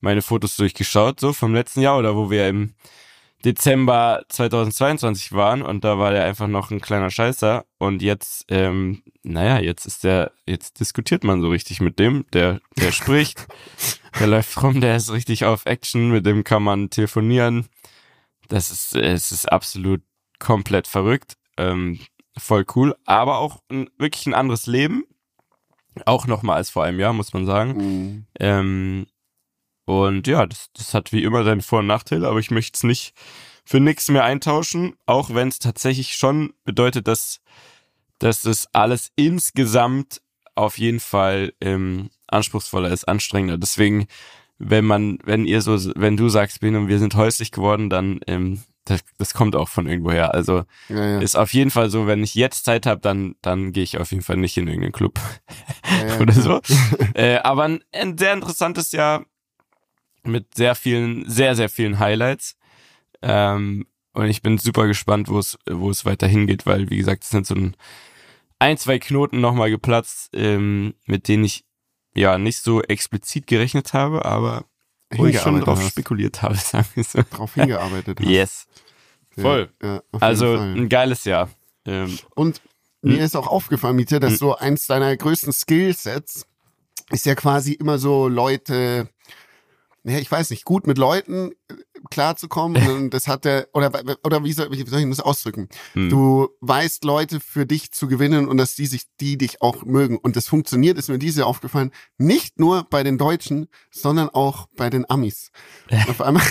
meine 0.00 0.22
Fotos 0.22 0.56
durchgeschaut, 0.56 1.20
so 1.20 1.32
vom 1.32 1.54
letzten 1.54 1.80
Jahr 1.80 1.98
oder 1.98 2.14
wo 2.16 2.30
wir 2.30 2.48
im 2.48 2.74
Dezember 3.44 4.22
2022 4.30 5.32
waren 5.32 5.62
und 5.62 5.84
da 5.84 5.98
war 5.98 6.12
der 6.12 6.24
einfach 6.24 6.46
noch 6.46 6.70
ein 6.70 6.80
kleiner 6.80 7.10
Scheißer 7.10 7.66
und 7.78 8.00
jetzt, 8.00 8.46
ähm, 8.48 9.02
naja, 9.22 9.58
jetzt 9.58 9.84
ist 9.84 10.02
der, 10.04 10.32
jetzt 10.46 10.80
diskutiert 10.80 11.24
man 11.24 11.42
so 11.42 11.50
richtig 11.50 11.80
mit 11.80 11.98
dem, 11.98 12.24
der, 12.32 12.60
der 12.78 12.92
spricht, 12.92 13.46
der 14.18 14.28
läuft 14.28 14.62
rum, 14.62 14.80
der 14.80 14.96
ist 14.96 15.12
richtig 15.12 15.44
auf 15.44 15.66
Action, 15.66 16.10
mit 16.10 16.24
dem 16.24 16.42
kann 16.42 16.62
man 16.62 16.88
telefonieren. 16.88 17.66
Das 18.48 18.70
ist, 18.70 18.94
es 18.96 19.30
ist 19.30 19.50
absolut 19.50 20.02
komplett 20.38 20.86
verrückt, 20.86 21.36
ähm, 21.58 22.00
voll 22.38 22.64
cool, 22.74 22.96
aber 23.04 23.38
auch 23.38 23.60
ein, 23.70 23.90
wirklich 23.98 24.26
ein 24.26 24.34
anderes 24.34 24.66
Leben, 24.66 25.04
auch 26.06 26.26
nochmal 26.26 26.56
als 26.56 26.70
vor 26.70 26.84
einem 26.84 26.98
Jahr, 26.98 27.12
muss 27.12 27.32
man 27.32 27.46
sagen. 27.46 27.76
Mhm. 27.76 28.26
Ähm, 28.40 29.06
und 29.84 30.26
ja, 30.26 30.46
das, 30.46 30.70
das 30.74 30.94
hat 30.94 31.12
wie 31.12 31.24
immer 31.24 31.44
seine 31.44 31.62
Vor- 31.62 31.80
und 31.80 31.86
Nachteile, 31.86 32.28
aber 32.28 32.38
ich 32.38 32.50
möchte 32.50 32.76
es 32.76 32.82
nicht 32.82 33.14
für 33.64 33.80
nichts 33.80 34.08
mehr 34.08 34.24
eintauschen, 34.24 34.94
auch 35.06 35.34
wenn 35.34 35.48
es 35.48 35.58
tatsächlich 35.58 36.16
schon 36.16 36.52
bedeutet, 36.64 37.08
dass, 37.08 37.40
dass 38.18 38.42
das 38.42 38.68
alles 38.72 39.10
insgesamt 39.16 40.20
auf 40.54 40.78
jeden 40.78 41.00
Fall 41.00 41.52
ähm, 41.60 42.10
anspruchsvoller 42.28 42.90
ist, 42.90 43.08
anstrengender. 43.08 43.58
Deswegen, 43.58 44.06
wenn 44.58 44.84
man, 44.84 45.18
wenn 45.24 45.46
ihr 45.46 45.62
so, 45.62 45.78
wenn 45.96 46.16
du 46.16 46.28
sagst, 46.28 46.60
Ben 46.60 46.76
und 46.76 46.88
wir 46.88 46.98
sind 46.98 47.14
häuslich 47.14 47.50
geworden, 47.50 47.90
dann 47.90 48.20
ähm, 48.26 48.62
das, 48.84 49.00
das 49.16 49.32
kommt 49.32 49.56
auch 49.56 49.68
von 49.68 49.86
irgendwoher. 49.86 50.34
Also 50.34 50.64
Ja, 50.88 51.04
ja. 51.12 51.18
ist 51.20 51.36
auf 51.36 51.54
jeden 51.54 51.70
Fall 51.70 51.88
so, 51.90 52.06
wenn 52.06 52.22
ich 52.22 52.34
jetzt 52.34 52.64
Zeit 52.66 52.86
habe, 52.86 53.00
dann 53.00 53.34
dann 53.40 53.72
gehe 53.72 53.82
ich 53.82 53.98
auf 53.98 54.10
jeden 54.10 54.22
Fall 54.22 54.36
nicht 54.36 54.56
in 54.56 54.68
irgendeinen 54.68 54.92
Club 54.92 55.18
ja, 56.06 56.18
oder 56.20 56.34
so. 56.34 56.60
äh, 57.14 57.38
aber 57.38 57.64
ein, 57.64 57.84
ein 57.92 58.18
sehr 58.18 58.34
interessantes 58.34 58.92
Jahr 58.92 59.24
mit 60.26 60.54
sehr 60.54 60.74
vielen, 60.74 61.28
sehr, 61.28 61.54
sehr 61.56 61.68
vielen 61.68 61.98
Highlights. 61.98 62.56
Ähm, 63.22 63.86
und 64.12 64.26
ich 64.26 64.42
bin 64.42 64.58
super 64.58 64.86
gespannt, 64.86 65.28
wo 65.28 65.38
es, 65.38 65.58
wo 65.68 65.90
es 65.90 66.04
weiter 66.04 66.26
hingeht, 66.26 66.66
weil, 66.66 66.90
wie 66.90 66.96
gesagt, 66.96 67.24
es 67.24 67.30
sind 67.30 67.46
so 67.46 67.54
ein, 67.54 67.76
ein 68.58 68.78
zwei 68.78 68.98
Knoten 68.98 69.40
nochmal 69.40 69.70
geplatzt, 69.70 70.30
ähm, 70.34 70.94
mit 71.06 71.28
denen 71.28 71.44
ich 71.44 71.64
ja 72.14 72.38
nicht 72.38 72.58
so 72.62 72.80
explizit 72.82 73.46
gerechnet 73.46 73.92
habe, 73.92 74.24
aber 74.24 74.64
wo 75.10 75.26
ich 75.26 75.40
schon 75.40 75.60
drauf 75.60 75.78
hast. 75.80 75.90
spekuliert 75.90 76.42
habe, 76.42 76.54
sagen 76.56 76.86
wir 76.94 77.04
so. 77.04 77.22
Drauf 77.30 77.54
hingearbeitet 77.54 78.20
hast. 78.20 78.28
Yes. 78.28 78.66
Ja, 79.36 79.42
voll. 79.42 79.72
Ja, 79.82 79.94
jeden 79.94 80.22
Also 80.22 80.56
Fall. 80.56 80.74
ein 80.76 80.88
geiles 80.88 81.24
Jahr. 81.24 81.50
Ähm, 81.86 82.16
Und 82.36 82.62
mir 83.02 83.22
ist 83.24 83.36
auch 83.36 83.48
aufgefallen, 83.48 83.96
Mietje, 83.96 84.20
dass 84.20 84.38
so 84.38 84.56
eins 84.56 84.86
deiner 84.86 85.14
größten 85.16 85.52
Skillsets 85.52 86.46
ist 87.10 87.26
ja 87.26 87.34
quasi 87.34 87.72
immer 87.72 87.98
so 87.98 88.28
Leute, 88.28 89.08
ja, 90.04 90.18
ich 90.18 90.30
weiß 90.30 90.50
nicht, 90.50 90.64
gut 90.64 90.86
mit 90.86 90.98
Leuten 90.98 91.52
äh, 91.68 91.74
klarzukommen. 92.10 93.08
Das 93.10 93.26
hat 93.26 93.44
der, 93.44 93.68
oder, 93.72 93.90
oder 94.22 94.44
wie 94.44 94.52
soll, 94.52 94.70
wie 94.70 94.86
soll 94.86 95.00
ich 95.00 95.08
das 95.08 95.20
ausdrücken? 95.20 95.68
hm. 95.94 96.10
Du 96.10 96.48
weißt 96.60 97.04
Leute 97.04 97.40
für 97.40 97.64
dich 97.64 97.90
zu 97.92 98.06
gewinnen 98.06 98.46
und 98.46 98.58
dass 98.58 98.74
die 98.74 98.86
sich, 98.86 99.04
die 99.20 99.38
dich 99.38 99.62
auch 99.62 99.84
mögen. 99.84 100.18
Und 100.18 100.36
das 100.36 100.46
funktioniert, 100.46 100.98
ist 100.98 101.08
mir 101.08 101.18
dieses 101.18 101.38
Jahr 101.38 101.46
aufgefallen, 101.46 101.90
nicht 102.18 102.60
nur 102.60 102.84
bei 102.84 103.02
den 103.02 103.16
Deutschen, 103.16 103.68
sondern 103.90 104.28
auch 104.28 104.68
bei 104.76 104.90
den 104.90 105.08
Amis. 105.08 105.50
Auf 106.08 106.20
einmal, 106.20 106.42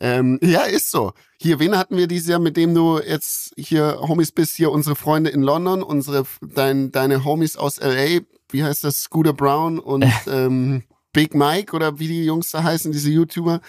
ähm, 0.00 0.38
ja, 0.42 0.62
ist 0.62 0.90
so. 0.90 1.12
Hier, 1.40 1.60
wen 1.60 1.76
hatten 1.76 1.96
wir 1.96 2.08
dieses 2.08 2.28
Jahr, 2.28 2.40
mit 2.40 2.56
dem 2.56 2.74
du 2.74 2.98
jetzt 2.98 3.52
hier 3.56 3.98
Homies 4.00 4.32
bist? 4.32 4.56
Hier 4.56 4.72
unsere 4.72 4.96
Freunde 4.96 5.30
in 5.30 5.42
London, 5.42 5.82
unsere, 5.82 6.24
dein, 6.40 6.90
deine 6.90 7.24
Homies 7.24 7.56
aus 7.56 7.78
LA, 7.78 8.20
wie 8.50 8.64
heißt 8.64 8.82
das? 8.82 9.02
Scooter 9.02 9.32
Brown 9.32 9.78
und 9.78 10.04
ähm, 10.26 10.82
Big 11.12 11.34
Mike 11.34 11.74
oder 11.74 11.98
wie 11.98 12.08
die 12.08 12.24
Jungs 12.24 12.50
da 12.50 12.62
heißen, 12.62 12.92
diese 12.92 13.10
YouTuber. 13.10 13.60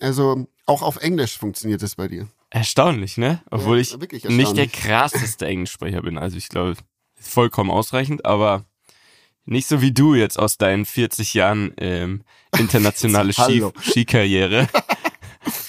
Also 0.00 0.46
auch 0.66 0.82
auf 0.82 0.96
Englisch 0.98 1.38
funktioniert 1.38 1.82
das 1.82 1.96
bei 1.96 2.08
dir. 2.08 2.28
Erstaunlich, 2.50 3.18
ne? 3.18 3.42
Obwohl 3.50 3.76
Ja, 3.76 3.82
ich 3.82 4.00
wirklich 4.00 4.24
nicht 4.24 4.56
der 4.56 4.68
krasseste 4.68 5.46
Englischsprecher 5.46 6.02
bin. 6.02 6.16
Also 6.16 6.36
ich 6.36 6.48
glaube, 6.48 6.76
vollkommen 7.20 7.70
ausreichend, 7.70 8.24
aber 8.24 8.64
nicht 9.44 9.66
so 9.66 9.80
wie 9.80 9.92
du 9.92 10.14
jetzt 10.14 10.38
aus 10.38 10.56
deinen 10.56 10.84
40 10.84 11.34
Jahren 11.34 11.72
ähm, 11.78 12.22
internationale. 12.58 13.32
Skikarriere. 13.32 14.68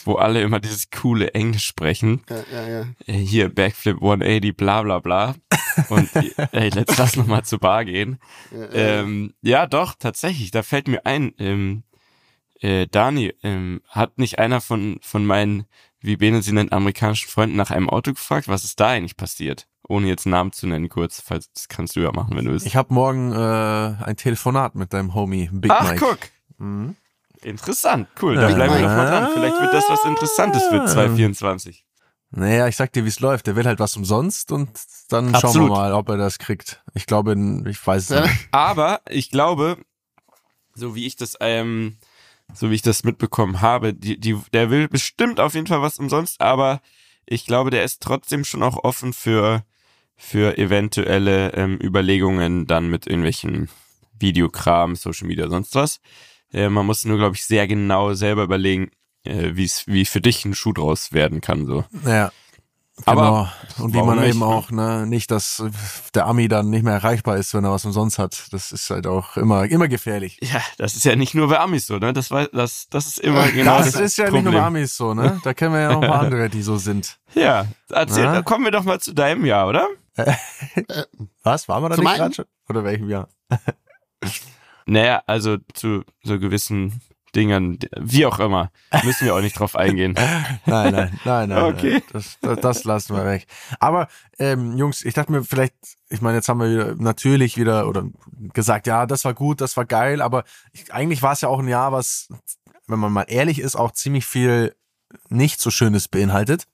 wo 0.05 0.15
alle 0.15 0.41
immer 0.41 0.59
dieses 0.59 0.89
coole 0.89 1.33
Englisch 1.33 1.65
sprechen. 1.65 2.21
Ja, 2.29 2.43
ja, 2.51 2.67
ja. 2.69 2.85
Äh, 3.05 3.13
Hier, 3.13 3.53
Backflip 3.53 3.97
180, 3.97 4.55
bla 4.55 4.81
bla 4.83 4.99
bla. 4.99 5.35
Und 5.89 6.09
ey, 6.51 6.69
let's 6.69 6.97
lass 6.97 7.15
noch 7.15 7.27
mal 7.27 7.43
zur 7.43 7.59
Bar 7.59 7.85
gehen. 7.85 8.19
ja. 8.51 8.69
Ähm, 8.73 9.33
ja, 9.41 9.67
doch, 9.67 9.95
tatsächlich. 9.97 10.51
Da 10.51 10.63
fällt 10.63 10.87
mir 10.87 11.05
ein, 11.05 11.33
ähm, 11.39 11.83
äh, 12.61 12.87
Dani, 12.87 13.33
ähm, 13.43 13.81
hat 13.87 14.17
nicht 14.17 14.39
einer 14.39 14.61
von, 14.61 14.99
von 15.01 15.25
meinen, 15.25 15.65
wie 16.01 16.17
Bene 16.17 16.41
sie 16.41 16.51
nennt, 16.51 16.73
amerikanischen 16.73 17.29
Freunden 17.29 17.55
nach 17.55 17.71
einem 17.71 17.89
Auto 17.89 18.11
gefragt? 18.13 18.47
Was 18.47 18.63
ist 18.63 18.79
da 18.79 18.89
eigentlich 18.89 19.17
passiert? 19.17 19.67
Ohne 19.87 20.07
jetzt 20.07 20.25
Namen 20.25 20.51
zu 20.51 20.67
nennen, 20.67 20.87
kurz, 20.89 21.21
falls 21.25 21.51
das 21.53 21.67
kannst 21.67 21.95
du 21.95 22.01
ja 22.01 22.11
machen, 22.11 22.35
wenn 22.35 22.45
du 22.45 22.51
willst. 22.51 22.65
Ich 22.65 22.75
habe 22.75 22.93
morgen 22.93 23.31
äh, 23.31 24.03
ein 24.03 24.15
Telefonat 24.17 24.75
mit 24.75 24.93
deinem 24.93 25.13
Homie 25.15 25.49
Big 25.51 25.71
Ach, 25.71 25.89
Mike. 25.89 26.05
guck. 26.05 26.19
Mhm. 26.57 26.95
Interessant, 27.43 28.07
cool. 28.21 28.35
Da 28.35 28.47
bleiben 28.47 28.73
wir 28.73 28.81
doch 28.81 28.87
mal 28.89 29.09
dran. 29.09 29.29
Vielleicht 29.33 29.59
wird 29.59 29.73
das 29.73 29.89
was 29.89 30.03
Interessantes 30.05 30.63
für 30.67 30.85
2024. 30.85 31.85
Naja, 32.31 32.67
ich 32.67 32.75
sag 32.75 32.93
dir, 32.93 33.05
wie 33.05 33.09
es 33.09 33.19
läuft. 33.19 33.47
Der 33.47 33.55
will 33.55 33.65
halt 33.65 33.79
was 33.79 33.95
umsonst 33.95 34.51
und 34.51 34.69
dann 35.09 35.29
schauen 35.31 35.35
Absolut. 35.35 35.69
wir 35.69 35.75
mal, 35.75 35.93
ob 35.93 36.09
er 36.09 36.17
das 36.17 36.37
kriegt. 36.37 36.83
Ich 36.93 37.05
glaube, 37.05 37.35
ich 37.67 37.87
weiß 37.87 38.09
es 38.09 38.21
nicht. 38.21 38.47
Aber 38.51 39.01
ich 39.09 39.31
glaube, 39.31 39.77
so 40.75 40.95
wie 40.95 41.07
ich 41.07 41.15
das, 41.15 41.37
ähm, 41.39 41.97
so 42.53 42.69
wie 42.69 42.75
ich 42.75 42.81
das 42.81 43.03
mitbekommen 43.03 43.61
habe, 43.61 43.93
die, 43.93 44.19
die, 44.19 44.37
der 44.53 44.69
will 44.69 44.87
bestimmt 44.87 45.39
auf 45.39 45.55
jeden 45.55 45.67
Fall 45.67 45.81
was 45.81 45.99
umsonst, 45.99 46.41
aber 46.41 46.81
ich 47.25 47.45
glaube, 47.45 47.69
der 47.69 47.83
ist 47.83 48.01
trotzdem 48.01 48.43
schon 48.43 48.63
auch 48.63 48.83
offen 48.83 49.13
für, 49.13 49.63
für 50.15 50.57
eventuelle 50.57 51.53
ähm, 51.53 51.77
Überlegungen 51.81 52.65
dann 52.65 52.89
mit 52.89 53.05
irgendwelchen 53.05 53.69
Videokram, 54.17 54.95
Social 54.95 55.27
Media, 55.27 55.47
sonst 55.47 55.75
was. 55.75 55.99
Äh, 56.53 56.69
man 56.69 56.85
muss 56.85 57.05
nur, 57.05 57.17
glaube 57.17 57.35
ich, 57.35 57.45
sehr 57.45 57.67
genau 57.67 58.13
selber 58.13 58.43
überlegen, 58.43 58.91
äh, 59.23 59.51
wie's, 59.53 59.87
wie 59.87 60.05
für 60.05 60.21
dich 60.21 60.45
ein 60.45 60.55
Schuh 60.55 60.73
draus 60.73 61.13
werden 61.13 61.41
kann. 61.41 61.65
So. 61.65 61.85
Ja. 62.05 62.31
Aber 63.05 63.21
genau. 63.75 63.85
Und 63.85 63.93
wie 63.93 64.01
man 64.01 64.19
nicht, 64.19 64.29
eben 64.29 64.43
auch, 64.43 64.71
ne, 64.71 65.05
nicht, 65.07 65.31
dass 65.31 65.63
der 66.13 66.25
Ami 66.25 66.47
dann 66.47 66.69
nicht 66.69 66.83
mehr 66.83 66.93
erreichbar 66.93 67.37
ist, 67.37 67.53
wenn 67.53 67.63
er 67.63 67.71
was 67.71 67.85
umsonst 67.85 68.19
hat. 68.19 68.47
Das 68.51 68.71
ist 68.71 68.89
halt 68.89 69.07
auch 69.07 69.37
immer, 69.37 69.65
immer 69.65 69.87
gefährlich. 69.87 70.37
Ja, 70.41 70.61
das 70.77 70.95
ist 70.95 71.05
ja 71.05 71.15
nicht 71.15 71.33
nur 71.33 71.47
bei 71.47 71.59
Amis 71.59 71.87
so, 71.87 71.97
ne? 71.97 72.11
Das 72.11 72.29
war, 72.31 72.47
das, 72.47 72.87
das 72.89 73.07
ist 73.07 73.19
immer 73.19 73.47
genau 73.49 73.77
das 73.77 73.93
das, 73.93 74.01
ist 74.01 74.17
ja 74.17 74.25
Problem. 74.25 74.43
nicht 74.43 74.51
nur 74.51 74.61
bei 74.61 74.67
Amis 74.67 74.97
so, 74.97 75.13
ne? 75.13 75.39
Da 75.43 75.53
kennen 75.53 75.73
wir 75.73 75.81
ja 75.81 75.93
noch 75.93 76.01
ein 76.01 76.09
paar 76.09 76.21
andere, 76.21 76.49
die 76.49 76.61
so 76.61 76.77
sind. 76.77 77.19
Ja, 77.35 77.67
erzähl, 77.89 78.25
Na? 78.25 78.41
kommen 78.41 78.65
wir 78.65 78.71
doch 78.71 78.83
mal 78.83 78.99
zu 78.99 79.13
deinem 79.13 79.45
Jahr, 79.45 79.67
oder? 79.67 79.87
Was? 81.43 81.69
Waren 81.69 81.83
wir 81.83 81.89
da 81.89 81.97
nicht 81.97 82.15
gerade 82.15 82.35
schon? 82.35 82.45
Oder 82.67 82.83
welchem 82.83 83.09
Jahr? 83.09 83.29
Naja, 84.89 85.21
also 85.27 85.57
zu 85.73 86.03
so 86.23 86.39
gewissen 86.39 87.01
Dingern, 87.35 87.77
wie 87.95 88.25
auch 88.25 88.39
immer, 88.39 88.71
müssen 89.03 89.25
wir 89.25 89.35
auch 89.35 89.41
nicht 89.41 89.59
drauf 89.59 89.75
eingehen. 89.75 90.13
Nein, 90.65 90.91
nein, 90.93 91.19
nein, 91.25 91.49
nein. 91.49 91.63
Okay. 91.63 91.91
nein. 91.91 92.03
Das, 92.11 92.37
das, 92.41 92.59
das 92.59 92.83
lassen 92.85 93.15
wir 93.15 93.23
weg. 93.23 93.45
Aber 93.79 94.07
ähm, 94.39 94.77
Jungs, 94.77 95.05
ich 95.05 95.13
dachte 95.13 95.31
mir 95.31 95.43
vielleicht, 95.43 95.75
ich 96.09 96.21
meine, 96.21 96.37
jetzt 96.37 96.49
haben 96.49 96.59
wir 96.59 96.71
wieder, 96.71 96.95
natürlich 96.95 97.55
wieder 97.57 97.87
oder 97.87 98.05
gesagt, 98.53 98.87
ja, 98.87 99.05
das 99.05 99.25
war 99.25 99.35
gut, 99.35 99.61
das 99.61 99.77
war 99.77 99.85
geil, 99.85 100.21
aber 100.21 100.43
ich, 100.71 100.91
eigentlich 100.91 101.21
war 101.21 101.33
es 101.33 101.41
ja 101.41 101.49
auch 101.49 101.59
ein 101.59 101.67
Jahr, 101.67 101.91
was, 101.91 102.29
wenn 102.87 102.99
man 102.99 103.13
mal 103.13 103.25
ehrlich 103.27 103.59
ist, 103.59 103.75
auch 103.75 103.91
ziemlich 103.91 104.25
viel 104.25 104.75
nicht 105.29 105.59
so 105.59 105.69
Schönes 105.69 106.07
beinhaltet. 106.07 106.67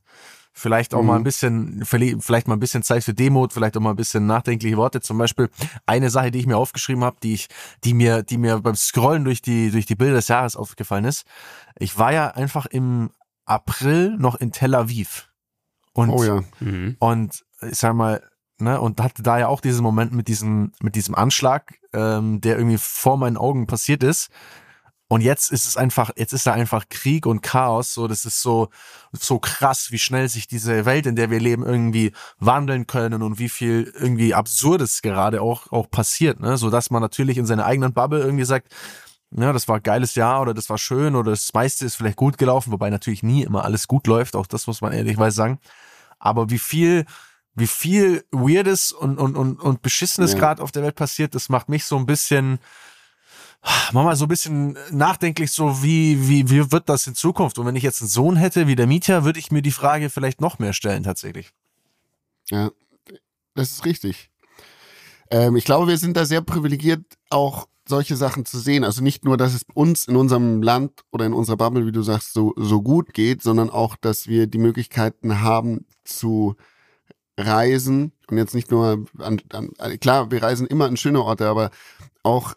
Vielleicht 0.57 0.93
auch 0.93 1.01
Mhm. 1.01 1.07
mal 1.07 1.15
ein 1.17 1.23
bisschen, 1.23 1.83
verli- 1.83 2.19
vielleicht 2.21 2.47
mal 2.47 2.55
ein 2.55 2.61
bisschen 2.61 2.81
Zeit 2.81 3.03
für 3.03 3.13
Demut, 3.13 3.51
vielleicht 3.51 3.75
auch 3.75 3.81
mal 3.81 3.89
ein 3.89 3.97
bisschen 3.97 4.25
nachdenkliche 4.25 4.77
Worte. 4.77 5.01
Zum 5.01 5.17
Beispiel 5.17 5.49
eine 5.85 6.09
Sache, 6.09 6.31
die 6.31 6.39
ich 6.39 6.47
mir 6.47 6.55
aufgeschrieben 6.57 7.03
habe, 7.03 7.17
die 7.21 7.33
ich, 7.33 7.47
die 7.83 7.93
mir, 7.93 8.23
die 8.23 8.37
mir 8.37 8.59
beim 8.61 8.75
Scrollen 8.75 9.25
durch 9.25 9.41
die, 9.41 9.69
durch 9.69 9.85
die 9.85 9.95
Bilder 9.95 10.15
des 10.15 10.29
Jahres 10.29 10.55
aufgefallen 10.55 11.03
ist. 11.03 11.25
Ich 11.77 11.97
war 11.97 12.13
ja 12.13 12.29
einfach 12.29 12.65
im 12.67 13.09
April 13.43 14.15
noch 14.17 14.35
in 14.35 14.53
Tel 14.53 14.75
Aviv. 14.75 15.29
Und, 15.91 16.09
Oh 16.09 16.23
ja. 16.23 16.41
Mhm. 16.61 16.95
und 16.99 17.43
ich 17.61 17.77
sag 17.77 17.93
mal, 17.93 18.23
ne, 18.57 18.79
und 18.79 19.01
hatte 19.01 19.23
da 19.23 19.37
ja 19.37 19.47
auch 19.49 19.59
diesen 19.59 19.83
Moment 19.83 20.13
mit 20.13 20.29
diesem, 20.29 20.71
mit 20.81 20.95
diesem 20.95 21.15
Anschlag, 21.15 21.75
ähm, 21.91 22.39
der 22.39 22.57
irgendwie 22.57 22.77
vor 22.77 23.17
meinen 23.17 23.35
Augen 23.35 23.67
passiert 23.67 24.03
ist. 24.03 24.29
Und 25.07 25.21
jetzt 25.21 25.51
ist 25.51 25.67
es 25.67 25.77
einfach, 25.77 26.09
jetzt 26.15 26.33
ist 26.33 26.47
da 26.47 26.53
einfach 26.53 26.89
Krieg 26.89 27.27
und 27.27 27.41
Chaos. 27.41 27.93
So, 27.93 28.07
das 28.07 28.25
ist 28.25 28.41
so, 28.41 28.69
so 29.11 29.37
krass, 29.37 29.91
wie 29.91 29.99
schnell 29.99 30.27
sich 30.29 30.47
diese 30.47 30.85
Welt, 30.85 31.05
in 31.05 31.15
der 31.15 31.29
wir 31.29 31.39
leben, 31.39 31.63
irgendwie 31.63 32.11
wandeln 32.39 32.87
können 32.87 33.21
und 33.21 33.37
wie 33.37 33.49
viel 33.49 33.93
irgendwie 33.99 34.33
Absurdes 34.33 35.03
gerade 35.03 35.41
auch, 35.43 35.71
auch 35.71 35.89
passiert, 35.91 36.39
ne? 36.39 36.57
So 36.57 36.71
dass 36.71 36.89
man 36.89 37.01
natürlich 37.03 37.37
in 37.37 37.45
seiner 37.45 37.65
eigenen 37.65 37.93
Bubble 37.93 38.19
irgendwie 38.19 38.45
sagt, 38.45 38.73
ja, 39.31 39.53
das 39.53 39.67
war 39.67 39.77
ein 39.77 39.83
geiles 39.83 40.15
Jahr 40.15 40.41
oder 40.41 40.53
das 40.53 40.69
war 40.69 40.77
schön 40.77 41.15
oder 41.15 41.31
das 41.31 41.53
meiste 41.53 41.85
ist 41.85 41.95
vielleicht 41.95 42.15
gut 42.17 42.37
gelaufen, 42.37 42.71
wobei 42.71 42.89
natürlich 42.89 43.21
nie 43.21 43.43
immer 43.43 43.63
alles 43.65 43.87
gut 43.87 44.07
läuft, 44.07 44.35
auch 44.35 44.47
das 44.47 44.65
muss 44.65 44.81
man 44.81 44.93
ehrlichweise 44.93 45.35
sagen. 45.35 45.59
Aber 46.19 46.49
wie 46.49 46.59
viel, 46.59 47.05
wie 47.53 47.67
viel 47.67 48.23
Weirdes 48.31 48.91
und, 48.91 49.17
und, 49.19 49.35
und, 49.35 49.59
und 49.59 49.81
Beschissenes 49.81 50.33
Ja. 50.33 50.39
gerade 50.39 50.63
auf 50.63 50.71
der 50.71 50.83
Welt 50.83 50.95
passiert, 50.95 51.35
das 51.35 51.49
macht 51.49 51.69
mich 51.69 51.85
so 51.85 51.97
ein 51.97 52.05
bisschen, 52.05 52.59
Mama 53.91 54.15
so 54.15 54.25
ein 54.25 54.29
bisschen 54.29 54.77
nachdenklich, 54.91 55.51
so 55.51 55.81
wie, 55.83 56.27
wie, 56.27 56.49
wie 56.49 56.71
wird 56.71 56.89
das 56.89 57.07
in 57.07 57.15
Zukunft? 57.15 57.57
Und 57.57 57.65
wenn 57.65 57.75
ich 57.75 57.83
jetzt 57.83 58.01
einen 58.01 58.09
Sohn 58.09 58.35
hätte 58.35 58.67
wie 58.67 58.75
der 58.75 58.87
Mietja, 58.87 59.23
würde 59.23 59.39
ich 59.39 59.51
mir 59.51 59.61
die 59.61 59.71
Frage 59.71 60.09
vielleicht 60.09 60.41
noch 60.41 60.59
mehr 60.59 60.73
stellen, 60.73 61.03
tatsächlich. 61.03 61.51
Ja, 62.49 62.71
das 63.55 63.71
ist 63.71 63.85
richtig. 63.85 64.29
Ähm, 65.31 65.55
ich 65.55 65.65
glaube, 65.65 65.87
wir 65.87 65.97
sind 65.97 66.15
da 66.15 66.25
sehr 66.25 66.41
privilegiert, 66.41 67.03
auch 67.29 67.67
solche 67.87 68.15
Sachen 68.15 68.45
zu 68.45 68.59
sehen. 68.59 68.83
Also 68.83 69.03
nicht 69.03 69.25
nur, 69.25 69.37
dass 69.37 69.53
es 69.53 69.65
uns 69.73 70.07
in 70.07 70.15
unserem 70.15 70.61
Land 70.61 71.03
oder 71.11 71.25
in 71.25 71.33
unserer 71.33 71.57
Bubble, 71.57 71.85
wie 71.85 71.91
du 71.91 72.01
sagst, 72.01 72.33
so, 72.33 72.53
so 72.57 72.81
gut 72.81 73.13
geht, 73.13 73.41
sondern 73.41 73.69
auch, 73.69 73.95
dass 73.95 74.27
wir 74.27 74.47
die 74.47 74.57
Möglichkeiten 74.57 75.41
haben 75.41 75.85
zu 76.03 76.55
reisen 77.37 78.11
und 78.29 78.37
jetzt 78.37 78.55
nicht 78.55 78.71
nur 78.71 79.05
an, 79.19 79.41
an 79.49 79.71
klar, 79.99 80.31
wir 80.31 80.41
reisen 80.41 80.67
immer 80.67 80.85
an 80.85 80.97
schöne 80.97 81.21
Orte, 81.21 81.47
aber 81.47 81.69
auch 82.23 82.55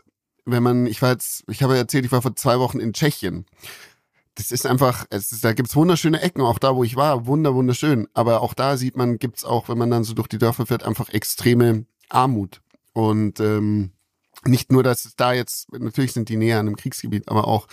wenn 0.51 0.63
man, 0.63 0.87
ich 0.87 1.03
war 1.03 1.11
jetzt, 1.11 1.45
ich 1.49 1.63
habe 1.63 1.77
erzählt, 1.77 2.05
ich 2.05 2.13
war 2.13 2.23
vor 2.23 2.35
zwei 2.37 2.59
Wochen 2.59 2.81
in 2.81 2.93
Tschechien. 2.93 3.47
Das 4.35 4.53
ist 4.53 4.67
einfach, 4.67 5.05
es 5.11 5.33
ist, 5.33 5.45
da 5.45 5.53
gibt's 5.53 5.75
wunderschöne 5.75 6.21
Ecken, 6.21 6.43
auch 6.43 6.59
da, 6.59 6.77
wo 6.77 6.85
ich 6.85 6.97
war, 6.97 7.27
wunder, 7.27 7.55
wunderschön. 7.55 8.09
Aber 8.15 8.41
auch 8.41 8.55
da 8.55 8.77
sieht 8.77 8.97
man, 8.97 9.19
gibt's 9.19 9.45
auch, 9.45 9.69
wenn 9.69 9.79
man 9.79 9.91
dann 9.91 10.05
so 10.05 10.15
durch 10.15 10.29
die 10.29 10.39
Dörfer 10.39 10.67
fährt, 10.67 10.85
einfach 10.85 11.09
extreme 11.11 11.87
Armut. 12.09 12.63
Und 12.93 13.41
ähm, 13.41 13.93
nicht 14.45 14.71
nur, 14.71 14.83
dass 14.83 15.05
es 15.05 15.17
da 15.17 15.33
jetzt, 15.33 15.73
natürlich 15.73 16.13
sind 16.13 16.29
die 16.29 16.37
näher 16.37 16.61
an 16.61 16.69
einem 16.69 16.77
Kriegsgebiet, 16.77 17.29
aber 17.29 17.49
auch 17.49 17.67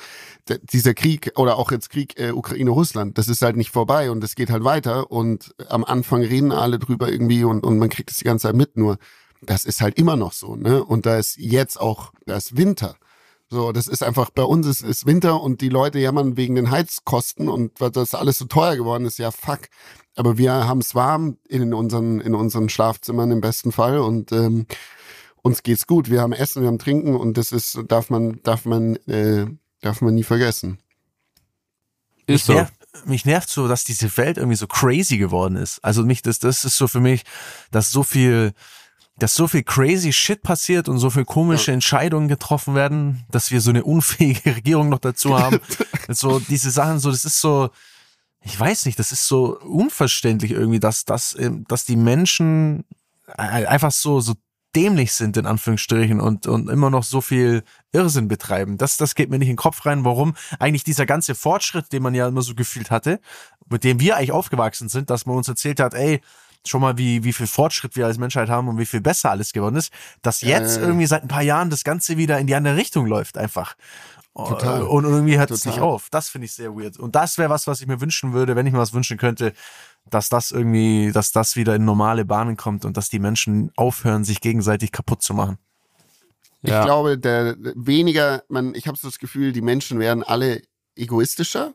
dieser 0.74 0.94
Krieg 0.96 1.32
oder 1.36 1.58
auch 1.58 1.72
jetzt 1.72 1.90
Krieg 1.90 2.20
äh, 2.20 2.32
Ukraine-Russland, 2.32 3.18
das 3.18 3.28
ist 3.28 3.44
halt 3.44 3.56
nicht 3.56 3.70
vorbei 3.70 4.10
und 4.10 4.22
das 4.22 4.36
geht 4.36 4.50
halt 4.50 4.64
weiter. 4.64 5.12
Und 5.12 5.54
am 5.70 5.84
Anfang 5.84 6.24
reden 6.24 6.52
alle 6.52 6.80
drüber 6.80 7.12
irgendwie 7.12 7.44
und, 7.44 7.64
und 7.64 7.78
man 7.78 7.90
kriegt 7.90 8.12
es 8.12 8.18
die 8.18 8.26
ganze 8.26 8.48
Zeit 8.48 8.56
mit, 8.56 8.76
nur 8.78 8.98
das 9.42 9.66
ist 9.66 9.82
halt 9.82 9.98
immer 9.98 10.16
noch 10.16 10.34
so, 10.34 10.56
ne? 10.56 10.84
Und 10.84 11.06
da 11.06 11.18
ist 11.18 11.38
jetzt 11.38 11.80
auch, 11.80 12.12
da 12.26 12.36
ist 12.38 12.58
Winter. 12.58 12.96
So, 13.48 13.72
das 13.72 13.88
ist 13.88 14.02
einfach, 14.02 14.32
bei 14.32 14.44
uns 14.44 14.66
ist, 14.66 14.82
ist 14.82 15.06
Winter 15.06 15.42
und 15.42 15.62
die 15.62 15.70
Leute 15.70 16.00
jammern 16.00 16.36
wegen 16.36 16.56
den 16.56 16.72
Heizkosten 16.72 17.48
und 17.48 17.80
weil 17.80 17.92
das 17.92 18.16
alles 18.16 18.40
so 18.40 18.46
teuer 18.46 18.76
geworden 18.76 19.06
ist, 19.06 19.20
ja 19.20 19.32
fuck. 19.32 19.62
Aber 20.16 20.38
wir 20.38 20.52
haben 20.52 20.80
es 20.80 20.96
warm 20.96 21.38
in 21.48 21.74
unseren, 21.74 22.22
in 22.22 22.34
unseren 22.34 22.70
Schlafzimmern 22.70 23.32
im 23.32 23.42
besten 23.42 23.72
Fall 23.72 24.00
und 24.00 24.32
ähm, 24.32 24.66
uns 25.42 25.62
geht's 25.62 25.86
gut. 25.86 26.10
Wir 26.10 26.22
haben 26.22 26.34
Essen, 26.34 26.64
wir 26.64 26.68
haben 26.68 26.80
Trinken 26.80 27.16
und 27.16 27.38
das 27.38 27.52
ist, 27.52 27.80
darf 27.88 28.10
man, 28.10 28.42
darf 28.42 28.66
man, 28.66 28.96
äh, 29.08 29.46
darf 29.82 30.02
man 30.02 30.16
nie 30.16 30.24
vergessen. 30.24 30.80
Ist 32.26 32.28
mich, 32.28 32.44
so. 32.46 32.54
nervt, 32.54 32.74
mich 33.06 33.26
nervt 33.26 33.50
so, 33.50 33.68
dass 33.68 33.84
diese 33.84 34.18
Welt 34.18 34.38
irgendwie 34.38 34.58
so 34.58 34.66
crazy 34.66 35.18
geworden 35.18 35.56
ist. 35.56 35.84
Also 35.84 36.04
mich, 36.04 36.24
das, 36.24 36.40
das 36.40 36.64
ist 36.64 36.78
so 36.78 36.88
für 36.88 37.00
mich, 37.00 37.24
dass 37.70 37.92
so 37.92 38.02
viel, 38.02 38.54
dass 39.18 39.34
so 39.34 39.48
viel 39.48 39.64
crazy 39.64 40.12
Shit 40.12 40.42
passiert 40.42 40.90
und 40.90 40.98
so 40.98 41.10
viel 41.10 41.26
komische 41.26 41.72
Entscheidungen 41.72 42.28
getroffen 42.28 42.76
werden, 42.76 43.24
dass 43.32 43.52
wir 43.52 43.62
so 43.62 43.70
eine 43.70 43.84
unfähige 43.84 44.56
Regierung 44.56 44.90
noch 44.90 45.00
dazu 45.00 45.40
haben. 45.40 45.60
so 46.10 46.40
diese 46.40 46.72
Sachen, 46.72 47.00
so 47.00 47.12
das 47.12 47.24
ist 47.24 47.40
so, 47.40 47.70
ich 48.42 48.60
weiß 48.60 48.86
nicht, 48.86 49.00
das 49.00 49.12
ist 49.12 49.28
so 49.28 49.60
unverständlich 49.60 50.52
irgendwie, 50.52 50.80
dass, 50.80 51.06
dass, 51.06 51.36
ähm, 51.40 51.66
dass 51.68 51.86
die 51.86 51.96
Menschen 51.96 52.84
einfach 53.38 53.92
so, 53.92 54.20
so 54.20 54.34
dämlich 54.76 55.14
sind, 55.14 55.38
in 55.38 55.46
Anführungsstrichen, 55.46 56.20
und, 56.20 56.48
und 56.48 56.70
immer 56.70 56.90
noch 56.90 57.04
so 57.04 57.22
viel 57.22 57.64
Irrsinn 57.94 58.28
betreiben. 58.28 58.78
Das, 58.78 58.98
das 58.98 59.16
geht 59.16 59.30
mir 59.30 59.40
nicht 59.40 59.48
in 59.48 59.54
den 59.54 59.58
Kopf 59.58 59.86
rein, 59.86 60.04
warum 60.04 60.36
eigentlich 60.60 60.84
dieser 60.84 61.06
ganze 61.06 61.34
Fortschritt, 61.34 61.94
den 61.94 62.04
man 62.04 62.14
ja 62.14 62.28
immer 62.28 62.42
so 62.42 62.56
gefühlt 62.56 62.92
hatte, 62.92 63.22
mit 63.70 63.84
dem 63.84 64.00
wir 64.00 64.18
eigentlich 64.18 64.34
aufgewachsen 64.34 64.90
sind, 64.90 65.10
dass 65.10 65.26
man 65.26 65.38
uns 65.38 65.48
erzählt 65.48 65.80
hat, 65.80 65.94
ey, 65.94 66.22
schon 66.68 66.82
mal, 66.82 66.98
wie, 66.98 67.24
wie 67.24 67.34
viel 67.34 67.48
Fortschritt 67.48 67.96
wir 67.96 68.06
als 68.06 68.18
Menschheit 68.18 68.50
haben 68.50 68.68
und 68.68 68.78
wie 68.78 68.86
viel 68.86 69.02
besser 69.02 69.32
alles 69.32 69.54
geworden 69.54 69.76
ist, 69.76 69.92
dass 70.22 70.42
jetzt 70.42 70.78
Äh. 70.78 70.82
irgendwie 70.82 71.06
seit 71.06 71.24
ein 71.24 71.28
paar 71.28 71.42
Jahren 71.42 71.70
das 71.70 71.84
Ganze 71.84 72.18
wieder 72.18 72.40
in 72.40 72.48
die 72.48 72.56
andere 72.56 72.76
Richtung 72.76 73.06
läuft, 73.06 73.38
einfach. 73.38 73.76
Total. 74.36 74.84
Und 74.84 75.06
irgendwie 75.06 75.38
hört 75.38 75.50
es 75.52 75.66
nicht 75.66 75.80
auf. 75.80 76.10
Das 76.12 76.28
finde 76.28 76.46
ich 76.46 76.52
sehr 76.52 76.76
weird. 76.76 76.98
Und 77.00 77.16
das 77.16 77.38
wäre 77.38 77.50
was, 77.50 77.68
was 77.68 77.80
ich 77.80 77.88
mir 77.88 78.02
wünschen 78.02 78.34
würde, 78.34 78.58
wenn 78.58 78.68
ich 78.68 78.74
mir 78.74 78.80
was 78.80 78.94
wünschen 78.94 79.18
könnte, 79.18 79.54
dass 80.10 80.28
das 80.28 80.52
irgendwie, 80.52 81.14
dass 81.14 81.32
das 81.32 81.56
wieder 81.56 81.74
in 81.76 81.86
normale 81.86 82.26
Bahnen 82.26 82.58
kommt 82.58 82.84
und 82.84 82.98
dass 82.98 83.10
die 83.10 83.20
Menschen 83.20 83.72
aufhören, 83.78 84.26
sich 84.26 84.42
gegenseitig 84.42 84.92
kaputt 84.92 85.22
zu 85.22 85.34
machen. 85.34 85.58
Ja. 86.64 86.80
Ich 86.80 86.86
glaube, 86.86 87.18
der 87.18 87.56
weniger, 87.76 88.44
man, 88.50 88.76
ich 88.76 88.88
habe 88.88 88.98
so 88.98 89.08
das 89.08 89.20
Gefühl, 89.20 89.54
die 89.54 89.62
Menschen 89.62 90.00
werden 90.00 90.22
alle 90.22 90.62
egoistischer 90.98 91.74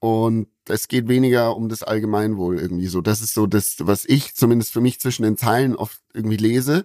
und 0.00 0.48
es 0.68 0.88
geht 0.88 1.08
weniger 1.08 1.56
um 1.56 1.68
das 1.68 1.82
Allgemeinwohl 1.82 2.58
irgendwie 2.58 2.86
so. 2.86 3.00
Das 3.00 3.20
ist 3.20 3.34
so 3.34 3.46
das, 3.46 3.76
was 3.80 4.04
ich 4.04 4.34
zumindest 4.34 4.72
für 4.72 4.80
mich 4.80 5.00
zwischen 5.00 5.22
den 5.22 5.36
Zeilen 5.36 5.74
oft 5.74 6.00
irgendwie 6.12 6.36
lese. 6.36 6.84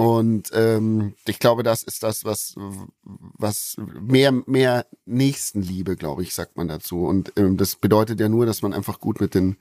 Und 0.00 0.48
ähm, 0.54 1.14
ich 1.26 1.40
glaube, 1.40 1.62
das 1.62 1.82
ist 1.82 2.02
das, 2.02 2.24
was, 2.24 2.54
was 3.02 3.76
mehr, 4.00 4.32
mehr 4.32 4.86
Nächstenliebe, 5.04 5.94
glaube 5.94 6.22
ich, 6.22 6.34
sagt 6.34 6.56
man 6.56 6.68
dazu. 6.68 7.04
Und 7.04 7.34
ähm, 7.36 7.58
das 7.58 7.76
bedeutet 7.76 8.18
ja 8.18 8.30
nur, 8.30 8.46
dass 8.46 8.62
man 8.62 8.72
einfach 8.72 8.98
gut 8.98 9.20
mit 9.20 9.34
den 9.34 9.56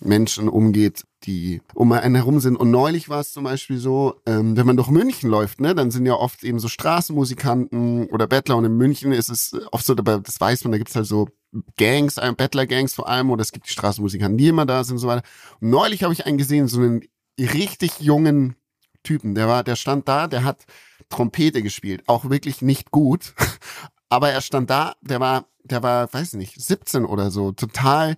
Menschen 0.00 0.48
umgeht, 0.48 1.04
die 1.22 1.62
um 1.74 1.92
einen 1.92 2.16
herum 2.16 2.40
sind. 2.40 2.56
Und 2.56 2.72
neulich 2.72 3.08
war 3.08 3.20
es 3.20 3.32
zum 3.32 3.44
Beispiel 3.44 3.78
so, 3.78 4.16
ähm, 4.26 4.56
wenn 4.56 4.66
man 4.66 4.76
durch 4.76 4.88
München 4.88 5.30
läuft, 5.30 5.60
ne, 5.60 5.76
dann 5.76 5.92
sind 5.92 6.06
ja 6.06 6.14
oft 6.14 6.42
eben 6.42 6.58
so 6.58 6.66
Straßenmusikanten 6.66 8.06
oder 8.08 8.26
Bettler. 8.26 8.56
Und 8.56 8.64
in 8.64 8.76
München 8.76 9.12
ist 9.12 9.28
es 9.28 9.54
oft 9.70 9.86
so, 9.86 9.94
dabei, 9.94 10.18
das 10.18 10.40
weiß 10.40 10.64
man, 10.64 10.72
da 10.72 10.78
gibt's 10.78 10.96
halt 10.96 11.06
so 11.06 11.28
Gangs, 11.76 12.16
Bettler-Gangs 12.16 12.94
vor 12.94 13.08
allem, 13.08 13.30
oder 13.30 13.42
es 13.42 13.52
gibt 13.52 13.66
die 13.66 13.72
Straßenmusikanten, 13.72 14.38
die 14.38 14.48
immer 14.48 14.66
da 14.66 14.82
sind 14.84 14.94
und 14.94 15.00
so 15.00 15.08
weiter. 15.08 15.26
Und 15.60 15.70
neulich 15.70 16.02
habe 16.02 16.12
ich 16.12 16.26
einen 16.26 16.38
gesehen, 16.38 16.68
so 16.68 16.80
einen 16.80 17.02
richtig 17.38 18.00
jungen 18.00 18.56
Typen. 19.02 19.34
Der 19.34 19.48
war, 19.48 19.62
der 19.64 19.76
stand 19.76 20.08
da, 20.08 20.26
der 20.26 20.44
hat 20.44 20.64
Trompete 21.08 21.62
gespielt, 21.62 22.02
auch 22.06 22.28
wirklich 22.30 22.62
nicht 22.62 22.90
gut. 22.90 23.34
Aber 24.08 24.30
er 24.30 24.40
stand 24.40 24.70
da, 24.70 24.94
der 25.00 25.20
war, 25.20 25.46
der 25.62 25.82
war, 25.82 26.12
weiß 26.12 26.34
nicht, 26.34 26.60
17 26.60 27.04
oder 27.04 27.30
so, 27.30 27.52
total 27.52 28.16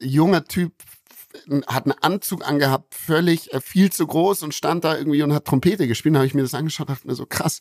junger 0.00 0.44
Typ, 0.44 0.72
hat 1.66 1.84
einen 1.84 1.98
Anzug 2.00 2.46
angehabt, 2.46 2.94
völlig 2.94 3.52
äh, 3.52 3.60
viel 3.60 3.90
zu 3.92 4.06
groß 4.06 4.42
und 4.42 4.54
stand 4.54 4.84
da 4.84 4.96
irgendwie 4.96 5.22
und 5.22 5.32
hat 5.32 5.44
Trompete 5.44 5.86
gespielt. 5.86 6.14
Da 6.14 6.20
habe 6.20 6.26
ich 6.26 6.34
mir 6.34 6.42
das 6.42 6.54
angeschaut, 6.54 6.88
dachte 6.88 7.06
mir 7.06 7.14
so 7.14 7.26
krass. 7.26 7.60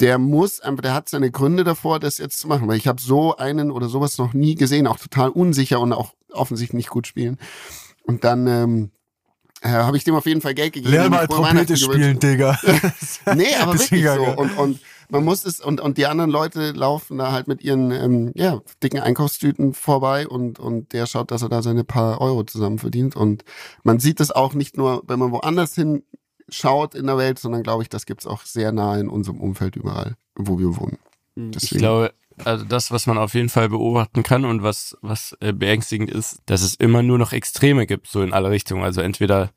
Der 0.00 0.18
muss, 0.18 0.60
der 0.60 0.94
hat 0.94 1.08
seine 1.08 1.30
Gründe 1.30 1.64
davor, 1.64 2.00
das 2.00 2.18
jetzt 2.18 2.38
zu 2.38 2.48
machen, 2.48 2.68
weil 2.68 2.76
ich 2.76 2.86
habe 2.86 3.00
so 3.00 3.36
einen 3.36 3.70
oder 3.70 3.88
sowas 3.88 4.18
noch 4.18 4.34
nie 4.34 4.54
gesehen, 4.54 4.86
auch 4.86 4.98
total 4.98 5.30
unsicher 5.30 5.80
und 5.80 5.92
auch 5.92 6.14
offensichtlich 6.30 6.76
nicht 6.76 6.90
gut 6.90 7.06
spielen. 7.06 7.38
Und 8.02 8.24
dann 8.24 8.46
ähm, 8.46 8.90
äh, 9.62 9.68
habe 9.70 9.96
ich 9.96 10.04
dem 10.04 10.14
auf 10.14 10.26
jeden 10.26 10.40
Fall 10.40 10.54
Geld 10.54 10.74
gegeben. 10.74 10.92
Lern 10.92 11.10
mal 11.10 11.26
Trompete 11.26 11.76
spielen, 11.76 12.18
Digga. 12.18 12.58
nee, 13.34 13.54
aber 13.60 13.78
wirklich 13.78 14.04
so. 14.04 14.22
Und, 14.22 14.56
und 14.58 14.80
man 15.10 15.24
muss 15.24 15.44
es, 15.44 15.60
und, 15.60 15.80
und 15.80 15.98
die 15.98 16.06
anderen 16.06 16.30
Leute 16.30 16.72
laufen 16.72 17.18
da 17.18 17.32
halt 17.32 17.48
mit 17.48 17.62
ihren 17.62 17.90
ähm, 17.90 18.32
ja, 18.34 18.60
dicken 18.82 19.00
Einkaufstüten 19.00 19.74
vorbei 19.74 20.28
und, 20.28 20.58
und 20.58 20.92
der 20.92 21.06
schaut, 21.06 21.30
dass 21.30 21.42
er 21.42 21.48
da 21.48 21.62
seine 21.62 21.84
paar 21.84 22.20
Euro 22.20 22.44
zusammen 22.44 22.78
verdient. 22.78 23.16
Und 23.16 23.44
man 23.82 24.00
sieht 24.00 24.20
es 24.20 24.30
auch 24.30 24.54
nicht 24.54 24.76
nur, 24.76 25.02
wenn 25.06 25.18
man 25.18 25.32
woanders 25.32 25.74
hin 25.74 26.02
schaut 26.48 26.94
in 26.94 27.06
der 27.06 27.18
Welt, 27.18 27.38
sondern 27.38 27.62
glaube 27.62 27.82
ich, 27.82 27.88
das 27.88 28.06
gibt's 28.06 28.26
auch 28.26 28.42
sehr 28.42 28.72
nah 28.72 28.98
in 28.98 29.08
unserem 29.08 29.40
Umfeld 29.40 29.76
überall, 29.76 30.16
wo 30.34 30.58
wir 30.58 30.76
wohnen. 30.76 30.98
Deswegen. 31.36 31.76
Ich 31.76 31.78
glaube, 31.78 32.12
also 32.44 32.64
das, 32.64 32.90
was 32.90 33.06
man 33.06 33.18
auf 33.18 33.34
jeden 33.34 33.48
Fall 33.48 33.68
beobachten 33.68 34.22
kann 34.22 34.44
und 34.44 34.62
was, 34.62 34.96
was 35.02 35.36
äh, 35.40 35.52
beängstigend 35.52 36.10
ist, 36.10 36.40
dass 36.46 36.62
es 36.62 36.74
immer 36.74 37.02
nur 37.02 37.18
noch 37.18 37.32
Extreme 37.32 37.86
gibt, 37.86 38.08
so 38.08 38.22
in 38.22 38.32
alle 38.32 38.50
Richtungen. 38.50 38.82
Also 38.82 39.00
entweder 39.00 39.50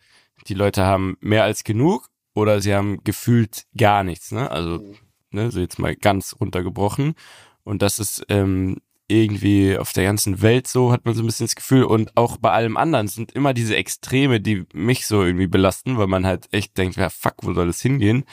die 0.48 0.54
Leute 0.54 0.86
haben 0.86 1.18
mehr 1.22 1.44
als 1.44 1.64
genug 1.64 2.10
oder 2.34 2.62
sie 2.62 2.74
haben 2.74 3.04
gefühlt 3.04 3.66
gar 3.78 4.04
nichts, 4.04 4.32
ne? 4.32 4.50
Also, 4.50 4.80
mhm. 4.80 4.96
Ne, 5.34 5.52
so 5.52 5.60
jetzt 5.60 5.80
mal 5.80 5.96
ganz 5.96 6.36
runtergebrochen. 6.40 7.16
Und 7.64 7.82
das 7.82 8.00
ist 8.00 8.26
ähm, 8.30 8.78
irgendwie 9.08 9.78
auf 9.78 9.94
der 9.94 10.06
ganzen 10.06 10.42
Welt 10.42 10.68
so, 10.68 10.92
hat 10.92 11.06
man 11.06 11.14
so 11.14 11.22
ein 11.22 11.26
bisschen 11.26 11.46
das 11.46 11.56
Gefühl. 11.56 11.84
Und 11.84 12.16
auch 12.18 12.38
bei 12.38 12.52
allem 12.52 12.78
anderen 12.78 13.08
sind 13.08 13.32
immer 13.34 13.54
diese 13.54 13.76
Extreme, 13.76 14.40
die 14.40 14.66
mich 14.74 15.06
so 15.06 15.24
irgendwie 15.24 15.48
belasten, 15.48 15.98
weil 15.98 16.08
man 16.08 16.26
halt 16.26 16.48
echt 16.52 16.78
denkt, 16.78 16.96
ja, 16.98 17.10
fuck, 17.10 17.36
wo 17.42 17.54
soll 17.54 17.70
es 17.70 17.82
hingehen? 17.82 18.24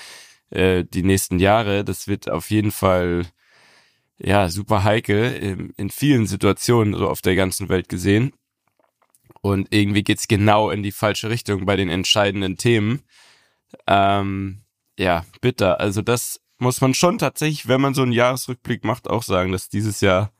Äh, 0.50 0.84
die 0.84 1.02
nächsten 1.02 1.38
Jahre, 1.38 1.84
das 1.84 2.08
wird 2.08 2.30
auf 2.30 2.50
jeden 2.50 2.70
Fall 2.70 3.26
ja, 4.18 4.48
super 4.48 4.84
heikel 4.84 5.32
in, 5.34 5.70
in 5.76 5.90
vielen 5.90 6.26
Situationen 6.26 6.94
so 6.94 7.08
auf 7.08 7.22
der 7.22 7.36
ganzen 7.36 7.68
Welt 7.68 7.88
gesehen. 7.88 8.32
Und 9.40 9.68
irgendwie 9.72 10.02
geht's 10.02 10.28
genau 10.28 10.70
in 10.70 10.82
die 10.82 10.92
falsche 10.92 11.30
Richtung 11.30 11.66
bei 11.66 11.76
den 11.76 11.88
entscheidenden 11.88 12.56
Themen. 12.56 13.02
Ähm, 13.86 14.62
ja, 14.98 15.24
bitter. 15.40 15.80
Also 15.80 16.02
das 16.02 16.40
muss 16.58 16.80
man 16.80 16.94
schon 16.94 17.18
tatsächlich, 17.18 17.68
wenn 17.68 17.80
man 17.80 17.94
so 17.94 18.02
einen 18.02 18.12
Jahresrückblick 18.12 18.84
macht, 18.84 19.08
auch 19.08 19.22
sagen, 19.22 19.52
dass 19.52 19.68
dieses 19.68 20.00
Jahr 20.00 20.32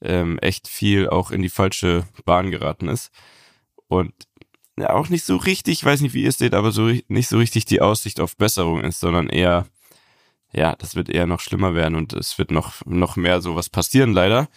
ähm, 0.00 0.38
echt 0.38 0.68
viel 0.68 1.08
auch 1.08 1.30
in 1.30 1.42
die 1.42 1.48
falsche 1.48 2.04
Bahn 2.24 2.50
geraten 2.50 2.88
ist. 2.88 3.10
Und 3.88 4.12
ja, 4.78 4.90
auch 4.90 5.08
nicht 5.08 5.24
so 5.24 5.36
richtig, 5.36 5.80
ich 5.80 5.84
weiß 5.84 6.00
nicht, 6.02 6.14
wie 6.14 6.22
ihr 6.22 6.28
es 6.28 6.38
seht, 6.38 6.54
aber 6.54 6.70
so 6.70 6.92
nicht 7.08 7.28
so 7.28 7.38
richtig 7.38 7.64
die 7.64 7.80
Aussicht 7.80 8.20
auf 8.20 8.36
Besserung 8.36 8.84
ist, 8.84 9.00
sondern 9.00 9.28
eher 9.28 9.66
ja, 10.52 10.74
das 10.76 10.94
wird 10.94 11.08
eher 11.08 11.26
noch 11.26 11.40
schlimmer 11.40 11.74
werden 11.74 11.94
und 11.94 12.12
es 12.12 12.38
wird 12.38 12.50
noch, 12.50 12.84
noch 12.86 13.16
mehr 13.16 13.40
sowas 13.40 13.68
passieren, 13.68 14.12
leider. 14.12 14.48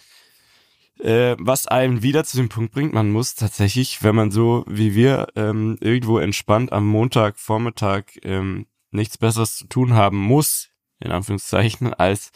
Äh, 0.98 1.36
was 1.38 1.66
einen 1.66 2.02
wieder 2.02 2.24
zu 2.24 2.36
dem 2.36 2.48
Punkt 2.48 2.72
bringt, 2.72 2.92
man 2.92 3.10
muss 3.10 3.34
tatsächlich, 3.34 4.02
wenn 4.02 4.14
man 4.14 4.30
so 4.30 4.64
wie 4.68 4.94
wir 4.94 5.28
ähm, 5.36 5.76
irgendwo 5.80 6.18
entspannt 6.18 6.72
am 6.72 6.86
Montag, 6.86 7.38
Vormittag 7.38 8.12
ähm, 8.22 8.66
nichts 8.90 9.18
Besseres 9.18 9.56
zu 9.56 9.66
tun 9.66 9.94
haben 9.94 10.18
muss, 10.18 10.70
in 11.02 11.12
Anführungszeichen, 11.12 11.92
als 11.94 12.32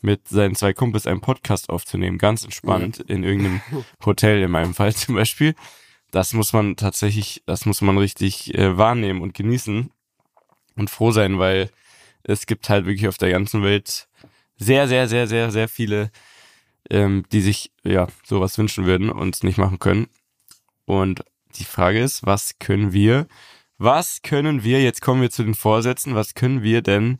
mit 0.00 0.28
seinen 0.28 0.54
zwei 0.54 0.72
Kumpels 0.72 1.06
einen 1.06 1.20
Podcast 1.20 1.70
aufzunehmen, 1.70 2.18
ganz 2.18 2.44
entspannt, 2.44 3.00
in 3.00 3.24
irgendeinem 3.24 3.60
Hotel 4.04 4.42
in 4.42 4.50
meinem 4.50 4.74
Fall 4.74 4.94
zum 4.94 5.14
Beispiel. 5.14 5.54
Das 6.10 6.32
muss 6.32 6.52
man 6.52 6.76
tatsächlich, 6.76 7.42
das 7.46 7.66
muss 7.66 7.80
man 7.80 7.98
richtig 7.98 8.54
äh, 8.54 8.78
wahrnehmen 8.78 9.20
und 9.20 9.34
genießen 9.34 9.90
und 10.76 10.90
froh 10.90 11.10
sein, 11.10 11.38
weil 11.38 11.70
es 12.22 12.46
gibt 12.46 12.68
halt 12.68 12.86
wirklich 12.86 13.08
auf 13.08 13.18
der 13.18 13.30
ganzen 13.30 13.62
Welt 13.62 14.08
sehr, 14.56 14.88
sehr, 14.88 15.08
sehr, 15.08 15.26
sehr, 15.26 15.50
sehr 15.50 15.68
viele, 15.68 16.10
ähm, 16.90 17.24
die 17.32 17.40
sich 17.40 17.72
ja 17.82 18.08
sowas 18.24 18.56
wünschen 18.58 18.86
würden 18.86 19.10
und 19.10 19.34
es 19.34 19.42
nicht 19.42 19.58
machen 19.58 19.78
können. 19.78 20.08
Und 20.84 21.24
die 21.56 21.64
Frage 21.64 22.00
ist, 22.00 22.24
was 22.24 22.58
können 22.58 22.92
wir, 22.92 23.26
was 23.76 24.22
können 24.22 24.64
wir, 24.64 24.82
jetzt 24.82 25.02
kommen 25.02 25.20
wir 25.20 25.30
zu 25.30 25.44
den 25.44 25.54
Vorsätzen, 25.54 26.14
was 26.14 26.34
können 26.34 26.62
wir 26.62 26.82
denn 26.82 27.18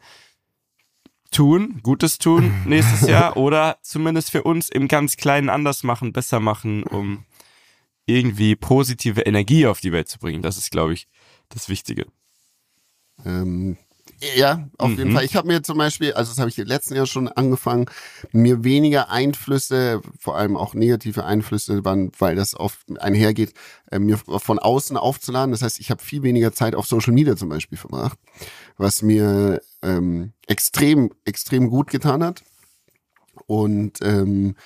tun, 1.30 1.80
Gutes 1.82 2.18
tun 2.18 2.52
nächstes 2.66 3.08
Jahr 3.08 3.36
oder 3.36 3.78
zumindest 3.82 4.30
für 4.30 4.42
uns 4.42 4.68
im 4.68 4.88
ganz 4.88 5.16
Kleinen 5.16 5.48
anders 5.48 5.82
machen, 5.82 6.12
besser 6.12 6.40
machen, 6.40 6.82
um 6.82 7.24
irgendwie 8.06 8.56
positive 8.56 9.22
Energie 9.22 9.66
auf 9.66 9.80
die 9.80 9.92
Welt 9.92 10.08
zu 10.08 10.18
bringen. 10.18 10.42
Das 10.42 10.56
ist, 10.56 10.70
glaube 10.70 10.94
ich, 10.94 11.08
das 11.50 11.68
Wichtige. 11.68 12.06
Ähm, 13.24 13.76
ja, 14.20 14.68
auf 14.78 14.90
mhm. 14.90 14.98
jeden 14.98 15.12
Fall. 15.12 15.24
Ich 15.24 15.36
habe 15.36 15.46
mir 15.46 15.62
zum 15.62 15.78
Beispiel, 15.78 16.12
also 16.12 16.30
das 16.30 16.38
habe 16.38 16.48
ich 16.48 16.56
letzten 16.56 16.96
Jahr 16.96 17.06
schon 17.06 17.28
angefangen, 17.28 17.86
mir 18.32 18.64
weniger 18.64 19.10
Einflüsse, 19.10 20.00
vor 20.18 20.36
allem 20.36 20.56
auch 20.56 20.74
negative 20.74 21.24
Einflüsse, 21.24 21.84
weil 21.84 22.34
das 22.34 22.58
oft 22.58 22.80
einhergeht, 22.98 23.52
äh, 23.90 23.98
mir 23.98 24.18
von 24.18 24.58
außen 24.58 24.96
aufzuladen. 24.96 25.52
Das 25.52 25.62
heißt, 25.62 25.78
ich 25.78 25.90
habe 25.90 26.02
viel 26.02 26.22
weniger 26.22 26.52
Zeit 26.52 26.74
auf 26.74 26.86
Social 26.86 27.12
Media 27.12 27.36
zum 27.36 27.48
Beispiel 27.48 27.78
verbracht, 27.78 28.18
was 28.76 29.02
mir 29.02 29.60
ähm, 29.82 30.32
extrem, 30.46 31.10
extrem 31.24 31.70
gut 31.70 31.90
getan 31.90 32.22
hat. 32.24 32.42
Und 33.46 34.00
ähm, 34.02 34.56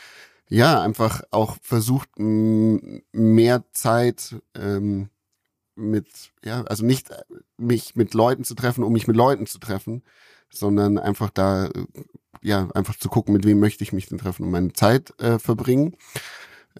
ja, 0.49 0.83
einfach 0.83 1.23
auch 1.31 1.57
versucht, 1.63 2.11
mehr 2.19 3.65
Zeit 3.73 4.37
ähm, 4.55 5.09
mit, 5.75 6.07
ja, 6.45 6.63
also 6.65 6.85
nicht 6.85 7.09
mich 7.57 7.97
mit 7.97 8.15
Leuten 8.15 8.45
zu 8.45 8.55
treffen, 8.55 8.85
um 8.85 8.93
mich 8.93 9.07
mit 9.07 9.17
Leuten 9.17 9.47
zu 9.47 9.59
treffen, 9.59 10.03
sondern 10.51 10.99
einfach 10.99 11.31
da, 11.31 11.67
äh, 11.67 11.87
ja, 12.43 12.69
einfach 12.75 12.97
zu 12.97 13.09
gucken, 13.09 13.33
mit 13.33 13.47
wem 13.47 13.61
möchte 13.61 13.85
ich 13.85 13.93
mich 13.93 14.09
denn 14.09 14.19
treffen 14.19 14.45
und 14.45 14.51
meine 14.51 14.73
Zeit 14.73 15.19
äh, 15.21 15.39
verbringen. 15.39 15.97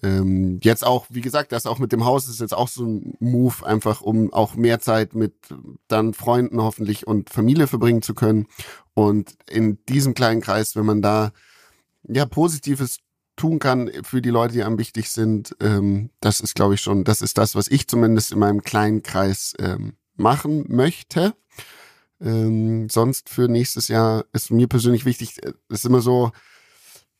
Ähm, 0.01 0.59
jetzt 0.63 0.85
auch, 0.85 1.05
wie 1.09 1.21
gesagt, 1.21 1.51
das 1.51 1.65
auch 1.65 1.79
mit 1.79 1.91
dem 1.91 2.05
Haus 2.05 2.27
ist 2.27 2.39
jetzt 2.39 2.53
auch 2.53 2.67
so 2.67 2.85
ein 2.85 3.15
Move, 3.19 3.65
einfach 3.65 4.01
um 4.01 4.33
auch 4.33 4.55
mehr 4.55 4.79
Zeit 4.79 5.13
mit 5.13 5.33
dann 5.87 6.13
Freunden 6.13 6.61
hoffentlich 6.61 7.05
und 7.05 7.29
Familie 7.29 7.67
verbringen 7.67 8.01
zu 8.01 8.13
können. 8.13 8.47
Und 8.93 9.35
in 9.49 9.83
diesem 9.85 10.13
kleinen 10.13 10.41
Kreis, 10.41 10.75
wenn 10.75 10.85
man 10.85 11.01
da 11.01 11.31
ja 12.07 12.25
Positives 12.25 12.99
tun 13.35 13.59
kann 13.59 13.89
für 14.03 14.21
die 14.21 14.29
Leute, 14.29 14.53
die 14.53 14.63
einem 14.63 14.77
wichtig 14.77 15.09
sind, 15.09 15.55
ähm, 15.59 16.09
das 16.19 16.39
ist, 16.39 16.55
glaube 16.55 16.75
ich, 16.75 16.81
schon, 16.81 17.03
das 17.03 17.21
ist 17.21 17.37
das, 17.37 17.55
was 17.55 17.67
ich 17.67 17.87
zumindest 17.87 18.31
in 18.31 18.39
meinem 18.39 18.61
kleinen 18.61 19.03
Kreis 19.03 19.53
ähm, 19.59 19.93
machen 20.15 20.65
möchte. 20.67 21.33
Ähm, 22.21 22.89
sonst 22.89 23.29
für 23.29 23.47
nächstes 23.47 23.87
Jahr 23.87 24.25
ist 24.33 24.51
mir 24.51 24.67
persönlich 24.67 25.05
wichtig, 25.05 25.43
äh, 25.43 25.53
ist 25.69 25.85
immer 25.85 26.01
so, 26.01 26.31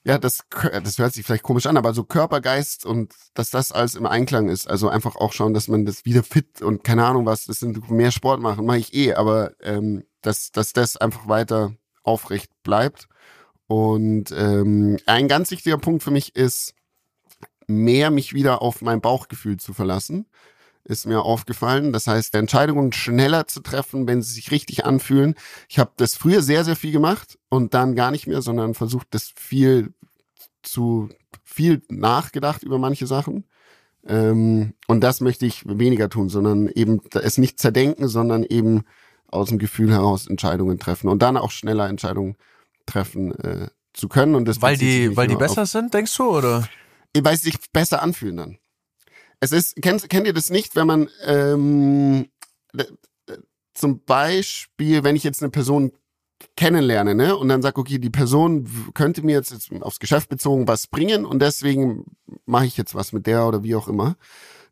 ja, 0.06 0.18
das, 0.18 0.44
das 0.84 0.98
hört 0.98 1.14
sich 1.14 1.26
vielleicht 1.26 1.44
komisch 1.44 1.66
an, 1.66 1.78
aber 1.78 1.94
so 1.94 2.04
Körper, 2.04 2.42
Geist 2.42 2.86
und 2.86 3.14
dass 3.34 3.50
das 3.52 3.72
alles 3.72 3.96
im 3.96 4.06
Einklang 4.06 4.50
ist. 4.50 4.70
Also 4.70 4.90
einfach 4.90 5.16
auch 5.16 5.32
schauen, 5.32 5.54
dass 5.54 5.68
man 5.68 5.86
das 5.86 6.04
wieder 6.06 6.24
fit 6.24 6.62
und 6.62 6.84
keine 6.84 7.06
Ahnung 7.06 7.26
was, 7.26 7.46
das 7.46 7.60
sind 7.60 7.90
mehr 7.90 8.12
Sport 8.12 8.42
machen, 8.42 8.66
mache 8.66 8.80
ich 8.80 8.94
eh, 8.94 9.14
aber 9.14 9.54
ähm, 9.62 10.04
dass, 10.22 10.52
dass 10.52 10.74
das 10.74 10.98
einfach 10.98 11.28
weiter 11.28 11.74
aufrecht 12.04 12.52
bleibt. 12.64 13.08
Und 13.68 14.32
ähm, 14.32 15.00
ein 15.06 15.28
ganz 15.28 15.52
wichtiger 15.52 15.78
Punkt 15.78 16.04
für 16.04 16.12
mich 16.12 16.36
ist, 16.36 16.76
mehr 17.68 18.12
mich 18.12 18.34
wieder 18.34 18.62
auf 18.62 18.82
mein 18.82 19.00
Bauchgefühl 19.00 19.58
zu 19.58 19.74
verlassen. 19.74 20.28
Ist 20.86 21.06
mir 21.06 21.22
aufgefallen. 21.22 21.94
Das 21.94 22.08
heißt, 22.08 22.36
Entscheidungen 22.36 22.92
schneller 22.92 23.48
zu 23.48 23.62
treffen, 23.62 24.06
wenn 24.06 24.22
sie 24.22 24.34
sich 24.34 24.52
richtig 24.52 24.86
anfühlen. 24.86 25.36
Ich 25.70 25.80
habe 25.80 25.92
das 25.96 26.16
früher 26.16 26.42
sehr, 26.42 26.66
sehr 26.66 26.76
viel 26.76 26.92
gemacht 26.92 27.40
und 27.50 27.74
dann 27.74 27.96
gar 27.96 28.12
nicht 28.12 28.28
mehr, 28.28 28.42
sondern 28.42 28.74
versucht, 28.74 29.08
das 29.12 29.32
viel 29.36 29.94
zu 30.62 31.10
viel 31.44 31.82
nachgedacht 31.90 32.64
über 32.64 32.80
manche 32.80 33.08
Sachen. 33.08 33.46
Ähm, 34.06 34.74
und 34.88 35.02
das 35.02 35.22
möchte 35.22 35.46
ich 35.46 35.64
weniger 35.66 36.10
tun, 36.10 36.30
sondern 36.30 36.68
eben 36.68 37.02
es 37.14 37.38
nicht 37.38 37.60
zerdenken, 37.60 38.08
sondern 38.08 38.44
eben 38.44 38.84
aus 39.28 39.50
dem 39.50 39.60
Gefühl 39.60 39.92
heraus 39.92 40.28
Entscheidungen 40.28 40.80
treffen 40.80 41.08
und 41.08 41.22
dann 41.22 41.38
auch 41.38 41.52
schneller 41.52 41.88
Entscheidungen 41.88 42.36
treffen 42.86 43.32
äh, 43.40 43.70
zu 43.94 44.10
können. 44.10 44.36
Und 44.36 44.46
das 44.46 44.62
Weil 44.62 44.78
die, 44.78 45.16
weil 45.16 45.28
die 45.28 45.36
besser 45.36 45.66
sind, 45.66 45.94
denkst 45.94 46.16
du, 46.18 46.38
oder? 46.38 46.68
weil 47.22 47.38
sie 47.38 47.52
sich 47.52 47.72
besser 47.72 48.02
anfühlen 48.02 48.38
dann. 48.38 48.58
Es 49.44 49.52
ist, 49.52 49.76
kennt, 49.82 50.10
kennt 50.10 50.26
ihr 50.26 50.32
das 50.32 50.50
nicht, 50.50 50.78
wenn 50.78 50.88
man 50.88 51.10
ähm, 51.26 52.30
äh, 52.78 52.84
äh, 53.28 53.38
zum 53.74 54.02
Beispiel, 54.06 55.04
wenn 55.04 55.18
ich 55.18 55.26
jetzt 55.26 55.44
eine 55.44 55.52
Person 55.52 55.92
kennenlerne, 56.56 57.14
ne, 57.14 57.36
und 57.36 57.50
dann 57.50 57.62
sage, 57.62 57.78
okay, 57.78 58.00
die 58.00 58.10
Person 58.10 58.66
könnte 58.94 59.22
mir 59.22 59.34
jetzt, 59.34 59.52
jetzt 59.52 59.70
aufs 59.82 60.00
Geschäft 60.00 60.30
bezogen 60.30 60.70
was 60.70 60.88
bringen 60.88 61.26
und 61.26 61.42
deswegen 61.42 62.06
mache 62.46 62.68
ich 62.68 62.78
jetzt 62.78 62.96
was 62.96 63.12
mit 63.12 63.28
der 63.28 63.46
oder 63.46 63.64
wie 63.64 63.76
auch 63.76 63.90
immer. 63.90 64.16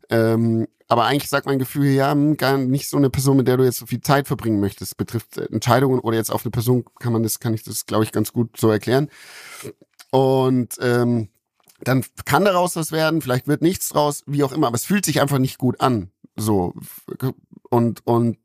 Ähm, 0.08 0.66
aber 0.88 1.04
eigentlich 1.04 1.28
sagt 1.28 1.44
mein 1.44 1.58
Gefühl, 1.58 1.88
ja, 1.88 2.12
hm, 2.12 2.38
gar 2.38 2.56
nicht 2.56 2.88
so 2.88 2.96
eine 2.96 3.10
Person, 3.10 3.36
mit 3.36 3.48
der 3.48 3.58
du 3.58 3.64
jetzt 3.64 3.78
so 3.78 3.84
viel 3.84 4.00
Zeit 4.00 4.26
verbringen 4.26 4.58
möchtest, 4.58 4.96
betrifft 4.96 5.36
äh, 5.36 5.44
Entscheidungen 5.52 5.98
oder 5.98 6.16
jetzt 6.16 6.32
auf 6.32 6.46
eine 6.46 6.50
Person 6.50 6.86
kann 6.98 7.12
man 7.12 7.22
das, 7.22 7.40
kann 7.40 7.52
ich 7.52 7.62
das, 7.62 7.84
glaube 7.84 8.04
ich, 8.04 8.12
ganz 8.12 8.32
gut 8.32 8.56
so 8.56 8.70
erklären. 8.70 9.10
Und 10.10 10.76
ähm, 10.80 11.28
dann 11.84 12.04
kann 12.24 12.44
daraus 12.44 12.76
was 12.76 12.92
werden, 12.92 13.22
vielleicht 13.22 13.48
wird 13.48 13.62
nichts 13.62 13.88
draus, 13.88 14.22
wie 14.26 14.44
auch 14.44 14.52
immer, 14.52 14.68
aber 14.68 14.76
es 14.76 14.84
fühlt 14.84 15.04
sich 15.04 15.20
einfach 15.20 15.38
nicht 15.38 15.58
gut 15.58 15.80
an. 15.80 16.10
So. 16.36 16.74
Und, 17.70 18.06
und 18.06 18.38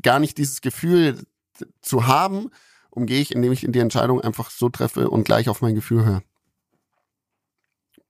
gar 0.00 0.18
nicht 0.18 0.38
dieses 0.38 0.60
Gefühl 0.60 1.18
zu 1.80 2.06
haben, 2.06 2.50
umgehe 2.90 3.20
ich, 3.20 3.34
indem 3.34 3.52
ich 3.52 3.64
in 3.64 3.72
die 3.72 3.78
Entscheidung 3.78 4.20
einfach 4.20 4.50
so 4.50 4.68
treffe 4.68 5.10
und 5.10 5.24
gleich 5.24 5.48
auf 5.48 5.60
mein 5.60 5.74
Gefühl 5.74 6.04
höre. 6.04 6.22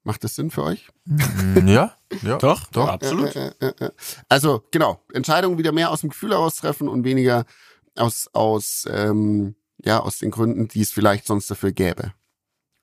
Macht 0.05 0.25
das 0.25 0.35
Sinn 0.35 0.51
für 0.51 0.65
euch? 0.65 0.89
Mm, 1.05 1.69
ja, 1.69 1.97
ja. 2.23 2.39
Doch, 2.39 2.67
Doch. 2.73 2.89
absolut. 2.89 3.33
Also, 4.29 4.65
genau, 4.73 5.01
Entscheidungen 5.13 5.59
wieder 5.59 5.71
mehr 5.71 5.91
aus 5.91 6.01
dem 6.01 6.11
Gefühl 6.11 6.33
heraus 6.33 6.57
treffen 6.57 6.89
und 6.89 7.05
weniger 7.05 7.45
aus, 7.95 8.29
aus, 8.33 8.87
ähm, 8.91 9.55
ja, 9.85 10.01
aus 10.01 10.19
den 10.19 10.33
Gründen, 10.33 10.67
die 10.67 10.81
es 10.81 10.91
vielleicht 10.91 11.27
sonst 11.27 11.49
dafür 11.51 11.71
gäbe. 11.71 12.13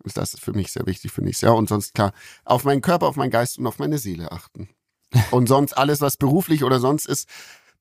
Und 0.04 0.16
das 0.18 0.34
ist 0.34 0.44
für 0.44 0.54
mich 0.54 0.72
sehr 0.72 0.86
wichtig 0.86 1.12
für 1.12 1.22
nächstes 1.22 1.48
Jahr. 1.48 1.56
Und 1.56 1.70
sonst 1.70 1.94
klar, 1.94 2.14
auf 2.46 2.64
meinen 2.64 2.82
Körper, 2.82 3.08
auf 3.08 3.16
meinen 3.16 3.32
Geist 3.32 3.58
und 3.60 3.68
auf 3.68 3.80
meine 3.80 3.98
Seele 3.98 4.32
achten. 4.32 4.70
Und 5.32 5.48
sonst 5.48 5.74
alles, 5.74 6.02
was 6.02 6.18
beruflich 6.18 6.64
oder 6.64 6.80
sonst 6.80 7.08
ist, 7.08 7.28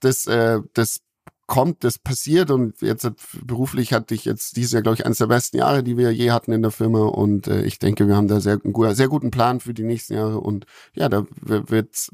das, 0.01 0.27
äh, 0.27 0.61
das 0.73 1.01
kommt, 1.49 1.83
das 1.83 1.99
passiert 1.99 2.53
und 2.53 2.81
jetzt 2.81 3.05
äh, 3.05 3.11
beruflich 3.43 3.93
hatte 3.93 4.15
ich 4.15 4.25
jetzt 4.25 4.57
dieses 4.57 4.73
Jahr, 4.73 4.83
glaube 4.83 4.97
ich, 4.97 5.07
eines 5.07 5.19
der 5.19 5.27
besten 5.27 5.57
Jahre, 5.57 5.83
die 5.83 5.97
wir 5.97 6.13
je 6.13 6.31
hatten 6.31 6.53
in 6.53 6.63
der 6.63 6.71
Firma 6.71 7.07
und 7.07 7.49
äh, 7.49 7.63
ich 7.63 7.81
denke, 7.81 8.07
wir 8.07 8.15
haben 8.15 8.29
da 8.29 8.39
sehr, 8.39 8.61
einen 8.63 8.95
sehr 8.95 9.09
guten 9.09 9.31
Plan 9.33 9.59
für 9.59 9.75
die 9.75 9.83
nächsten 9.83 10.15
Jahre 10.15 10.39
und 10.41 10.67
ja, 10.95 11.09
da 11.09 11.27
wird 11.41 11.95
es 11.95 12.11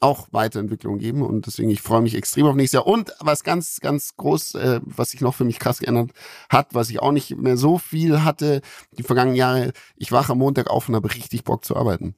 auch 0.00 0.28
Weiterentwicklung 0.30 0.98
geben 0.98 1.22
und 1.22 1.46
deswegen, 1.46 1.68
ich 1.68 1.82
freue 1.82 2.00
mich 2.00 2.14
extrem 2.14 2.46
auf 2.46 2.54
nächstes 2.54 2.78
Jahr 2.78 2.86
und 2.86 3.12
was 3.20 3.44
ganz, 3.44 3.80
ganz 3.80 4.16
groß, 4.16 4.54
äh, 4.54 4.80
was 4.84 5.10
sich 5.10 5.20
noch 5.20 5.34
für 5.34 5.44
mich 5.44 5.58
krass 5.58 5.80
geändert 5.80 6.12
hat, 6.48 6.72
was 6.72 6.88
ich 6.88 7.02
auch 7.02 7.12
nicht 7.12 7.36
mehr 7.36 7.56
so 7.56 7.78
viel 7.78 8.24
hatte 8.24 8.62
die 8.92 9.02
vergangenen 9.02 9.36
Jahre, 9.36 9.72
ich 9.96 10.12
wache 10.12 10.32
am 10.32 10.38
Montag 10.38 10.68
auf 10.70 10.88
und 10.88 10.94
habe 10.94 11.12
richtig 11.12 11.44
Bock 11.44 11.64
zu 11.64 11.76
arbeiten. 11.76 12.14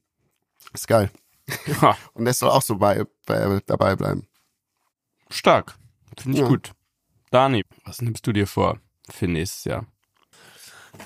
Ist 0.72 0.88
geil. 0.88 1.10
Und 2.12 2.26
das 2.26 2.38
soll 2.38 2.50
auch 2.50 2.62
so 2.62 2.76
bei, 2.76 3.04
bei, 3.26 3.60
dabei 3.66 3.96
bleiben. 3.96 4.28
stark. 5.30 5.78
Finde 6.20 6.36
ich 6.38 6.42
Ja. 6.42 6.48
gut. 6.48 6.72
Dani, 7.30 7.64
was 7.84 8.00
nimmst 8.02 8.26
du 8.26 8.32
dir 8.32 8.46
vor 8.46 8.78
für 9.10 9.26
nächstes 9.28 9.64
Jahr? 9.64 9.86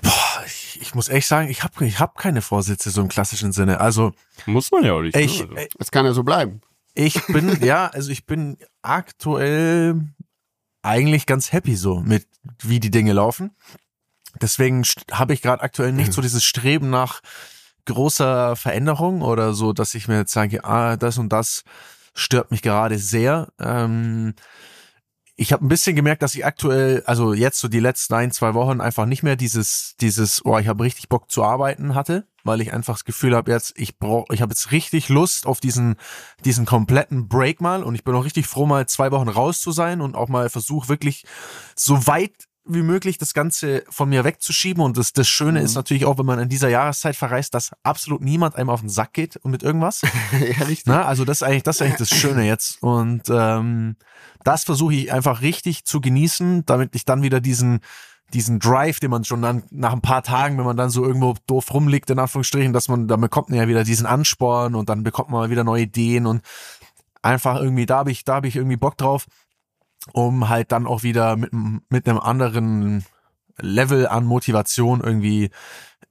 Boah, 0.03 0.43
ich, 0.47 0.79
ich 0.81 0.95
muss 0.95 1.09
echt 1.09 1.27
sagen, 1.27 1.49
ich 1.51 1.63
habe 1.63 1.85
ich 1.87 1.99
hab 2.01 2.17
keine 2.17 2.41
Vorsätze 2.43 2.91
so 2.91 3.01
im 3.03 3.09
klassischen 3.09 3.53
Sinne. 3.53 3.81
Also 3.81 4.13
Muss 4.47 4.71
man 4.71 4.85
ja 4.85 4.93
auch 4.95 5.03
nicht. 5.03 5.17
ich, 5.17 5.41
ne? 5.41 5.57
Also, 5.57 5.69
Das 5.79 5.91
kann 5.91 6.07
ja 6.07 6.13
so 6.13 6.23
bleiben. 6.23 6.61
ich 6.95 7.27
bin, 7.27 7.59
ja, 7.65 7.89
also 7.89 8.11
ich 8.11 8.25
bin 8.25 8.57
aktuell 8.81 10.01
eigentlich 10.83 11.27
ganz 11.27 11.53
happy 11.53 11.77
so 11.77 12.01
mit, 12.01 12.27
wie 12.63 12.81
die 12.81 12.91
Dinge 12.91 13.13
laufen. 13.13 13.55
Deswegen 14.41 14.83
habe 15.11 15.35
ich 15.35 15.43
gerade 15.43 15.63
aktuell 15.63 15.93
nicht 15.93 16.13
so 16.13 16.23
dieses 16.23 16.43
Streben 16.43 16.89
nach 16.89 17.21
großer 17.85 18.57
Veränderung 18.57 19.21
oder 19.23 19.53
so, 19.53 19.73
dass 19.73 19.95
ich 19.95 20.09
mir 20.09 20.17
jetzt 20.19 20.33
sage, 20.33 20.65
ah, 20.65 20.97
das 20.97 21.19
und 21.19 21.29
das 21.31 21.65
stört 22.15 22.51
mich 22.51 22.63
gerade 22.63 22.99
sehr. 22.99 23.53
Ähm, 23.61 24.35
ich 25.37 25.53
habe 25.53 25.65
ein 25.65 25.69
bisschen 25.69 25.97
gemerkt, 25.97 26.23
dass 26.23 26.35
ich 26.35 26.45
aktuell, 26.45 27.03
also 27.07 27.33
jetzt 27.33 27.59
so 27.59 27.69
die 27.69 27.81
letzten 27.81 28.15
ein, 28.15 28.33
zwei 28.33 28.55
Wochen 28.55 28.81
einfach 28.81 29.07
nicht 29.07 29.23
mehr 29.23 29.37
dieses, 29.37 29.95
dieses, 30.01 30.45
oh, 30.45 30.59
ich 30.59 30.69
habe 30.69 30.85
richtig 30.85 31.09
Bock 31.09 31.31
zu 31.31 31.43
arbeiten 31.43 31.95
hatte, 31.95 32.27
weil 32.45 32.61
ich 32.61 32.73
einfach 32.73 32.95
das 32.95 33.05
Gefühl 33.05 33.35
habe, 33.35 33.51
jetzt, 33.51 33.73
ich 33.77 33.99
brauche, 33.99 34.33
ich 34.35 34.43
habe 34.43 34.51
jetzt 34.51 34.73
richtig 34.73 35.09
Lust 35.09 35.47
auf 35.47 35.61
diesen, 35.61 35.97
diesen 36.45 36.67
kompletten 36.67 37.29
Break 37.29 37.61
mal 37.61 37.83
und 37.83 37.95
ich 37.95 38.05
bin 38.05 38.15
auch 38.15 38.25
richtig 38.25 38.47
froh, 38.47 38.67
mal 38.67 38.87
zwei 38.87 39.11
Wochen 39.11 39.29
raus 39.29 39.61
zu 39.61 39.73
sein 39.73 40.03
und 40.03 40.17
auch 40.17 40.29
mal 40.29 40.51
versuche 40.51 40.89
wirklich 40.89 41.25
so 41.75 42.07
weit 42.07 42.49
wie 42.65 42.83
möglich 42.83 43.19
das 43.19 43.35
Ganze 43.35 43.83
von 43.91 44.09
mir 44.09 44.25
wegzuschieben. 44.25 44.83
Und 44.83 44.97
das, 44.97 45.13
das 45.13 45.29
Schöne 45.29 45.61
Mhm. 45.61 45.65
ist 45.67 45.75
natürlich 45.75 46.05
auch, 46.05 46.19
wenn 46.19 46.27
man 46.27 46.39
in 46.39 46.49
dieser 46.49 46.69
Jahreszeit 46.69 47.17
verreist, 47.17 47.55
dass 47.55 47.73
absolut 47.83 48.21
niemand 48.23 48.57
einem 48.57 48.71
auf 48.71 48.81
den 48.81 48.89
Sack 48.89 49.13
geht 49.15 49.37
und 49.37 49.51
mit 49.51 49.63
irgendwas. 49.63 50.03
ja, 50.33 50.65
richtig. 50.67 50.87
Na, 50.87 51.05
also 51.05 51.25
das 51.25 51.39
ist 51.39 51.43
eigentlich, 51.43 51.63
das 51.65 51.77
ist 51.77 51.83
eigentlich 51.83 51.99
das 51.99 52.11
Schöne 52.11 52.47
jetzt. 52.47 52.83
Und 52.83 53.23
ähm, 53.31 53.97
das 54.45 54.65
versuche 54.65 54.95
ich 54.95 55.13
einfach 55.13 55.43
richtig 55.43 55.85
zu 55.85 56.01
genießen, 56.01 56.65
damit 56.67 56.95
ich 56.95 57.05
dann 57.05 57.23
wieder 57.23 57.41
diesen, 57.41 57.81
diesen 58.33 58.61
Drive, 58.61 59.01
den 59.01 59.11
man 59.11 59.25
schon 59.25 59.43
dann 59.43 59.65
nach 59.71 59.93
ein 59.93 60.01
paar 60.01 60.23
Tagen, 60.23 60.57
wenn 60.57 60.65
man 60.65 60.77
dann 60.77 60.89
so 60.91 61.05
irgendwo 61.05 61.35
doof 61.47 61.75
rumliegt, 61.75 62.11
in 62.11 62.19
Anführungsstrichen, 62.19 62.73
dass 62.73 62.89
man, 62.89 63.09
dann 63.09 63.21
bekommt 63.21 63.51
man 63.51 63.59
ja 63.59 63.69
wieder 63.69 63.85
diesen 63.85 64.07
Ansporn 64.07 64.75
und 64.75 64.89
dann 64.89 65.03
bekommt 65.03 65.31
man 65.31 65.51
wieder 65.51 65.65
neue 65.65 65.83
Ideen 65.83 66.27
und 66.27 66.43
einfach 67.23 67.57
irgendwie, 67.61 67.87
da 67.87 67.99
habe 67.99 68.11
ich, 68.11 68.25
da 68.25 68.37
habe 68.37 68.49
ich 68.49 68.57
irgendwie 68.57 68.77
Bock 68.77 68.97
drauf, 68.97 69.27
um 70.13 70.49
halt 70.49 70.73
dann 70.73 70.87
auch 70.87 71.03
wieder 71.03 71.37
mit, 71.37 71.53
mit 71.89 72.09
einem 72.09 72.19
anderen 72.19 73.05
Level 73.59 74.09
an 74.09 74.25
Motivation 74.25 75.01
irgendwie 75.01 75.51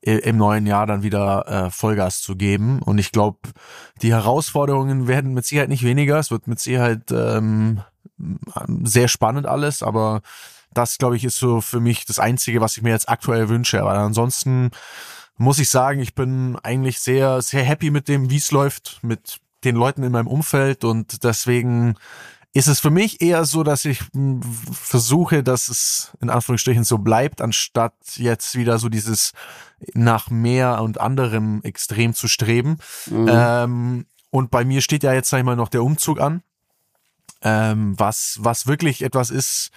im 0.01 0.37
neuen 0.37 0.65
Jahr 0.65 0.87
dann 0.87 1.03
wieder 1.03 1.47
äh, 1.47 1.69
Vollgas 1.69 2.21
zu 2.21 2.35
geben. 2.35 2.81
Und 2.81 2.97
ich 2.97 3.11
glaube, 3.11 3.39
die 4.01 4.11
Herausforderungen 4.11 5.07
werden 5.07 5.33
mit 5.33 5.45
Sicherheit 5.45 5.69
nicht 5.69 5.83
weniger. 5.83 6.17
Es 6.17 6.31
wird 6.31 6.47
mit 6.47 6.59
Sicherheit 6.59 7.11
ähm, 7.11 7.81
sehr 8.83 9.07
spannend 9.07 9.45
alles, 9.45 9.83
aber 9.83 10.21
das, 10.73 10.97
glaube 10.97 11.17
ich, 11.17 11.23
ist 11.23 11.37
so 11.37 11.61
für 11.61 11.79
mich 11.79 12.05
das 12.05 12.17
Einzige, 12.17 12.61
was 12.61 12.77
ich 12.77 12.83
mir 12.83 12.91
jetzt 12.91 13.09
aktuell 13.09 13.49
wünsche. 13.49 13.81
Aber 13.81 13.93
ansonsten 13.93 14.71
muss 15.37 15.59
ich 15.59 15.69
sagen, 15.69 15.99
ich 15.99 16.15
bin 16.15 16.57
eigentlich 16.63 16.99
sehr, 16.99 17.41
sehr 17.41 17.63
happy 17.63 17.91
mit 17.91 18.07
dem, 18.07 18.29
wie 18.29 18.37
es 18.37 18.51
läuft, 18.51 18.99
mit 19.03 19.39
den 19.63 19.75
Leuten 19.75 20.03
in 20.03 20.11
meinem 20.11 20.27
Umfeld 20.27 20.83
und 20.83 21.23
deswegen 21.23 21.95
ist 22.53 22.67
es 22.67 22.79
für 22.79 22.89
mich 22.89 23.21
eher 23.21 23.45
so, 23.45 23.63
dass 23.63 23.85
ich 23.85 24.01
mh, 24.13 24.45
versuche, 24.71 25.43
dass 25.43 25.69
es 25.69 26.11
in 26.19 26.29
Anführungsstrichen 26.29 26.83
so 26.83 26.97
bleibt, 26.97 27.41
anstatt 27.41 27.93
jetzt 28.15 28.55
wieder 28.55 28.77
so 28.77 28.89
dieses 28.89 29.31
nach 29.93 30.29
mehr 30.29 30.81
und 30.81 30.99
anderem 30.99 31.61
extrem 31.63 32.13
zu 32.13 32.27
streben. 32.27 32.77
Mhm. 33.07 33.29
Ähm, 33.29 34.05
und 34.31 34.51
bei 34.51 34.65
mir 34.65 34.81
steht 34.81 35.03
ja 35.03 35.13
jetzt, 35.13 35.29
sag 35.29 35.39
ich 35.39 35.45
mal, 35.45 35.55
noch 35.55 35.69
der 35.69 35.83
Umzug 35.83 36.19
an, 36.19 36.43
ähm, 37.41 37.97
was, 37.97 38.37
was 38.41 38.67
wirklich 38.67 39.01
etwas 39.01 39.29
ist, 39.29 39.71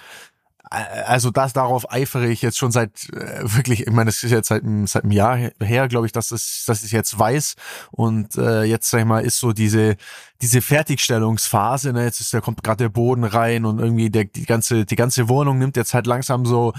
also 0.71 1.31
das 1.31 1.53
darauf 1.53 1.93
eifere 1.93 2.29
ich 2.29 2.43
jetzt 2.43 2.57
schon 2.57 2.73
seit 2.73 3.09
äh, 3.12 3.43
wirklich, 3.43 3.87
ich 3.87 3.93
meine, 3.93 4.07
das 4.07 4.23
ist 4.23 4.31
jetzt 4.31 4.49
seit, 4.49 4.62
seit 4.87 5.05
einem 5.05 5.12
Jahr 5.12 5.37
her, 5.61 5.89
glaube 5.89 6.07
ich, 6.07 6.12
dass 6.12 6.31
es, 6.31 6.65
dass 6.67 6.83
ich 6.83 6.93
jetzt 6.93 7.19
weiß. 7.19 7.55
Und 7.91 8.37
äh, 8.37 8.65
jetzt 8.65 8.91
sag 8.91 9.01
ich 9.01 9.05
mal, 9.05 9.25
ist 9.25 9.39
so 9.39 9.53
diese 9.53 9.97
diese 10.41 10.62
Fertigstellungsphase. 10.62 11.93
Ne, 11.93 12.05
jetzt 12.05 12.21
ist 12.21 12.33
da 12.35 12.41
kommt 12.41 12.62
gerade 12.62 12.85
der 12.85 12.89
Boden 12.89 13.25
rein 13.25 13.65
und 13.65 13.79
irgendwie 13.79 14.11
der 14.11 14.25
die 14.25 14.47
ganze 14.47 14.85
die 14.85 14.97
ganze 14.97 15.29
Wohnung 15.29 15.59
nimmt 15.59 15.77
jetzt 15.77 15.95
halt 15.95 16.07
langsam 16.07 16.47
so 16.47 16.73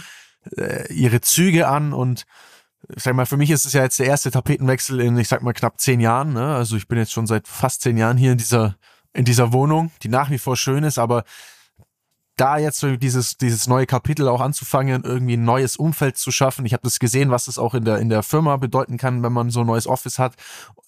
äh, 0.57 0.91
ihre 0.93 1.21
Züge 1.21 1.67
an 1.67 1.93
und 1.93 2.25
ich 2.95 3.03
sag 3.03 3.15
mal, 3.15 3.25
für 3.25 3.37
mich 3.37 3.49
ist 3.49 3.65
es 3.65 3.73
ja 3.73 3.83
jetzt 3.83 3.99
der 3.99 4.07
erste 4.07 4.31
Tapetenwechsel 4.31 4.99
in, 4.99 5.17
ich 5.17 5.27
sag 5.27 5.41
mal, 5.41 5.53
knapp 5.53 5.79
zehn 5.79 5.99
Jahren. 5.99 6.33
Ne? 6.33 6.55
Also 6.55 6.75
ich 6.77 6.87
bin 6.87 6.99
jetzt 6.99 7.13
schon 7.13 7.25
seit 7.25 7.47
fast 7.47 7.81
zehn 7.81 7.97
Jahren 7.97 8.17
hier 8.17 8.31
in 8.31 8.37
dieser, 8.37 8.75
in 9.13 9.25
dieser 9.25 9.53
Wohnung, 9.53 9.91
die 10.03 10.09
nach 10.09 10.29
wie 10.29 10.37
vor 10.37 10.55
schön 10.55 10.83
ist, 10.83 10.99
aber 10.99 11.23
da 12.35 12.57
jetzt 12.57 12.79
so 12.79 12.95
dieses, 12.95 13.37
dieses 13.37 13.67
neue 13.67 13.85
Kapitel 13.85 14.27
auch 14.27 14.41
anzufangen, 14.41 15.03
irgendwie 15.03 15.37
ein 15.37 15.45
neues 15.45 15.77
Umfeld 15.77 16.17
zu 16.17 16.31
schaffen. 16.31 16.65
Ich 16.65 16.73
habe 16.73 16.83
das 16.83 16.99
gesehen, 16.99 17.31
was 17.31 17.45
das 17.45 17.57
auch 17.57 17.73
in 17.73 17.85
der, 17.85 17.99
in 17.99 18.09
der 18.09 18.23
Firma 18.23 18.57
bedeuten 18.57 18.97
kann, 18.97 19.23
wenn 19.23 19.33
man 19.33 19.49
so 19.49 19.61
ein 19.61 19.67
neues 19.67 19.87
Office 19.87 20.19
hat. 20.19 20.33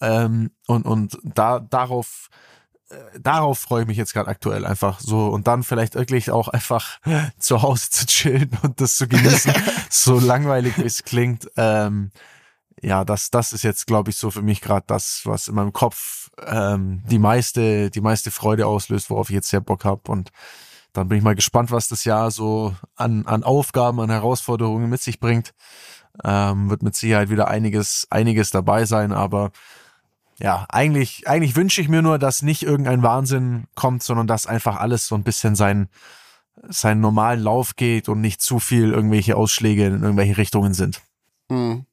Ähm, 0.00 0.50
und, 0.66 0.84
und 0.84 1.18
da, 1.22 1.60
darauf, 1.60 2.28
äh, 2.90 2.96
darauf 3.18 3.58
freue 3.58 3.82
ich 3.82 3.88
mich 3.88 3.96
jetzt 3.96 4.12
gerade 4.12 4.28
aktuell 4.28 4.66
einfach 4.66 5.00
so. 5.00 5.28
Und 5.28 5.46
dann 5.46 5.62
vielleicht 5.62 5.94
wirklich 5.94 6.30
auch 6.30 6.48
einfach 6.48 6.98
zu 7.38 7.62
Hause 7.62 7.90
zu 7.90 8.06
chillen 8.06 8.50
und 8.62 8.80
das 8.80 8.96
zu 8.96 9.08
genießen, 9.08 9.52
so 9.90 10.18
langweilig 10.18 10.76
wie 10.76 10.86
es 10.86 11.02
klingt. 11.02 11.50
Ähm, 11.56 12.10
ja, 12.82 13.04
das, 13.04 13.30
das 13.30 13.52
ist 13.52 13.64
jetzt, 13.64 13.86
glaube 13.86 14.10
ich, 14.10 14.16
so 14.16 14.30
für 14.30 14.42
mich 14.42 14.60
gerade 14.60 14.84
das, 14.86 15.22
was 15.24 15.48
in 15.48 15.54
meinem 15.54 15.72
Kopf 15.72 16.30
ähm, 16.46 17.02
die 17.06 17.18
meiste, 17.18 17.90
die 17.90 18.00
meiste 18.00 18.30
Freude 18.30 18.66
auslöst, 18.66 19.10
worauf 19.10 19.30
ich 19.30 19.34
jetzt 19.34 19.48
sehr 19.48 19.60
Bock 19.60 19.84
habe. 19.84 20.12
Und 20.12 20.30
dann 20.98 21.08
bin 21.08 21.18
ich 21.18 21.24
mal 21.24 21.34
gespannt, 21.34 21.70
was 21.70 21.88
das 21.88 22.04
Jahr 22.04 22.30
so 22.30 22.74
an, 22.96 23.26
an 23.26 23.44
Aufgaben, 23.44 24.00
an 24.00 24.10
Herausforderungen 24.10 24.90
mit 24.90 25.00
sich 25.00 25.20
bringt. 25.20 25.54
Ähm, 26.24 26.68
wird 26.68 26.82
mit 26.82 26.96
Sicherheit 26.96 27.30
wieder 27.30 27.48
einiges, 27.48 28.06
einiges 28.10 28.50
dabei 28.50 28.84
sein, 28.84 29.12
aber 29.12 29.52
ja, 30.40 30.66
eigentlich, 30.68 31.28
eigentlich 31.28 31.56
wünsche 31.56 31.80
ich 31.80 31.88
mir 31.88 32.02
nur, 32.02 32.18
dass 32.18 32.42
nicht 32.42 32.62
irgendein 32.62 33.02
Wahnsinn 33.02 33.66
kommt, 33.74 34.02
sondern 34.02 34.26
dass 34.26 34.46
einfach 34.46 34.76
alles 34.76 35.06
so 35.06 35.14
ein 35.14 35.24
bisschen 35.24 35.54
seinen, 35.54 35.88
seinen 36.68 37.00
normalen 37.00 37.40
Lauf 37.40 37.76
geht 37.76 38.08
und 38.08 38.20
nicht 38.20 38.40
zu 38.40 38.58
viel 38.58 38.92
irgendwelche 38.92 39.36
Ausschläge 39.36 39.86
in 39.86 40.02
irgendwelche 40.02 40.36
Richtungen 40.36 40.74
sind. 40.74 41.00
Mhm. 41.48 41.86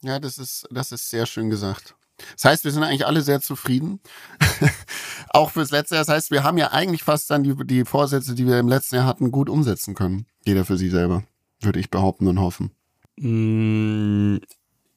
Ja, 0.00 0.20
das 0.20 0.38
ist, 0.38 0.68
das 0.70 0.92
ist 0.92 1.08
sehr 1.08 1.26
schön 1.26 1.50
gesagt. 1.50 1.96
Das 2.34 2.44
heißt, 2.44 2.64
wir 2.64 2.72
sind 2.72 2.82
eigentlich 2.82 3.06
alle 3.06 3.22
sehr 3.22 3.40
zufrieden. 3.40 4.00
auch 5.30 5.50
fürs 5.50 5.70
letzte 5.70 5.94
Jahr. 5.94 6.04
Das 6.04 6.12
heißt, 6.14 6.30
wir 6.30 6.42
haben 6.44 6.58
ja 6.58 6.72
eigentlich 6.72 7.02
fast 7.02 7.30
dann 7.30 7.44
die, 7.44 7.54
die 7.66 7.84
Vorsätze, 7.84 8.34
die 8.34 8.46
wir 8.46 8.58
im 8.58 8.68
letzten 8.68 8.96
Jahr 8.96 9.06
hatten, 9.06 9.30
gut 9.30 9.48
umsetzen 9.48 9.94
können. 9.94 10.26
Jeder 10.44 10.64
für 10.64 10.76
sich 10.76 10.90
selber, 10.90 11.22
würde 11.60 11.78
ich 11.80 11.90
behaupten 11.90 12.26
und 12.26 12.40
hoffen. 12.40 12.70
Mm, 13.16 14.38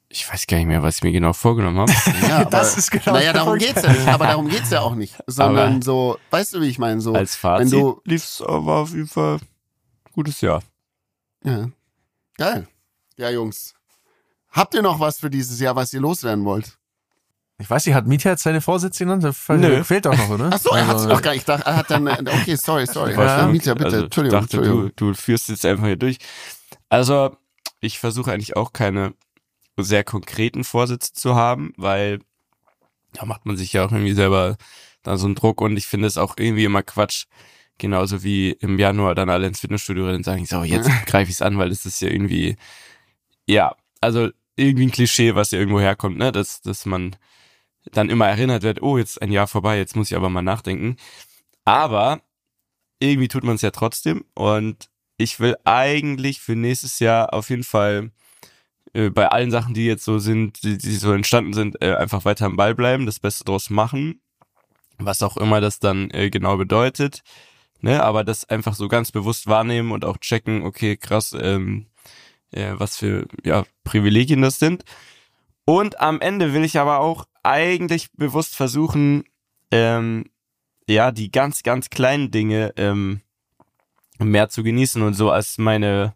Ich 0.09 0.31
weiß 0.31 0.45
gar 0.47 0.57
nicht 0.57 0.67
mehr, 0.67 0.83
was 0.83 0.97
ich 0.97 1.03
mir 1.03 1.11
genau 1.11 1.33
vorgenommen 1.33 1.79
habe. 1.79 1.91
Ja, 2.27 2.39
aber, 2.41 2.49
Das 2.49 2.77
ist 2.77 2.91
genau 2.91 3.13
naja, 3.13 3.33
darum 3.33 3.57
geht's 3.57 3.81
ja 3.81 3.91
nicht. 3.91 4.07
Aber 4.07 4.27
darum 4.27 4.47
geht's 4.49 4.69
ja 4.69 4.81
auch 4.81 4.95
nicht. 4.95 5.15
Sondern 5.27 5.75
Aber- 5.75 5.81
so, 5.83 6.17
weißt 6.31 6.53
du, 6.55 6.61
wie 6.61 6.67
ich 6.67 6.79
meine? 6.79 7.01
So, 7.01 7.13
Als 7.13 7.35
wenn 7.43 7.51
Fazit 7.51 7.73
du, 7.73 8.01
lief's 8.05 8.41
aber 8.41 8.77
auf 8.77 8.89
jeden 8.91 9.07
Fall 9.07 9.35
ein 9.35 10.11
gutes 10.13 10.41
Jahr. 10.41 10.61
ja. 11.43 11.69
Geil. 12.37 12.67
Ja, 13.17 13.29
Jungs. 13.29 13.75
Habt 14.49 14.73
ihr 14.73 14.81
noch 14.81 14.99
was 14.99 15.19
für 15.19 15.29
dieses 15.29 15.59
Jahr, 15.59 15.75
was 15.75 15.93
ihr 15.93 15.99
loswerden 15.99 16.43
wollt? 16.43 16.77
Ich 17.61 17.69
weiß 17.69 17.85
nicht, 17.85 17.95
hat 17.95 18.07
Mietja 18.07 18.31
jetzt 18.31 18.43
seine 18.43 18.59
Vorsätze 18.59 19.05
genannt? 19.05 19.23
Nö. 19.49 19.83
fehlt 19.83 20.05
doch 20.05 20.17
noch, 20.17 20.29
oder? 20.29 20.49
Ach 20.51 20.59
so, 20.59 20.71
er 20.71 20.87
hat's 20.87 21.03
Also, 21.03 21.09
noch 21.09 21.21
gar 21.21 21.31
nicht. 21.31 21.41
Ich 21.41 21.45
dachte, 21.45 21.65
er 21.65 21.75
hat 21.75 21.91
dann, 21.91 22.07
okay, 22.07 22.55
sorry, 22.55 22.87
sorry. 22.87 23.11
Ich 23.11 23.17
Ja. 23.17 23.47
Mieter, 23.47 23.75
bitte, 23.75 23.85
Also, 23.85 24.03
Entschuldigung, 24.05 24.39
Ich 24.39 24.45
dachte, 24.45 24.57
Entschuldigung. 24.57 24.91
Du, 24.95 25.11
du 25.11 25.13
führst 25.13 25.49
jetzt 25.49 25.65
einfach 25.65 25.85
hier 25.85 25.95
durch. 25.95 26.17
Also, 26.89 27.35
ich 27.79 27.99
versuche 27.99 28.31
eigentlich 28.31 28.55
auch 28.55 28.73
keine 28.73 29.13
sehr 29.77 30.03
konkreten 30.03 30.63
Vorsätze 30.63 31.13
zu 31.13 31.35
haben, 31.35 31.73
weil 31.77 32.19
da 33.13 33.25
macht 33.25 33.45
man 33.45 33.57
sich 33.57 33.73
ja 33.73 33.85
auch 33.85 33.91
irgendwie 33.91 34.13
selber 34.13 34.57
da 35.03 35.17
so 35.17 35.25
einen 35.25 35.35
Druck 35.35 35.61
und 35.61 35.77
ich 35.77 35.87
finde 35.87 36.07
es 36.07 36.17
auch 36.17 36.35
irgendwie 36.37 36.65
immer 36.65 36.83
Quatsch. 36.83 37.25
Genauso 37.77 38.21
wie 38.23 38.51
im 38.51 38.77
Januar 38.77 39.15
dann 39.15 39.29
alle 39.29 39.47
ins 39.47 39.59
Fitnessstudio 39.59 40.05
rennen 40.05 40.17
und 40.17 40.23
sagen, 40.23 40.45
so, 40.45 40.63
jetzt 40.63 40.89
greife 41.07 41.29
ich 41.29 41.37
es 41.37 41.41
an, 41.41 41.57
weil 41.57 41.69
das 41.69 41.85
ist 41.85 42.01
ja 42.01 42.09
irgendwie, 42.09 42.55
ja, 43.47 43.75
also 44.01 44.29
irgendwie 44.55 44.85
ein 44.85 44.91
Klischee, 44.91 45.33
was 45.33 45.51
ja 45.51 45.59
irgendwo 45.59 45.79
herkommt, 45.79 46.17
ne, 46.17 46.31
dass, 46.31 46.61
dass 46.61 46.85
man 46.85 47.15
dann 47.91 48.09
immer 48.09 48.27
erinnert 48.27 48.63
wird, 48.63 48.81
oh, 48.81 48.97
jetzt 48.97 49.21
ein 49.21 49.31
Jahr 49.31 49.47
vorbei, 49.47 49.77
jetzt 49.77 49.95
muss 49.95 50.11
ich 50.11 50.17
aber 50.17 50.29
mal 50.29 50.41
nachdenken. 50.41 50.97
Aber 51.65 52.21
irgendwie 52.99 53.27
tut 53.27 53.43
man 53.43 53.55
es 53.55 53.61
ja 53.61 53.71
trotzdem 53.71 54.25
und 54.35 54.89
ich 55.17 55.39
will 55.39 55.55
eigentlich 55.65 56.41
für 56.41 56.55
nächstes 56.55 56.99
Jahr 56.99 57.33
auf 57.33 57.49
jeden 57.49 57.63
Fall 57.63 58.11
äh, 58.93 59.09
bei 59.09 59.27
allen 59.27 59.51
Sachen, 59.51 59.73
die 59.73 59.85
jetzt 59.85 60.03
so 60.03 60.19
sind, 60.19 60.63
die, 60.63 60.77
die 60.77 60.95
so 60.95 61.13
entstanden 61.13 61.53
sind, 61.53 61.81
äh, 61.81 61.95
einfach 61.95 62.25
weiter 62.25 62.45
am 62.45 62.55
Ball 62.55 62.75
bleiben, 62.75 63.05
das 63.05 63.19
Beste 63.19 63.43
draus 63.43 63.69
machen, 63.69 64.21
was 64.97 65.23
auch 65.23 65.37
immer 65.37 65.61
das 65.61 65.79
dann 65.79 66.09
äh, 66.11 66.29
genau 66.29 66.57
bedeutet, 66.57 67.23
ne, 67.81 68.03
aber 68.03 68.23
das 68.23 68.45
einfach 68.49 68.75
so 68.75 68.87
ganz 68.87 69.11
bewusst 69.11 69.47
wahrnehmen 69.47 69.91
und 69.91 70.05
auch 70.05 70.17
checken, 70.17 70.63
okay, 70.63 70.97
krass, 70.97 71.35
ähm, 71.39 71.87
äh, 72.51 72.73
was 72.73 72.97
für 72.97 73.27
ja 73.43 73.65
Privilegien 73.83 74.41
das 74.41 74.59
sind. 74.59 74.83
Und 75.65 75.99
am 75.99 76.21
Ende 76.21 76.53
will 76.53 76.63
ich 76.63 76.79
aber 76.79 76.99
auch 76.99 77.25
eigentlich 77.43 78.11
bewusst 78.13 78.55
versuchen, 78.55 79.23
ähm, 79.71 80.25
ja, 80.87 81.11
die 81.11 81.31
ganz, 81.31 81.63
ganz 81.63 81.89
kleinen 81.89 82.31
Dinge 82.31 82.73
ähm, 82.77 83.21
mehr 84.19 84.49
zu 84.49 84.63
genießen 84.63 85.01
und 85.01 85.13
so 85.13 85.31
als 85.31 85.57
meine, 85.57 86.13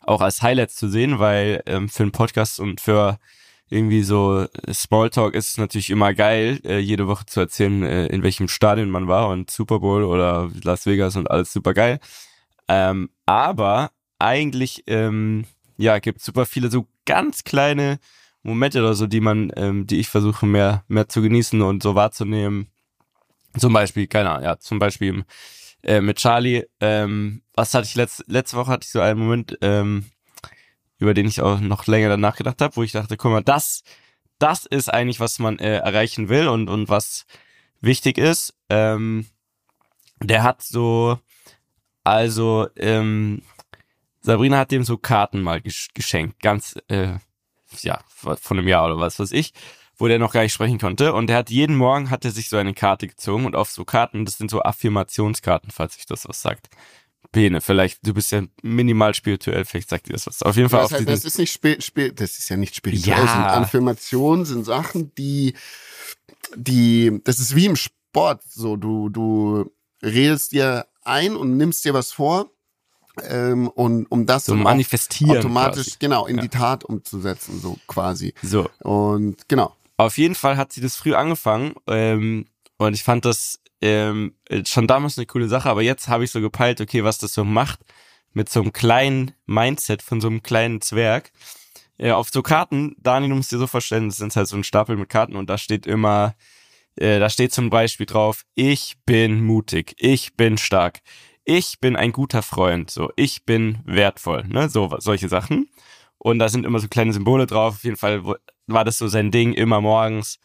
auch 0.00 0.20
als 0.20 0.42
Highlights 0.42 0.76
zu 0.76 0.88
sehen, 0.88 1.18
weil 1.18 1.62
ähm, 1.66 1.88
für 1.88 2.04
einen 2.04 2.12
Podcast 2.12 2.60
und 2.60 2.80
für 2.80 3.18
irgendwie 3.70 4.02
so 4.02 4.46
Smalltalk 4.72 5.34
ist 5.34 5.48
es 5.48 5.58
natürlich 5.58 5.90
immer 5.90 6.14
geil, 6.14 6.60
äh, 6.64 6.78
jede 6.78 7.06
Woche 7.06 7.26
zu 7.26 7.40
erzählen, 7.40 7.82
äh, 7.82 8.06
in 8.06 8.22
welchem 8.22 8.48
Stadion 8.48 8.90
man 8.90 9.08
war 9.08 9.28
und 9.28 9.50
Super 9.50 9.80
Bowl 9.80 10.04
oder 10.04 10.50
Las 10.62 10.86
Vegas 10.86 11.16
und 11.16 11.30
alles 11.30 11.52
super 11.52 11.74
geil. 11.74 11.98
Ähm, 12.68 13.10
aber 13.26 13.90
eigentlich, 14.18 14.84
ähm, 14.86 15.44
ja, 15.76 15.98
gibt 15.98 16.20
super 16.20 16.46
viele 16.46 16.70
so 16.70 16.86
ganz 17.04 17.44
kleine 17.44 17.98
Momente 18.44 18.80
oder 18.80 18.94
so, 18.94 19.06
die 19.06 19.20
man, 19.20 19.50
ähm, 19.56 19.86
die 19.86 19.98
ich 19.98 20.08
versuche 20.08 20.46
mehr, 20.46 20.84
mehr 20.86 21.08
zu 21.08 21.22
genießen 21.22 21.60
und 21.62 21.82
so 21.82 21.94
wahrzunehmen. 21.94 22.68
Zum 23.58 23.72
Beispiel, 23.72 24.06
keine 24.06 24.30
Ahnung, 24.30 24.44
ja, 24.44 24.58
zum 24.58 24.78
Beispiel 24.78 25.24
äh, 25.82 26.00
mit 26.00 26.18
Charlie, 26.18 26.64
ähm, 26.80 27.42
was 27.54 27.72
hatte 27.74 27.86
ich 27.86 27.94
letzt, 27.94 28.24
letzte 28.26 28.56
Woche 28.56 28.70
hatte 28.70 28.84
ich 28.84 28.90
so 28.90 29.00
einen 29.00 29.18
Moment, 29.18 29.58
ähm, 29.62 30.06
über 30.98 31.14
den 31.14 31.26
ich 31.26 31.40
auch 31.40 31.60
noch 31.60 31.86
länger 31.86 32.10
danach 32.10 32.36
gedacht 32.36 32.60
habe, 32.60 32.76
wo 32.76 32.82
ich 32.82 32.92
dachte, 32.92 33.16
guck 33.16 33.32
mal, 33.32 33.42
das, 33.42 33.82
das 34.38 34.66
ist 34.66 34.92
eigentlich, 34.92 35.20
was 35.20 35.38
man 35.38 35.58
äh, 35.58 35.78
erreichen 35.78 36.28
will 36.28 36.48
und, 36.48 36.68
und 36.68 36.88
was 36.88 37.26
wichtig 37.80 38.18
ist. 38.18 38.54
Ähm, 38.68 39.26
der 40.20 40.42
hat 40.42 40.62
so, 40.62 41.18
also, 42.02 42.68
ähm, 42.76 43.42
Sabrina 44.20 44.58
hat 44.58 44.70
dem 44.70 44.84
so 44.84 44.98
Karten 44.98 45.42
mal 45.42 45.60
gesch 45.60 45.88
geschenkt, 45.94 46.40
ganz, 46.40 46.76
äh, 46.88 47.18
ja, 47.82 48.00
von 48.06 48.58
einem 48.58 48.68
Jahr 48.68 48.86
oder 48.86 48.98
was 48.98 49.18
weiß 49.18 49.32
ich, 49.32 49.52
wo 49.96 50.08
der 50.08 50.18
noch 50.18 50.32
gar 50.32 50.42
nicht 50.42 50.52
sprechen 50.52 50.78
konnte. 50.78 51.12
Und 51.12 51.28
der 51.28 51.36
hat 51.36 51.50
jeden 51.50 51.76
Morgen 51.76 52.10
hat 52.10 52.24
er 52.24 52.30
sich 52.30 52.48
so 52.48 52.56
eine 52.56 52.74
Karte 52.74 53.06
gezogen 53.06 53.46
und 53.46 53.56
auf 53.56 53.70
so 53.70 53.84
Karten, 53.84 54.24
das 54.24 54.38
sind 54.38 54.50
so 54.50 54.62
Affirmationskarten, 54.62 55.70
falls 55.70 55.96
ich 55.96 56.06
das 56.06 56.28
was 56.28 56.42
sagt. 56.42 56.68
Bene, 57.32 57.60
vielleicht, 57.60 58.06
du 58.06 58.14
bist 58.14 58.30
ja 58.30 58.42
minimal 58.62 59.14
spirituell, 59.14 59.64
vielleicht 59.64 59.88
sagt 59.88 60.08
dir 60.08 60.12
das 60.12 60.26
was. 60.26 60.42
Auf 60.42 60.56
jeden 60.56 60.68
Fall 60.68 60.82
Das, 60.82 60.92
heißt, 60.92 61.08
das 61.08 61.24
ist 61.24 61.38
nicht 61.38 61.52
spe 61.52 61.80
spe 61.80 62.12
das 62.12 62.38
ist 62.38 62.48
ja 62.48 62.56
nicht 62.56 62.76
spirituell. 62.76 63.16
Ja. 63.16 63.60
Affirmationen 63.60 64.44
sind 64.44 64.64
Sachen, 64.64 65.12
die, 65.16 65.54
die, 66.54 67.20
das 67.24 67.40
ist 67.40 67.56
wie 67.56 67.66
im 67.66 67.76
Sport. 67.76 68.42
So, 68.48 68.76
du, 68.76 69.08
du 69.08 69.72
redest 70.02 70.52
dir 70.52 70.86
ein 71.02 71.34
und 71.34 71.56
nimmst 71.56 71.84
dir 71.84 71.94
was 71.94 72.12
vor, 72.12 72.50
ähm, 73.28 73.68
und 73.68 74.06
um 74.10 74.26
das 74.26 74.46
so 74.46 74.54
manifestieren. 74.54 75.38
automatisch 75.38 75.86
quasi. 75.86 75.96
genau 76.00 76.26
in 76.26 76.36
Ja. 76.36 76.42
die 76.42 76.48
Tat 76.48 76.84
umzusetzen, 76.84 77.60
so 77.60 77.78
quasi. 77.86 78.34
So. 78.42 78.68
Und 78.80 79.48
genau. 79.48 79.74
Auf 79.96 80.18
jeden 80.18 80.34
Fall 80.34 80.56
hat 80.56 80.72
sie 80.72 80.80
das 80.80 80.96
früh 80.96 81.14
angefangen 81.14 81.74
ähm, 81.86 82.46
und 82.78 82.94
ich 82.94 83.04
fand 83.04 83.24
das 83.24 83.60
ähm, 83.80 84.34
schon 84.66 84.86
damals 84.86 85.18
eine 85.18 85.26
coole 85.26 85.48
Sache, 85.48 85.68
aber 85.70 85.82
jetzt 85.82 86.08
habe 86.08 86.24
ich 86.24 86.30
so 86.30 86.40
gepeilt, 86.40 86.80
okay, 86.80 87.04
was 87.04 87.18
das 87.18 87.34
so 87.34 87.44
macht 87.44 87.80
mit 88.32 88.48
so 88.48 88.60
einem 88.60 88.72
kleinen 88.72 89.32
Mindset 89.46 90.02
von 90.02 90.20
so 90.20 90.26
einem 90.28 90.42
kleinen 90.42 90.80
Zwerg. 90.80 91.30
Äh, 91.98 92.10
auf 92.10 92.30
so 92.32 92.42
Karten, 92.42 92.96
Dani, 92.98 93.28
du 93.28 93.36
musst 93.36 93.52
dir 93.52 93.58
so 93.58 93.68
vorstellen, 93.68 94.08
das 94.08 94.16
sind 94.16 94.34
halt 94.34 94.48
so 94.48 94.56
ein 94.56 94.64
Stapel 94.64 94.96
mit 94.96 95.08
Karten 95.08 95.36
und 95.36 95.48
da 95.48 95.56
steht 95.58 95.86
immer, 95.86 96.34
äh, 96.96 97.20
da 97.20 97.30
steht 97.30 97.52
zum 97.52 97.70
Beispiel 97.70 98.06
drauf, 98.06 98.44
ich 98.54 98.96
bin 99.06 99.44
mutig, 99.44 99.94
ich 99.98 100.34
bin 100.34 100.58
stark, 100.58 101.00
ich 101.44 101.80
bin 101.80 101.96
ein 101.96 102.12
guter 102.12 102.42
Freund, 102.42 102.90
so, 102.90 103.10
ich 103.16 103.44
bin 103.44 103.78
wertvoll, 103.84 104.44
ne, 104.46 104.68
so, 104.68 104.94
solche 104.98 105.28
Sachen. 105.28 105.68
Und 106.18 106.38
da 106.38 106.48
sind 106.48 106.64
immer 106.64 106.78
so 106.78 106.88
kleine 106.88 107.12
Symbole 107.12 107.46
drauf. 107.46 107.74
Auf 107.74 107.84
jeden 107.84 107.96
Fall 107.96 108.22
war 108.66 108.84
das 108.84 108.98
so 108.98 109.08
sein 109.08 109.30
Ding, 109.30 109.52
immer 109.52 109.80
morgens, 109.82 110.38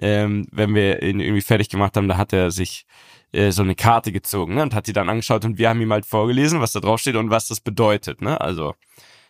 ähm, 0.00 0.46
wenn 0.50 0.74
wir 0.74 1.02
ihn 1.02 1.20
irgendwie 1.20 1.40
fertig 1.42 1.68
gemacht 1.68 1.96
haben, 1.96 2.08
da 2.08 2.16
hat 2.16 2.32
er 2.32 2.50
sich 2.50 2.86
äh, 3.32 3.52
so 3.52 3.62
eine 3.62 3.74
Karte 3.74 4.12
gezogen 4.12 4.54
ne, 4.54 4.62
und 4.62 4.74
hat 4.74 4.86
die 4.86 4.92
dann 4.92 5.08
angeschaut 5.08 5.44
und 5.44 5.58
wir 5.58 5.68
haben 5.68 5.80
ihm 5.80 5.92
halt 5.92 6.06
vorgelesen, 6.06 6.60
was 6.60 6.72
da 6.72 6.80
drauf 6.80 7.00
steht 7.00 7.16
und 7.16 7.30
was 7.30 7.48
das 7.48 7.60
bedeutet. 7.60 8.22
Ne? 8.22 8.40
Also, 8.40 8.74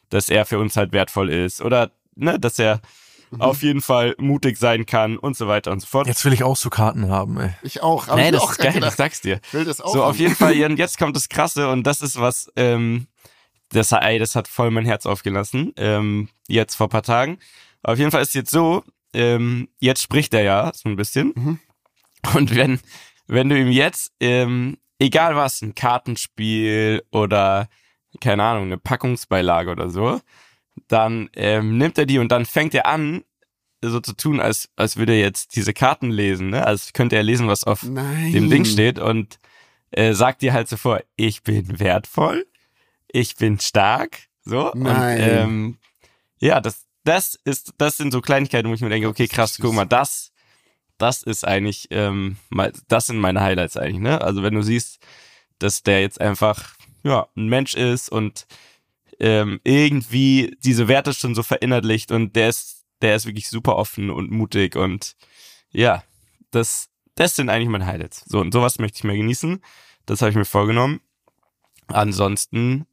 dass 0.08 0.30
er 0.30 0.46
für 0.46 0.58
uns 0.58 0.76
halt 0.76 0.92
wertvoll 0.92 1.30
ist 1.30 1.60
oder 1.60 1.92
ne, 2.14 2.38
dass 2.38 2.58
er 2.58 2.80
auf 3.38 3.62
jeden 3.62 3.80
Fall 3.80 4.14
mutig 4.18 4.58
sein 4.58 4.86
kann 4.86 5.16
und 5.16 5.36
so 5.36 5.46
weiter 5.46 5.70
und 5.70 5.80
so 5.80 5.86
fort. 5.86 6.06
Jetzt 6.06 6.24
will 6.24 6.32
ich 6.32 6.42
auch 6.42 6.56
so 6.56 6.70
Karten 6.70 7.08
haben, 7.08 7.38
ey. 7.38 7.50
Ich 7.62 7.82
auch. 7.82 8.14
Nee, 8.14 8.26
ich 8.26 8.32
das 8.32 8.42
auch 8.42 8.52
ist 8.52 8.58
geil, 8.58 8.72
gedacht. 8.72 8.90
ich 8.90 8.96
sag's 8.96 9.20
dir. 9.20 9.40
Ich 9.46 9.54
will 9.54 9.64
das 9.64 9.80
auch. 9.80 9.92
So, 9.92 10.02
auf 10.02 10.10
haben. 10.10 10.18
jeden 10.18 10.34
Fall, 10.34 10.56
Jan, 10.56 10.76
jetzt 10.78 10.98
kommt 10.98 11.16
das 11.16 11.28
Krasse 11.28 11.68
und 11.68 11.84
das 11.84 12.02
ist 12.02 12.20
was, 12.20 12.50
ähm, 12.56 13.06
das, 13.70 13.92
ey, 13.92 14.18
das 14.18 14.34
hat 14.34 14.48
voll 14.48 14.70
mein 14.70 14.84
Herz 14.84 15.06
aufgelassen, 15.06 15.72
ähm, 15.76 16.28
jetzt 16.48 16.74
vor 16.74 16.88
paar 16.88 17.02
Tagen. 17.02 17.38
Auf 17.82 17.98
jeden 17.98 18.10
Fall 18.10 18.22
ist 18.22 18.34
jetzt 18.34 18.50
so, 18.50 18.84
ähm, 19.14 19.68
jetzt 19.78 20.02
spricht 20.02 20.34
er 20.34 20.42
ja 20.42 20.72
so 20.74 20.88
ein 20.88 20.96
bisschen. 20.96 21.32
Mhm. 21.34 21.58
Und 22.34 22.54
wenn, 22.54 22.80
wenn 23.26 23.48
du 23.48 23.58
ihm 23.58 23.70
jetzt, 23.70 24.12
ähm, 24.20 24.76
egal 24.98 25.36
was, 25.36 25.62
ein 25.62 25.74
Kartenspiel 25.74 27.02
oder, 27.10 27.68
keine 28.20 28.42
Ahnung, 28.42 28.64
eine 28.64 28.78
Packungsbeilage 28.78 29.70
oder 29.70 29.88
so, 29.88 30.20
dann 30.90 31.30
ähm, 31.34 31.78
nimmt 31.78 31.98
er 31.98 32.06
die 32.06 32.18
und 32.18 32.30
dann 32.32 32.46
fängt 32.46 32.74
er 32.74 32.86
an, 32.86 33.22
so 33.82 34.00
zu 34.00 34.14
tun, 34.14 34.40
als, 34.40 34.68
als 34.76 34.96
würde 34.96 35.12
er 35.12 35.20
jetzt 35.20 35.56
diese 35.56 35.72
Karten 35.72 36.10
lesen, 36.10 36.50
ne? 36.50 36.66
Als 36.66 36.92
könnte 36.92 37.16
er 37.16 37.22
lesen, 37.22 37.48
was 37.48 37.64
auf 37.64 37.82
Nein. 37.82 38.32
dem 38.32 38.50
Ding 38.50 38.64
steht 38.64 38.98
und 38.98 39.38
äh, 39.90 40.12
sagt 40.12 40.42
dir 40.42 40.52
halt 40.52 40.68
so 40.68 40.76
vor, 40.76 41.00
ich 41.16 41.42
bin 41.42 41.80
wertvoll, 41.80 42.46
ich 43.08 43.36
bin 43.36 43.58
stark, 43.58 44.18
so. 44.44 44.72
Nein. 44.74 45.18
Und 45.18 45.28
ähm, 45.28 45.78
ja, 46.40 46.60
das, 46.60 46.86
das 47.04 47.38
ist, 47.44 47.74
das 47.78 47.96
sind 47.96 48.12
so 48.12 48.20
Kleinigkeiten, 48.20 48.68
wo 48.68 48.74
ich 48.74 48.82
mir 48.82 48.90
denke, 48.90 49.08
okay, 49.08 49.28
krass, 49.28 49.58
guck 49.60 49.72
mal, 49.72 49.86
das, 49.86 50.32
das 50.98 51.22
ist 51.22 51.46
eigentlich, 51.46 51.88
ähm, 51.90 52.36
das 52.88 53.06
sind 53.06 53.18
meine 53.18 53.40
Highlights 53.40 53.76
eigentlich, 53.76 54.02
ne? 54.02 54.20
Also 54.20 54.42
wenn 54.42 54.54
du 54.54 54.62
siehst, 54.62 54.98
dass 55.58 55.82
der 55.82 56.02
jetzt 56.02 56.20
einfach, 56.20 56.74
ja, 57.02 57.28
ein 57.36 57.48
Mensch 57.48 57.74
ist 57.74 58.10
und 58.10 58.46
ähm, 59.20 59.60
irgendwie 59.64 60.56
diese 60.64 60.88
Werte 60.88 61.14
schon 61.14 61.34
so 61.34 61.42
verinnerlicht 61.42 62.10
und 62.10 62.34
der 62.36 62.48
ist, 62.48 62.84
der 63.02 63.16
ist 63.16 63.26
wirklich 63.26 63.48
super 63.48 63.76
offen 63.76 64.10
und 64.10 64.30
mutig 64.30 64.76
und 64.76 65.14
ja, 65.70 66.02
das, 66.50 66.88
das 67.14 67.36
sind 67.36 67.48
eigentlich 67.48 67.68
meine 67.68 67.86
Highlights. 67.86 68.24
So, 68.26 68.40
und 68.40 68.52
sowas 68.52 68.78
möchte 68.78 68.96
ich 68.98 69.04
mehr 69.04 69.16
genießen. 69.16 69.62
Das 70.06 70.20
habe 70.20 70.30
ich 70.30 70.36
mir 70.36 70.44
vorgenommen. 70.44 71.00
Ansonsten, 71.86 72.86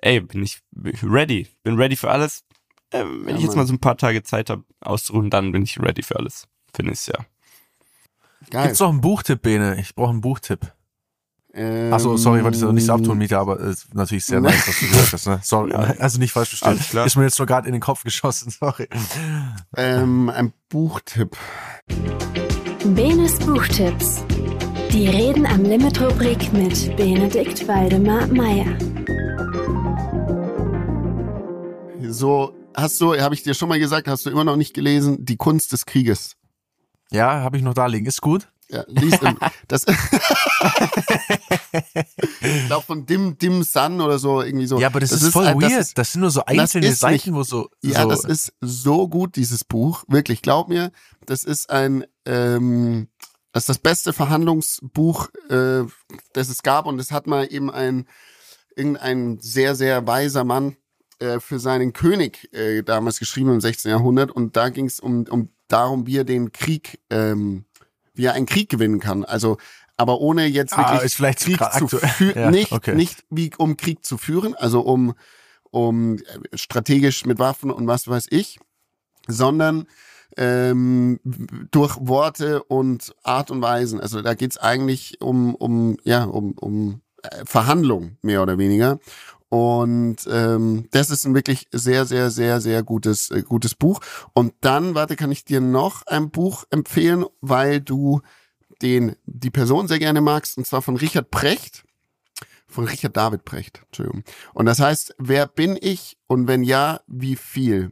ey, 0.00 0.20
bin 0.20 0.42
ich 0.42 0.60
ready. 1.02 1.48
Bin 1.62 1.76
ready 1.76 1.96
für 1.96 2.10
alles. 2.10 2.44
Ähm, 2.92 3.22
wenn 3.24 3.34
Ja, 3.34 3.38
ich 3.38 3.44
jetzt 3.44 3.56
mal 3.56 3.66
so 3.66 3.72
ein 3.72 3.80
paar 3.80 3.96
Tage 3.96 4.22
Zeit 4.22 4.50
habe, 4.50 4.64
auszuruhen, 4.80 5.30
dann 5.30 5.52
bin 5.52 5.62
ich 5.62 5.80
ready 5.80 6.02
für 6.02 6.16
alles. 6.16 6.46
Finde 6.74 6.92
ich 6.92 7.06
ja. 7.06 7.14
Geil. 8.50 8.64
Gibt's 8.66 8.80
noch 8.80 8.90
einen 8.90 9.00
Buchtipp, 9.00 9.42
Bene? 9.42 9.78
Ich 9.80 9.94
brauche 9.94 10.10
einen 10.10 10.20
Buchtipp. 10.20 10.72
Ähm, 11.52 11.92
Achso, 11.92 12.16
sorry, 12.16 12.44
wollte 12.44 12.56
ich 12.56 12.62
das 12.62 12.72
nicht 12.72 12.86
so 12.86 12.92
abtun, 12.92 13.18
Mieter, 13.18 13.40
aber 13.40 13.58
es 13.60 13.84
ist 13.84 13.94
natürlich 13.94 14.24
sehr 14.24 14.40
nice, 14.42 14.68
was 14.68 14.78
du 14.78 14.86
gesagt 14.86 15.12
hast. 15.12 15.26
Ne? 15.26 15.40
Sorry, 15.42 15.72
also 15.72 16.18
nicht 16.18 16.32
falsch 16.32 16.50
verstehen. 16.50 16.68
Alles 16.68 16.88
klar. 16.90 17.06
Ist 17.06 17.16
mir 17.16 17.24
jetzt 17.24 17.38
nur 17.38 17.46
gerade 17.46 17.66
in 17.66 17.72
den 17.72 17.80
Kopf 17.80 18.04
geschossen, 18.04 18.50
sorry. 18.58 18.88
Ähm, 19.76 20.28
ein 20.30 20.52
Buchtipp. 20.68 21.36
Benes 22.84 23.38
Buchtipps. 23.40 24.24
Die 24.92 25.08
Reden 25.08 25.46
am 25.46 25.62
Limit 25.62 26.00
Rubrik 26.00 26.52
mit 26.52 26.96
Benedikt 26.96 27.66
Waldemar 27.68 28.26
Meyer. 28.28 28.76
So, 32.08 32.54
hast 32.74 33.00
du, 33.00 33.16
habe 33.16 33.34
ich 33.34 33.42
dir 33.42 33.54
schon 33.54 33.68
mal 33.68 33.78
gesagt, 33.78 34.08
hast 34.08 34.26
du 34.26 34.30
immer 34.30 34.44
noch 34.44 34.56
nicht 34.56 34.74
gelesen, 34.74 35.24
Die 35.24 35.36
Kunst 35.36 35.72
des 35.72 35.86
Krieges. 35.86 36.36
Ja, 37.12 37.40
habe 37.40 37.56
ich 37.56 37.62
noch 37.62 37.74
da 37.74 37.86
liegen. 37.86 38.06
Ist 38.06 38.20
gut. 38.20 38.48
Ja, 38.72 38.84
liest 38.88 39.22
im, 39.22 39.36
das. 39.68 39.84
ich 42.40 42.66
glaube 42.66 42.84
von 42.86 43.06
Dim 43.06 43.36
Dim 43.38 43.62
Sun 43.62 44.00
oder 44.00 44.18
so 44.18 44.42
irgendwie 44.42 44.66
so. 44.66 44.78
Ja, 44.78 44.86
aber 44.88 45.00
das, 45.00 45.12
ist 45.12 45.32
voll 45.32 45.46
ein- 45.46 45.60
weird. 45.60 45.72
das 45.72 45.94
Das, 45.94 46.08
ist- 46.08 46.12
sind 46.12 46.20
nur 46.20 46.30
so 46.30 46.40
das 46.46 46.58
einzelne 46.58 46.86
ist 46.88 47.00
Seiten, 47.00 47.30
nicht- 47.30 47.32
wo 47.38 47.42
so. 47.42 47.68
Ja, 47.82 48.02
so 48.02 48.08
das 48.10 48.24
ist 48.24 48.52
so 48.60 49.08
gut, 49.08 49.36
dieses 49.36 49.64
Buch. 49.64 50.04
Wirklich, 50.08 50.42
glaub 50.42 50.68
mir, 50.68 50.92
das 51.26 51.44
ist 51.44 51.70
ein, 51.70 52.04
ähm, 52.26 53.08
das 53.52 53.62
ist 53.64 53.68
das 53.68 53.78
beste 53.78 54.12
Verhandlungsbuch, 54.12 55.28
äh, 55.48 55.82
das 56.32 56.48
es 56.48 56.62
gab. 56.62 56.86
Und 56.86 56.98
es 57.00 57.10
hat 57.12 57.26
mal 57.26 57.52
eben 57.52 57.70
ein, 57.70 58.06
irgendein 58.76 59.38
sehr, 59.40 59.74
sehr 59.74 60.06
weiser 60.06 60.44
Mann 60.44 60.76
äh, 61.18 61.40
für 61.40 61.58
seinen 61.58 61.92
König 61.92 62.48
äh, 62.54 62.82
damals 62.82 63.18
geschrieben 63.18 63.52
im 63.52 63.60
16. 63.60 63.90
Jahrhundert. 63.90 64.30
Und 64.30 64.56
da 64.56 64.68
ging 64.68 64.86
es 64.86 65.00
um, 65.00 65.24
um 65.28 65.48
darum, 65.68 66.06
wie 66.06 66.18
er 66.18 66.24
den 66.24 66.52
Krieg, 66.52 67.00
ähm, 67.10 67.64
wie 68.14 68.24
er 68.26 68.34
einen 68.34 68.46
Krieg 68.46 68.68
gewinnen 68.68 69.00
kann. 69.00 69.24
Also, 69.24 69.58
aber 69.96 70.20
ohne 70.20 70.46
jetzt 70.46 70.72
Ah, 70.72 70.90
wirklich 70.90 71.02
ist 71.02 71.14
vielleicht 71.14 71.40
Krieg 71.40 71.60
zu 71.72 71.88
führen, 71.88 72.34
Ja, 72.36 72.50
nicht, 72.50 72.72
okay. 72.72 72.94
nicht 72.94 73.24
wie 73.30 73.50
um 73.58 73.76
Krieg 73.76 74.04
zu 74.04 74.18
führen, 74.18 74.54
also 74.54 74.80
um, 74.80 75.14
um 75.70 76.16
äh, 76.16 76.56
strategisch 76.56 77.26
mit 77.26 77.38
Waffen 77.38 77.70
und 77.70 77.86
was 77.86 78.08
weiß 78.08 78.26
ich, 78.30 78.58
sondern 79.28 79.86
ähm, 80.36 81.20
durch 81.70 81.96
Worte 82.00 82.62
und 82.64 83.14
Art 83.22 83.50
und 83.50 83.62
Weisen. 83.62 84.00
Also 84.00 84.22
da 84.22 84.34
geht's 84.34 84.58
eigentlich 84.58 85.20
um, 85.20 85.54
um, 85.54 85.96
ja, 86.04 86.24
um, 86.24 86.52
um 86.52 87.00
äh, 87.22 87.44
Verhandlung, 87.44 88.16
mehr 88.22 88.42
oder 88.42 88.58
weniger. 88.58 88.98
Und 89.50 90.18
ähm, 90.30 90.86
das 90.92 91.10
ist 91.10 91.26
ein 91.26 91.34
wirklich 91.34 91.66
sehr, 91.72 92.06
sehr, 92.06 92.30
sehr, 92.30 92.60
sehr 92.60 92.84
gutes, 92.84 93.30
äh, 93.32 93.42
gutes 93.42 93.74
Buch. 93.74 94.00
Und 94.32 94.54
dann, 94.60 94.94
warte, 94.94 95.16
kann 95.16 95.32
ich 95.32 95.44
dir 95.44 95.60
noch 95.60 96.06
ein 96.06 96.30
Buch 96.30 96.64
empfehlen, 96.70 97.26
weil 97.40 97.80
du 97.80 98.22
den, 98.80 99.16
die 99.26 99.50
Person 99.50 99.88
sehr 99.88 99.98
gerne 99.98 100.20
magst, 100.20 100.56
und 100.56 100.66
zwar 100.66 100.82
von 100.82 100.96
Richard 100.96 101.30
Precht. 101.32 101.84
Von 102.68 102.84
Richard 102.84 103.16
David 103.16 103.44
Precht, 103.44 103.82
Entschuldigung. 103.86 104.22
Und 104.54 104.66
das 104.66 104.78
heißt, 104.78 105.16
wer 105.18 105.48
bin 105.48 105.76
ich 105.80 106.16
und 106.28 106.46
wenn 106.46 106.62
ja, 106.62 107.00
wie 107.08 107.34
viel? 107.34 107.90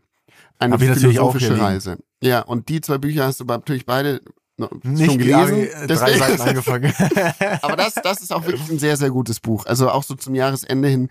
Eine 0.61 0.75
Hab 0.75 0.81
philosophische. 0.81 1.59
Reise. 1.61 1.99
Ja, 2.23 2.43
und 2.43 2.69
die 2.69 2.81
zwei 2.81 2.99
Bücher 2.99 3.25
hast 3.27 3.41
du 3.41 3.45
natürlich 3.45 3.85
beide 3.85 4.21
noch 4.57 4.71
nicht 4.85 5.07
schon 5.11 5.19
gelesen. 5.19 5.57
äh, 5.65 5.87
drei 5.87 5.87
Deswegen- 5.89 6.19
Seiten 6.19 6.41
angefangen. 6.43 6.95
aber 7.63 7.77
das, 7.77 7.95
das 7.95 8.21
ist 8.23 8.33
auch 8.33 8.47
wirklich 8.47 8.71
ein 8.71 8.79
sehr, 8.79 8.97
sehr 8.97 9.11
gutes 9.11 9.41
Buch. 9.41 9.67
Also 9.67 9.91
auch 9.91 10.05
so 10.05 10.15
zum 10.15 10.37
Jahresende 10.37 10.89
hin 10.89 11.09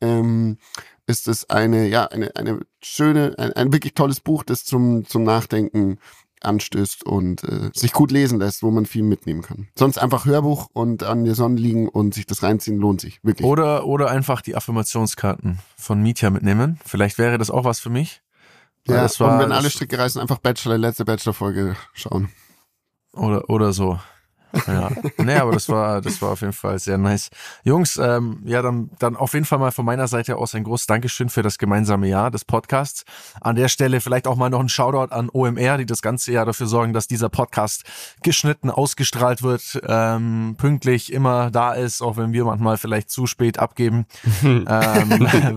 ähm, 0.00 0.58
ist 1.06 1.28
es 1.28 1.50
eine, 1.50 1.88
ja, 1.88 2.06
eine, 2.06 2.34
eine 2.36 2.60
schöne, 2.82 3.34
ein, 3.38 3.52
ein 3.52 3.72
wirklich 3.72 3.94
tolles 3.94 4.20
Buch, 4.20 4.44
das 4.44 4.64
zum, 4.64 5.04
zum 5.04 5.24
Nachdenken 5.24 5.98
anstößt 6.42 7.04
und 7.04 7.44
äh, 7.44 7.70
sich 7.74 7.92
gut 7.92 8.10
lesen 8.10 8.38
lässt, 8.38 8.62
wo 8.62 8.70
man 8.70 8.86
viel 8.86 9.02
mitnehmen 9.02 9.42
kann. 9.42 9.68
Sonst 9.76 9.98
einfach 9.98 10.24
Hörbuch 10.24 10.68
und 10.72 11.02
an 11.02 11.24
der 11.24 11.34
Sonne 11.34 11.60
liegen 11.60 11.88
und 11.88 12.14
sich 12.14 12.26
das 12.26 12.42
reinziehen 12.42 12.78
lohnt 12.78 13.00
sich, 13.00 13.22
wirklich. 13.22 13.46
Oder, 13.46 13.86
oder 13.86 14.10
einfach 14.10 14.40
die 14.40 14.56
Affirmationskarten 14.56 15.58
von 15.76 16.02
Mietja 16.02 16.30
mitnehmen. 16.30 16.78
Vielleicht 16.84 17.18
wäre 17.18 17.36
das 17.36 17.50
auch 17.50 17.64
was 17.64 17.80
für 17.80 17.90
mich. 17.90 18.22
Ja, 18.86 19.02
das 19.02 19.20
war, 19.20 19.34
und 19.34 19.40
wenn 19.40 19.52
alle 19.52 19.68
Stricke 19.68 19.98
reißen, 19.98 20.20
einfach 20.20 20.38
Bachelor, 20.38 20.78
letzte 20.78 21.04
Bachelor-Folge 21.04 21.76
schauen. 21.92 22.30
Oder, 23.12 23.50
oder 23.50 23.72
so. 23.74 23.98
Ja. 24.66 24.90
nee, 25.18 25.34
aber 25.34 25.52
das 25.52 25.68
war, 25.68 26.00
das 26.00 26.20
war 26.22 26.30
auf 26.30 26.40
jeden 26.40 26.52
Fall 26.52 26.78
sehr 26.78 26.98
nice. 26.98 27.30
Jungs, 27.64 27.96
ähm, 27.96 28.40
ja, 28.44 28.62
dann, 28.62 28.90
dann 28.98 29.16
auf 29.16 29.34
jeden 29.34 29.46
Fall 29.46 29.58
mal 29.58 29.70
von 29.70 29.84
meiner 29.84 30.08
Seite 30.08 30.36
aus 30.36 30.54
ein 30.54 30.64
großes 30.64 30.86
Dankeschön 30.86 31.28
für 31.28 31.42
das 31.42 31.58
gemeinsame 31.58 32.08
Jahr 32.08 32.30
des 32.30 32.44
Podcasts. 32.44 33.04
An 33.40 33.56
der 33.56 33.68
Stelle 33.68 34.00
vielleicht 34.00 34.26
auch 34.26 34.36
mal 34.36 34.50
noch 34.50 34.60
ein 34.60 34.68
Shoutout 34.68 35.14
an 35.14 35.30
OMR, 35.32 35.78
die 35.78 35.86
das 35.86 36.02
ganze 36.02 36.32
Jahr 36.32 36.46
dafür 36.46 36.66
sorgen, 36.66 36.92
dass 36.92 37.06
dieser 37.06 37.28
Podcast 37.28 37.84
geschnitten, 38.22 38.70
ausgestrahlt 38.70 39.42
wird, 39.42 39.80
ähm, 39.86 40.56
pünktlich 40.58 41.12
immer 41.12 41.50
da 41.50 41.72
ist, 41.72 42.02
auch 42.02 42.16
wenn 42.16 42.32
wir 42.32 42.44
manchmal 42.44 42.76
vielleicht 42.76 43.10
zu 43.10 43.26
spät 43.26 43.58
abgeben. 43.58 44.06
ähm, 44.42 44.66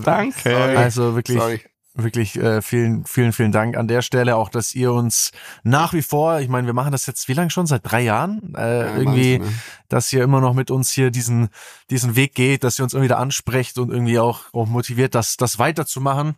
Danke. 0.04 0.56
Also 0.76 1.14
wirklich, 1.14 1.38
Sorry. 1.38 1.60
Wirklich 1.94 2.36
äh, 2.36 2.60
vielen, 2.60 3.04
vielen, 3.04 3.32
vielen 3.32 3.52
Dank 3.52 3.76
an 3.76 3.88
der 3.88 4.02
Stelle. 4.02 4.36
Auch, 4.36 4.48
dass 4.48 4.74
ihr 4.74 4.92
uns 4.92 5.30
nach 5.62 5.92
wie 5.92 6.02
vor, 6.02 6.40
ich 6.40 6.48
meine, 6.48 6.66
wir 6.66 6.74
machen 6.74 6.92
das 6.92 7.06
jetzt 7.06 7.28
wie 7.28 7.34
lange 7.34 7.50
schon? 7.50 7.66
Seit 7.66 7.82
drei 7.84 8.02
Jahren? 8.02 8.54
Äh, 8.56 8.80
Ja, 8.80 8.96
irgendwie, 8.96 9.38
Wahnsinn, 9.38 9.54
ne? 9.54 9.60
dass 9.88 10.12
ihr 10.12 10.22
immer 10.22 10.40
noch 10.40 10.54
mit 10.54 10.70
uns 10.70 10.90
hier 10.90 11.10
diesen, 11.10 11.48
diesen 11.90 12.16
Weg 12.16 12.34
geht, 12.34 12.64
dass 12.64 12.78
ihr 12.78 12.82
uns 12.82 12.94
immer 12.94 13.04
wieder 13.04 13.18
ansprecht 13.18 13.78
und 13.78 13.90
irgendwie 13.90 14.18
auch, 14.18 14.52
auch 14.52 14.66
motiviert, 14.66 15.14
das, 15.14 15.36
das 15.36 15.58
weiterzumachen. 15.58 16.36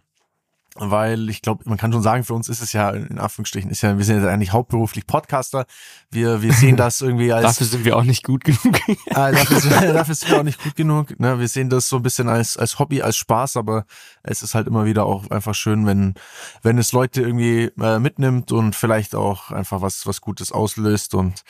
Weil 0.78 1.30
ich 1.30 1.42
glaube, 1.42 1.64
man 1.66 1.78
kann 1.78 1.92
schon 1.92 2.02
sagen, 2.02 2.24
für 2.24 2.34
uns 2.34 2.48
ist 2.48 2.60
es 2.60 2.72
ja 2.72 2.90
in 2.90 3.18
Anführungsstrichen, 3.18 3.70
ist 3.70 3.82
ja, 3.82 3.96
wir 3.96 4.04
sind 4.04 4.22
ja 4.22 4.28
eigentlich 4.28 4.52
hauptberuflich 4.52 5.06
Podcaster. 5.06 5.66
Wir, 6.10 6.42
wir 6.42 6.52
sehen 6.52 6.76
das 6.76 7.00
irgendwie 7.00 7.32
als 7.32 7.44
Dafür 7.44 7.66
sind 7.66 7.84
wir 7.84 7.96
auch 7.96 8.04
nicht 8.04 8.22
gut 8.24 8.44
genug. 8.44 8.60
Ah, 9.14 9.30
dafür, 9.30 9.60
sind, 9.60 9.72
dafür 9.72 10.14
sind 10.14 10.30
wir 10.30 10.38
auch 10.40 10.42
nicht 10.42 10.62
gut 10.62 10.76
genug. 10.76 11.18
Ne? 11.18 11.38
Wir 11.38 11.48
sehen 11.48 11.70
das 11.70 11.88
so 11.88 11.96
ein 11.96 12.02
bisschen 12.02 12.28
als, 12.28 12.56
als 12.56 12.78
Hobby, 12.78 13.00
als 13.00 13.16
Spaß, 13.16 13.56
aber 13.56 13.86
es 14.22 14.42
ist 14.42 14.54
halt 14.54 14.66
immer 14.66 14.84
wieder 14.84 15.06
auch 15.06 15.30
einfach 15.30 15.54
schön, 15.54 15.86
wenn, 15.86 16.14
wenn 16.62 16.76
es 16.76 16.92
Leute 16.92 17.22
irgendwie 17.22 17.70
äh, 17.80 17.98
mitnimmt 17.98 18.52
und 18.52 18.76
vielleicht 18.76 19.14
auch 19.14 19.50
einfach 19.50 19.80
was, 19.80 20.06
was 20.06 20.20
Gutes 20.20 20.52
auslöst 20.52 21.14
und 21.14 21.42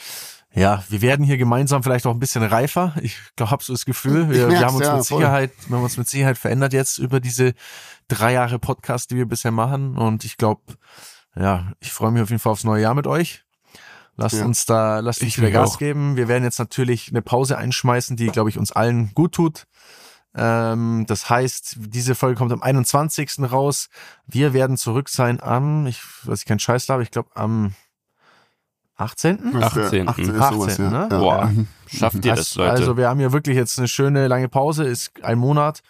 ja, 0.57 0.83
wir 0.89 1.03
werden 1.03 1.25
hier 1.25 1.37
gemeinsam 1.37 1.83
vielleicht 1.83 2.07
auch 2.07 2.13
ein 2.15 2.19
bisschen 2.19 2.43
reifer. 2.43 2.95
Ich 3.03 3.19
glaube, 3.37 3.51
habe 3.51 3.63
so 3.63 3.73
das 3.75 3.85
Gefühl, 3.85 4.31
wir, 4.31 4.49
wir 4.49 4.61
haben 4.61 4.77
uns 4.77 4.87
ja, 4.87 4.97
mit 4.97 5.07
voll. 5.07 5.19
Sicherheit, 5.19 5.53
wir 5.69 5.77
haben 5.77 5.85
uns 5.85 5.97
mit 5.99 6.09
Sicherheit 6.09 6.39
verändert 6.39 6.73
jetzt 6.73 6.99
über 6.99 7.21
diese 7.21 7.53
drei 8.09 8.33
Jahre 8.33 8.59
Podcast, 8.59 9.11
die 9.11 9.17
wir 9.17 9.27
bisher 9.27 9.51
machen. 9.51 9.97
Und 9.99 10.25
ich 10.25 10.37
glaube, 10.39 10.63
ja, 11.35 11.73
ich 11.81 11.93
freue 11.93 12.11
mich 12.11 12.23
auf 12.23 12.31
jeden 12.31 12.41
Fall 12.41 12.53
aufs 12.53 12.65
neue 12.65 12.83
Jahr 12.83 12.95
mit 12.95 13.07
euch. 13.07 13.45
Lasst 14.17 14.37
Ja. 14.37 14.47
uns 14.47 14.65
da, 14.65 15.01
lasst 15.01 15.21
uns 15.21 15.29
Ich 15.33 15.39
wieder 15.39 15.51
Gas 15.51 15.75
auch. 15.75 15.79
geben. 15.79 16.17
Wir 16.17 16.27
werden 16.27 16.45
jetzt 16.45 16.59
natürlich 16.59 17.11
eine 17.11 17.21
Pause 17.21 17.59
einschmeißen, 17.59 18.17
die, 18.17 18.29
glaube 18.29 18.49
ich, 18.49 18.57
uns 18.59 18.73
allen 18.73 19.13
gut 19.13 19.35
tut. 19.35 19.65
Ähm, 20.35 21.05
das 21.07 21.29
heißt, 21.29 21.77
diese 21.81 22.15
Folge 22.15 22.37
kommt 22.39 22.53
am 22.53 22.63
21. 22.63 23.51
raus. 23.53 23.89
Wir 24.27 24.55
werden 24.55 24.79
zurück 24.79 25.11
sein 25.11 25.39
am, 25.43 25.87
ich 25.87 26.01
weiß 26.25 26.41
ich 26.41 26.45
keinen 26.47 26.61
Scheiß 26.61 26.89
habe, 26.89 27.03
ich 27.03 27.11
glaube 27.11 27.29
am 27.35 27.75
18. 28.97 29.53
Das 29.61 29.77
ist 29.77 29.93
der 29.93 30.09
18.. 30.09 30.09
18. 30.09 30.25
ist 30.25 30.35
sowas, 30.37 30.69
18., 30.73 30.85
ja. 30.85 30.91
ne? 30.91 31.09
Ja. 31.11 31.19
Boah. 31.19 31.47
Mhm. 31.47 31.67
Schafft 31.87 32.25
ihr 32.25 32.35
das, 32.35 32.39
Also, 32.39 32.61
Leute? 32.61 32.73
also 32.73 32.97
wir 32.97 33.09
haben 33.09 33.21
hier 33.21 33.33
wirklich 33.33 33.57
jetzt 33.57 33.79
eine 33.79 33.89
schöne 33.89 34.27
lange 34.29 34.49
Pause, 34.49 34.85
ist 34.85 35.13
ein 35.23 35.39
Monat. 35.39 35.83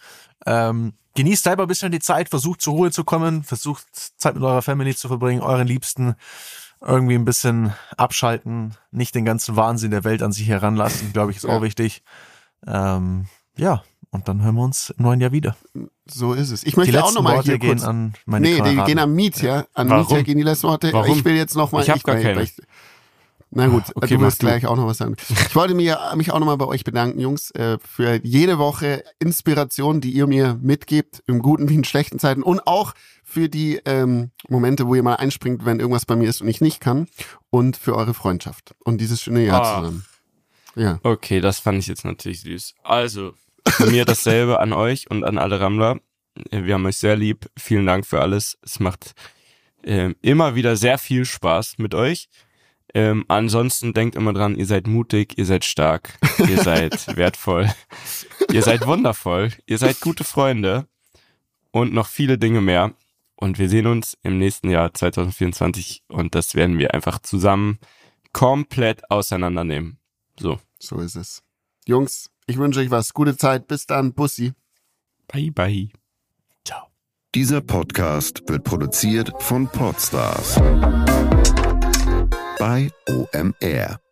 Ähm, 0.44 0.92
genießt 1.14 1.44
selber 1.44 1.62
ein 1.64 1.68
bisschen 1.68 1.90
die 1.92 1.98
Zeit, 2.00 2.28
versucht 2.28 2.60
zur 2.60 2.74
Ruhe 2.74 2.90
zu 2.90 3.04
kommen, 3.04 3.42
versucht 3.42 3.86
Zeit 4.18 4.34
mit 4.34 4.42
eurer 4.44 4.62
Family 4.62 4.94
zu 4.94 5.08
verbringen, 5.08 5.40
euren 5.40 5.66
Liebsten 5.66 6.14
irgendwie 6.82 7.14
ein 7.14 7.24
bisschen 7.24 7.72
abschalten, 7.96 8.74
nicht 8.90 9.14
den 9.14 9.24
ganzen 9.24 9.56
Wahnsinn 9.56 9.90
der 9.90 10.04
Welt 10.04 10.22
an 10.22 10.32
sich 10.32 10.46
heranlassen, 10.46 11.12
glaube 11.12 11.30
ich, 11.30 11.38
ist 11.38 11.44
Ja. 11.44 11.50
auch 11.56 11.62
wichtig. 11.62 12.02
Ähm, 12.66 13.26
ja, 13.56 13.82
und 14.10 14.28
dann 14.28 14.42
hören 14.42 14.54
wir 14.56 14.62
uns 14.64 14.90
im 14.90 15.04
neuen 15.04 15.20
Jahr 15.20 15.32
wieder. 15.32 15.56
So 16.04 16.34
ist 16.34 16.50
es. 16.50 16.64
Ich 16.64 16.74
Die 16.74 16.80
möchte 16.80 16.98
auch 16.98 17.06
letzten 17.06 17.14
nochmal 17.24 17.42
hier 17.42 17.58
gehen 17.58 17.70
kurz 17.78 17.84
an 17.84 18.14
meine 18.26 18.46
Nee, 18.46 18.52
die 18.56 18.58
Kameraden. 18.60 18.84
gehen 18.86 18.98
an 18.98 19.12
Mietja. 19.14 19.66
An 19.74 19.88
Warum? 19.88 20.02
Mietja 20.06 20.22
gehen 20.22 20.36
die 20.38 20.44
letzten 20.44 20.68
Worte. 20.68 20.92
Warum? 20.92 21.18
Ich 21.18 21.24
will 21.24 21.34
jetzt 21.34 21.56
noch 21.56 21.72
mal. 21.72 21.82
Ich 21.82 21.90
hab 21.90 22.02
gar 22.04 22.16
keine. 22.16 22.42
Ich, 22.42 22.54
na 23.56 23.66
gut, 23.68 23.84
Okay, 23.94 24.16
du 24.16 24.20
wirst 24.20 24.42
du. 24.42 24.46
gleich 24.46 24.66
auch 24.66 24.76
noch 24.76 24.86
was 24.86 24.98
sagen. 24.98 25.16
Ich 25.48 25.54
wollte 25.56 25.74
mir, 25.74 25.98
mich 26.16 26.30
auch 26.32 26.38
nochmal 26.38 26.56
bei 26.58 26.66
euch 26.66 26.84
bedanken, 26.84 27.18
Jungs, 27.20 27.50
äh, 27.52 27.78
für 27.82 28.20
jede 28.22 28.58
Woche 28.58 29.02
Inspiration, 29.18 30.00
die 30.00 30.10
ihr 30.10 30.26
mir 30.26 30.58
mitgebt, 30.62 31.22
im 31.26 31.40
guten 31.40 31.68
wie 31.68 31.74
in 31.74 31.84
schlechten 31.84 32.18
Zeiten 32.18 32.42
und 32.42 32.66
auch 32.66 32.92
für 33.24 33.48
die 33.48 33.80
ähm, 33.84 34.30
Momente, 34.48 34.86
wo 34.86 34.94
ihr 34.94 35.02
mal 35.02 35.16
einspringt, 35.16 35.64
wenn 35.64 35.80
irgendwas 35.80 36.06
bei 36.06 36.14
mir 36.16 36.28
ist 36.28 36.40
und 36.40 36.48
ich 36.48 36.60
nicht 36.60 36.80
kann 36.80 37.08
und 37.50 37.76
für 37.76 37.96
eure 37.96 38.14
Freundschaft 38.14 38.74
und 38.84 39.00
dieses 39.00 39.20
schöne 39.22 39.44
Jahr 39.44 39.62
Ah. 39.62 39.76
zusammen. 39.80 40.04
Ja. 40.76 40.98
Okay, 41.02 41.40
das 41.40 41.58
fand 41.58 41.78
ich 41.78 41.86
jetzt 41.86 42.04
natürlich 42.04 42.42
süß. 42.42 42.74
Also, 42.84 43.32
von 43.66 43.90
mir 43.90 44.04
dasselbe 44.04 44.60
an 44.60 44.72
euch 44.74 45.10
und 45.10 45.24
an 45.24 45.38
alle 45.38 45.58
Rammler. 45.58 45.98
Äh, 46.50 46.64
Wir 46.64 46.74
haben 46.74 46.84
euch 46.86 46.98
sehr 46.98 47.16
lieb. 47.16 47.46
Vielen 47.58 47.86
Dank 47.86 48.06
für 48.06 48.20
alles. 48.20 48.58
Es 48.62 48.78
macht 48.78 49.14
ähm, 49.82 50.14
immer 50.20 50.54
wieder 50.54 50.76
sehr 50.76 50.98
viel 50.98 51.24
Spaß 51.24 51.78
mit 51.78 51.94
euch. 51.94 52.28
Ähm, 52.96 53.26
ansonsten 53.28 53.92
denkt 53.92 54.16
immer 54.16 54.32
dran, 54.32 54.56
ihr 54.56 54.64
seid 54.64 54.86
mutig, 54.86 55.36
ihr 55.36 55.44
seid 55.44 55.66
stark, 55.66 56.18
ihr 56.48 56.62
seid 56.62 57.06
wertvoll, 57.18 57.70
ihr 58.50 58.62
seid 58.62 58.86
wundervoll, 58.86 59.52
ihr 59.66 59.76
seid 59.76 60.00
gute 60.00 60.24
Freunde 60.24 60.88
und 61.72 61.92
noch 61.92 62.06
viele 62.06 62.38
Dinge 62.38 62.62
mehr. 62.62 62.94
Und 63.34 63.58
wir 63.58 63.68
sehen 63.68 63.86
uns 63.86 64.16
im 64.22 64.38
nächsten 64.38 64.70
Jahr 64.70 64.94
2024 64.94 66.04
und 66.08 66.34
das 66.34 66.54
werden 66.54 66.78
wir 66.78 66.94
einfach 66.94 67.18
zusammen 67.18 67.80
komplett 68.32 69.10
auseinandernehmen. 69.10 69.98
So, 70.40 70.58
So 70.78 70.98
ist 71.00 71.16
es. 71.16 71.42
Jungs, 71.86 72.30
ich 72.46 72.56
wünsche 72.56 72.80
euch 72.80 72.90
was. 72.90 73.12
Gute 73.12 73.36
Zeit. 73.36 73.68
Bis 73.68 73.84
dann. 73.84 74.14
Bussi. 74.14 74.54
bye 75.28 75.50
bye. 75.50 75.90
Dieser 77.34 77.60
Podcast 77.60 78.48
wird 78.48 78.64
produziert 78.64 79.30
von 79.42 79.68
Podstars 79.68 80.58
bei 82.58 82.90
OMR. 83.08 84.05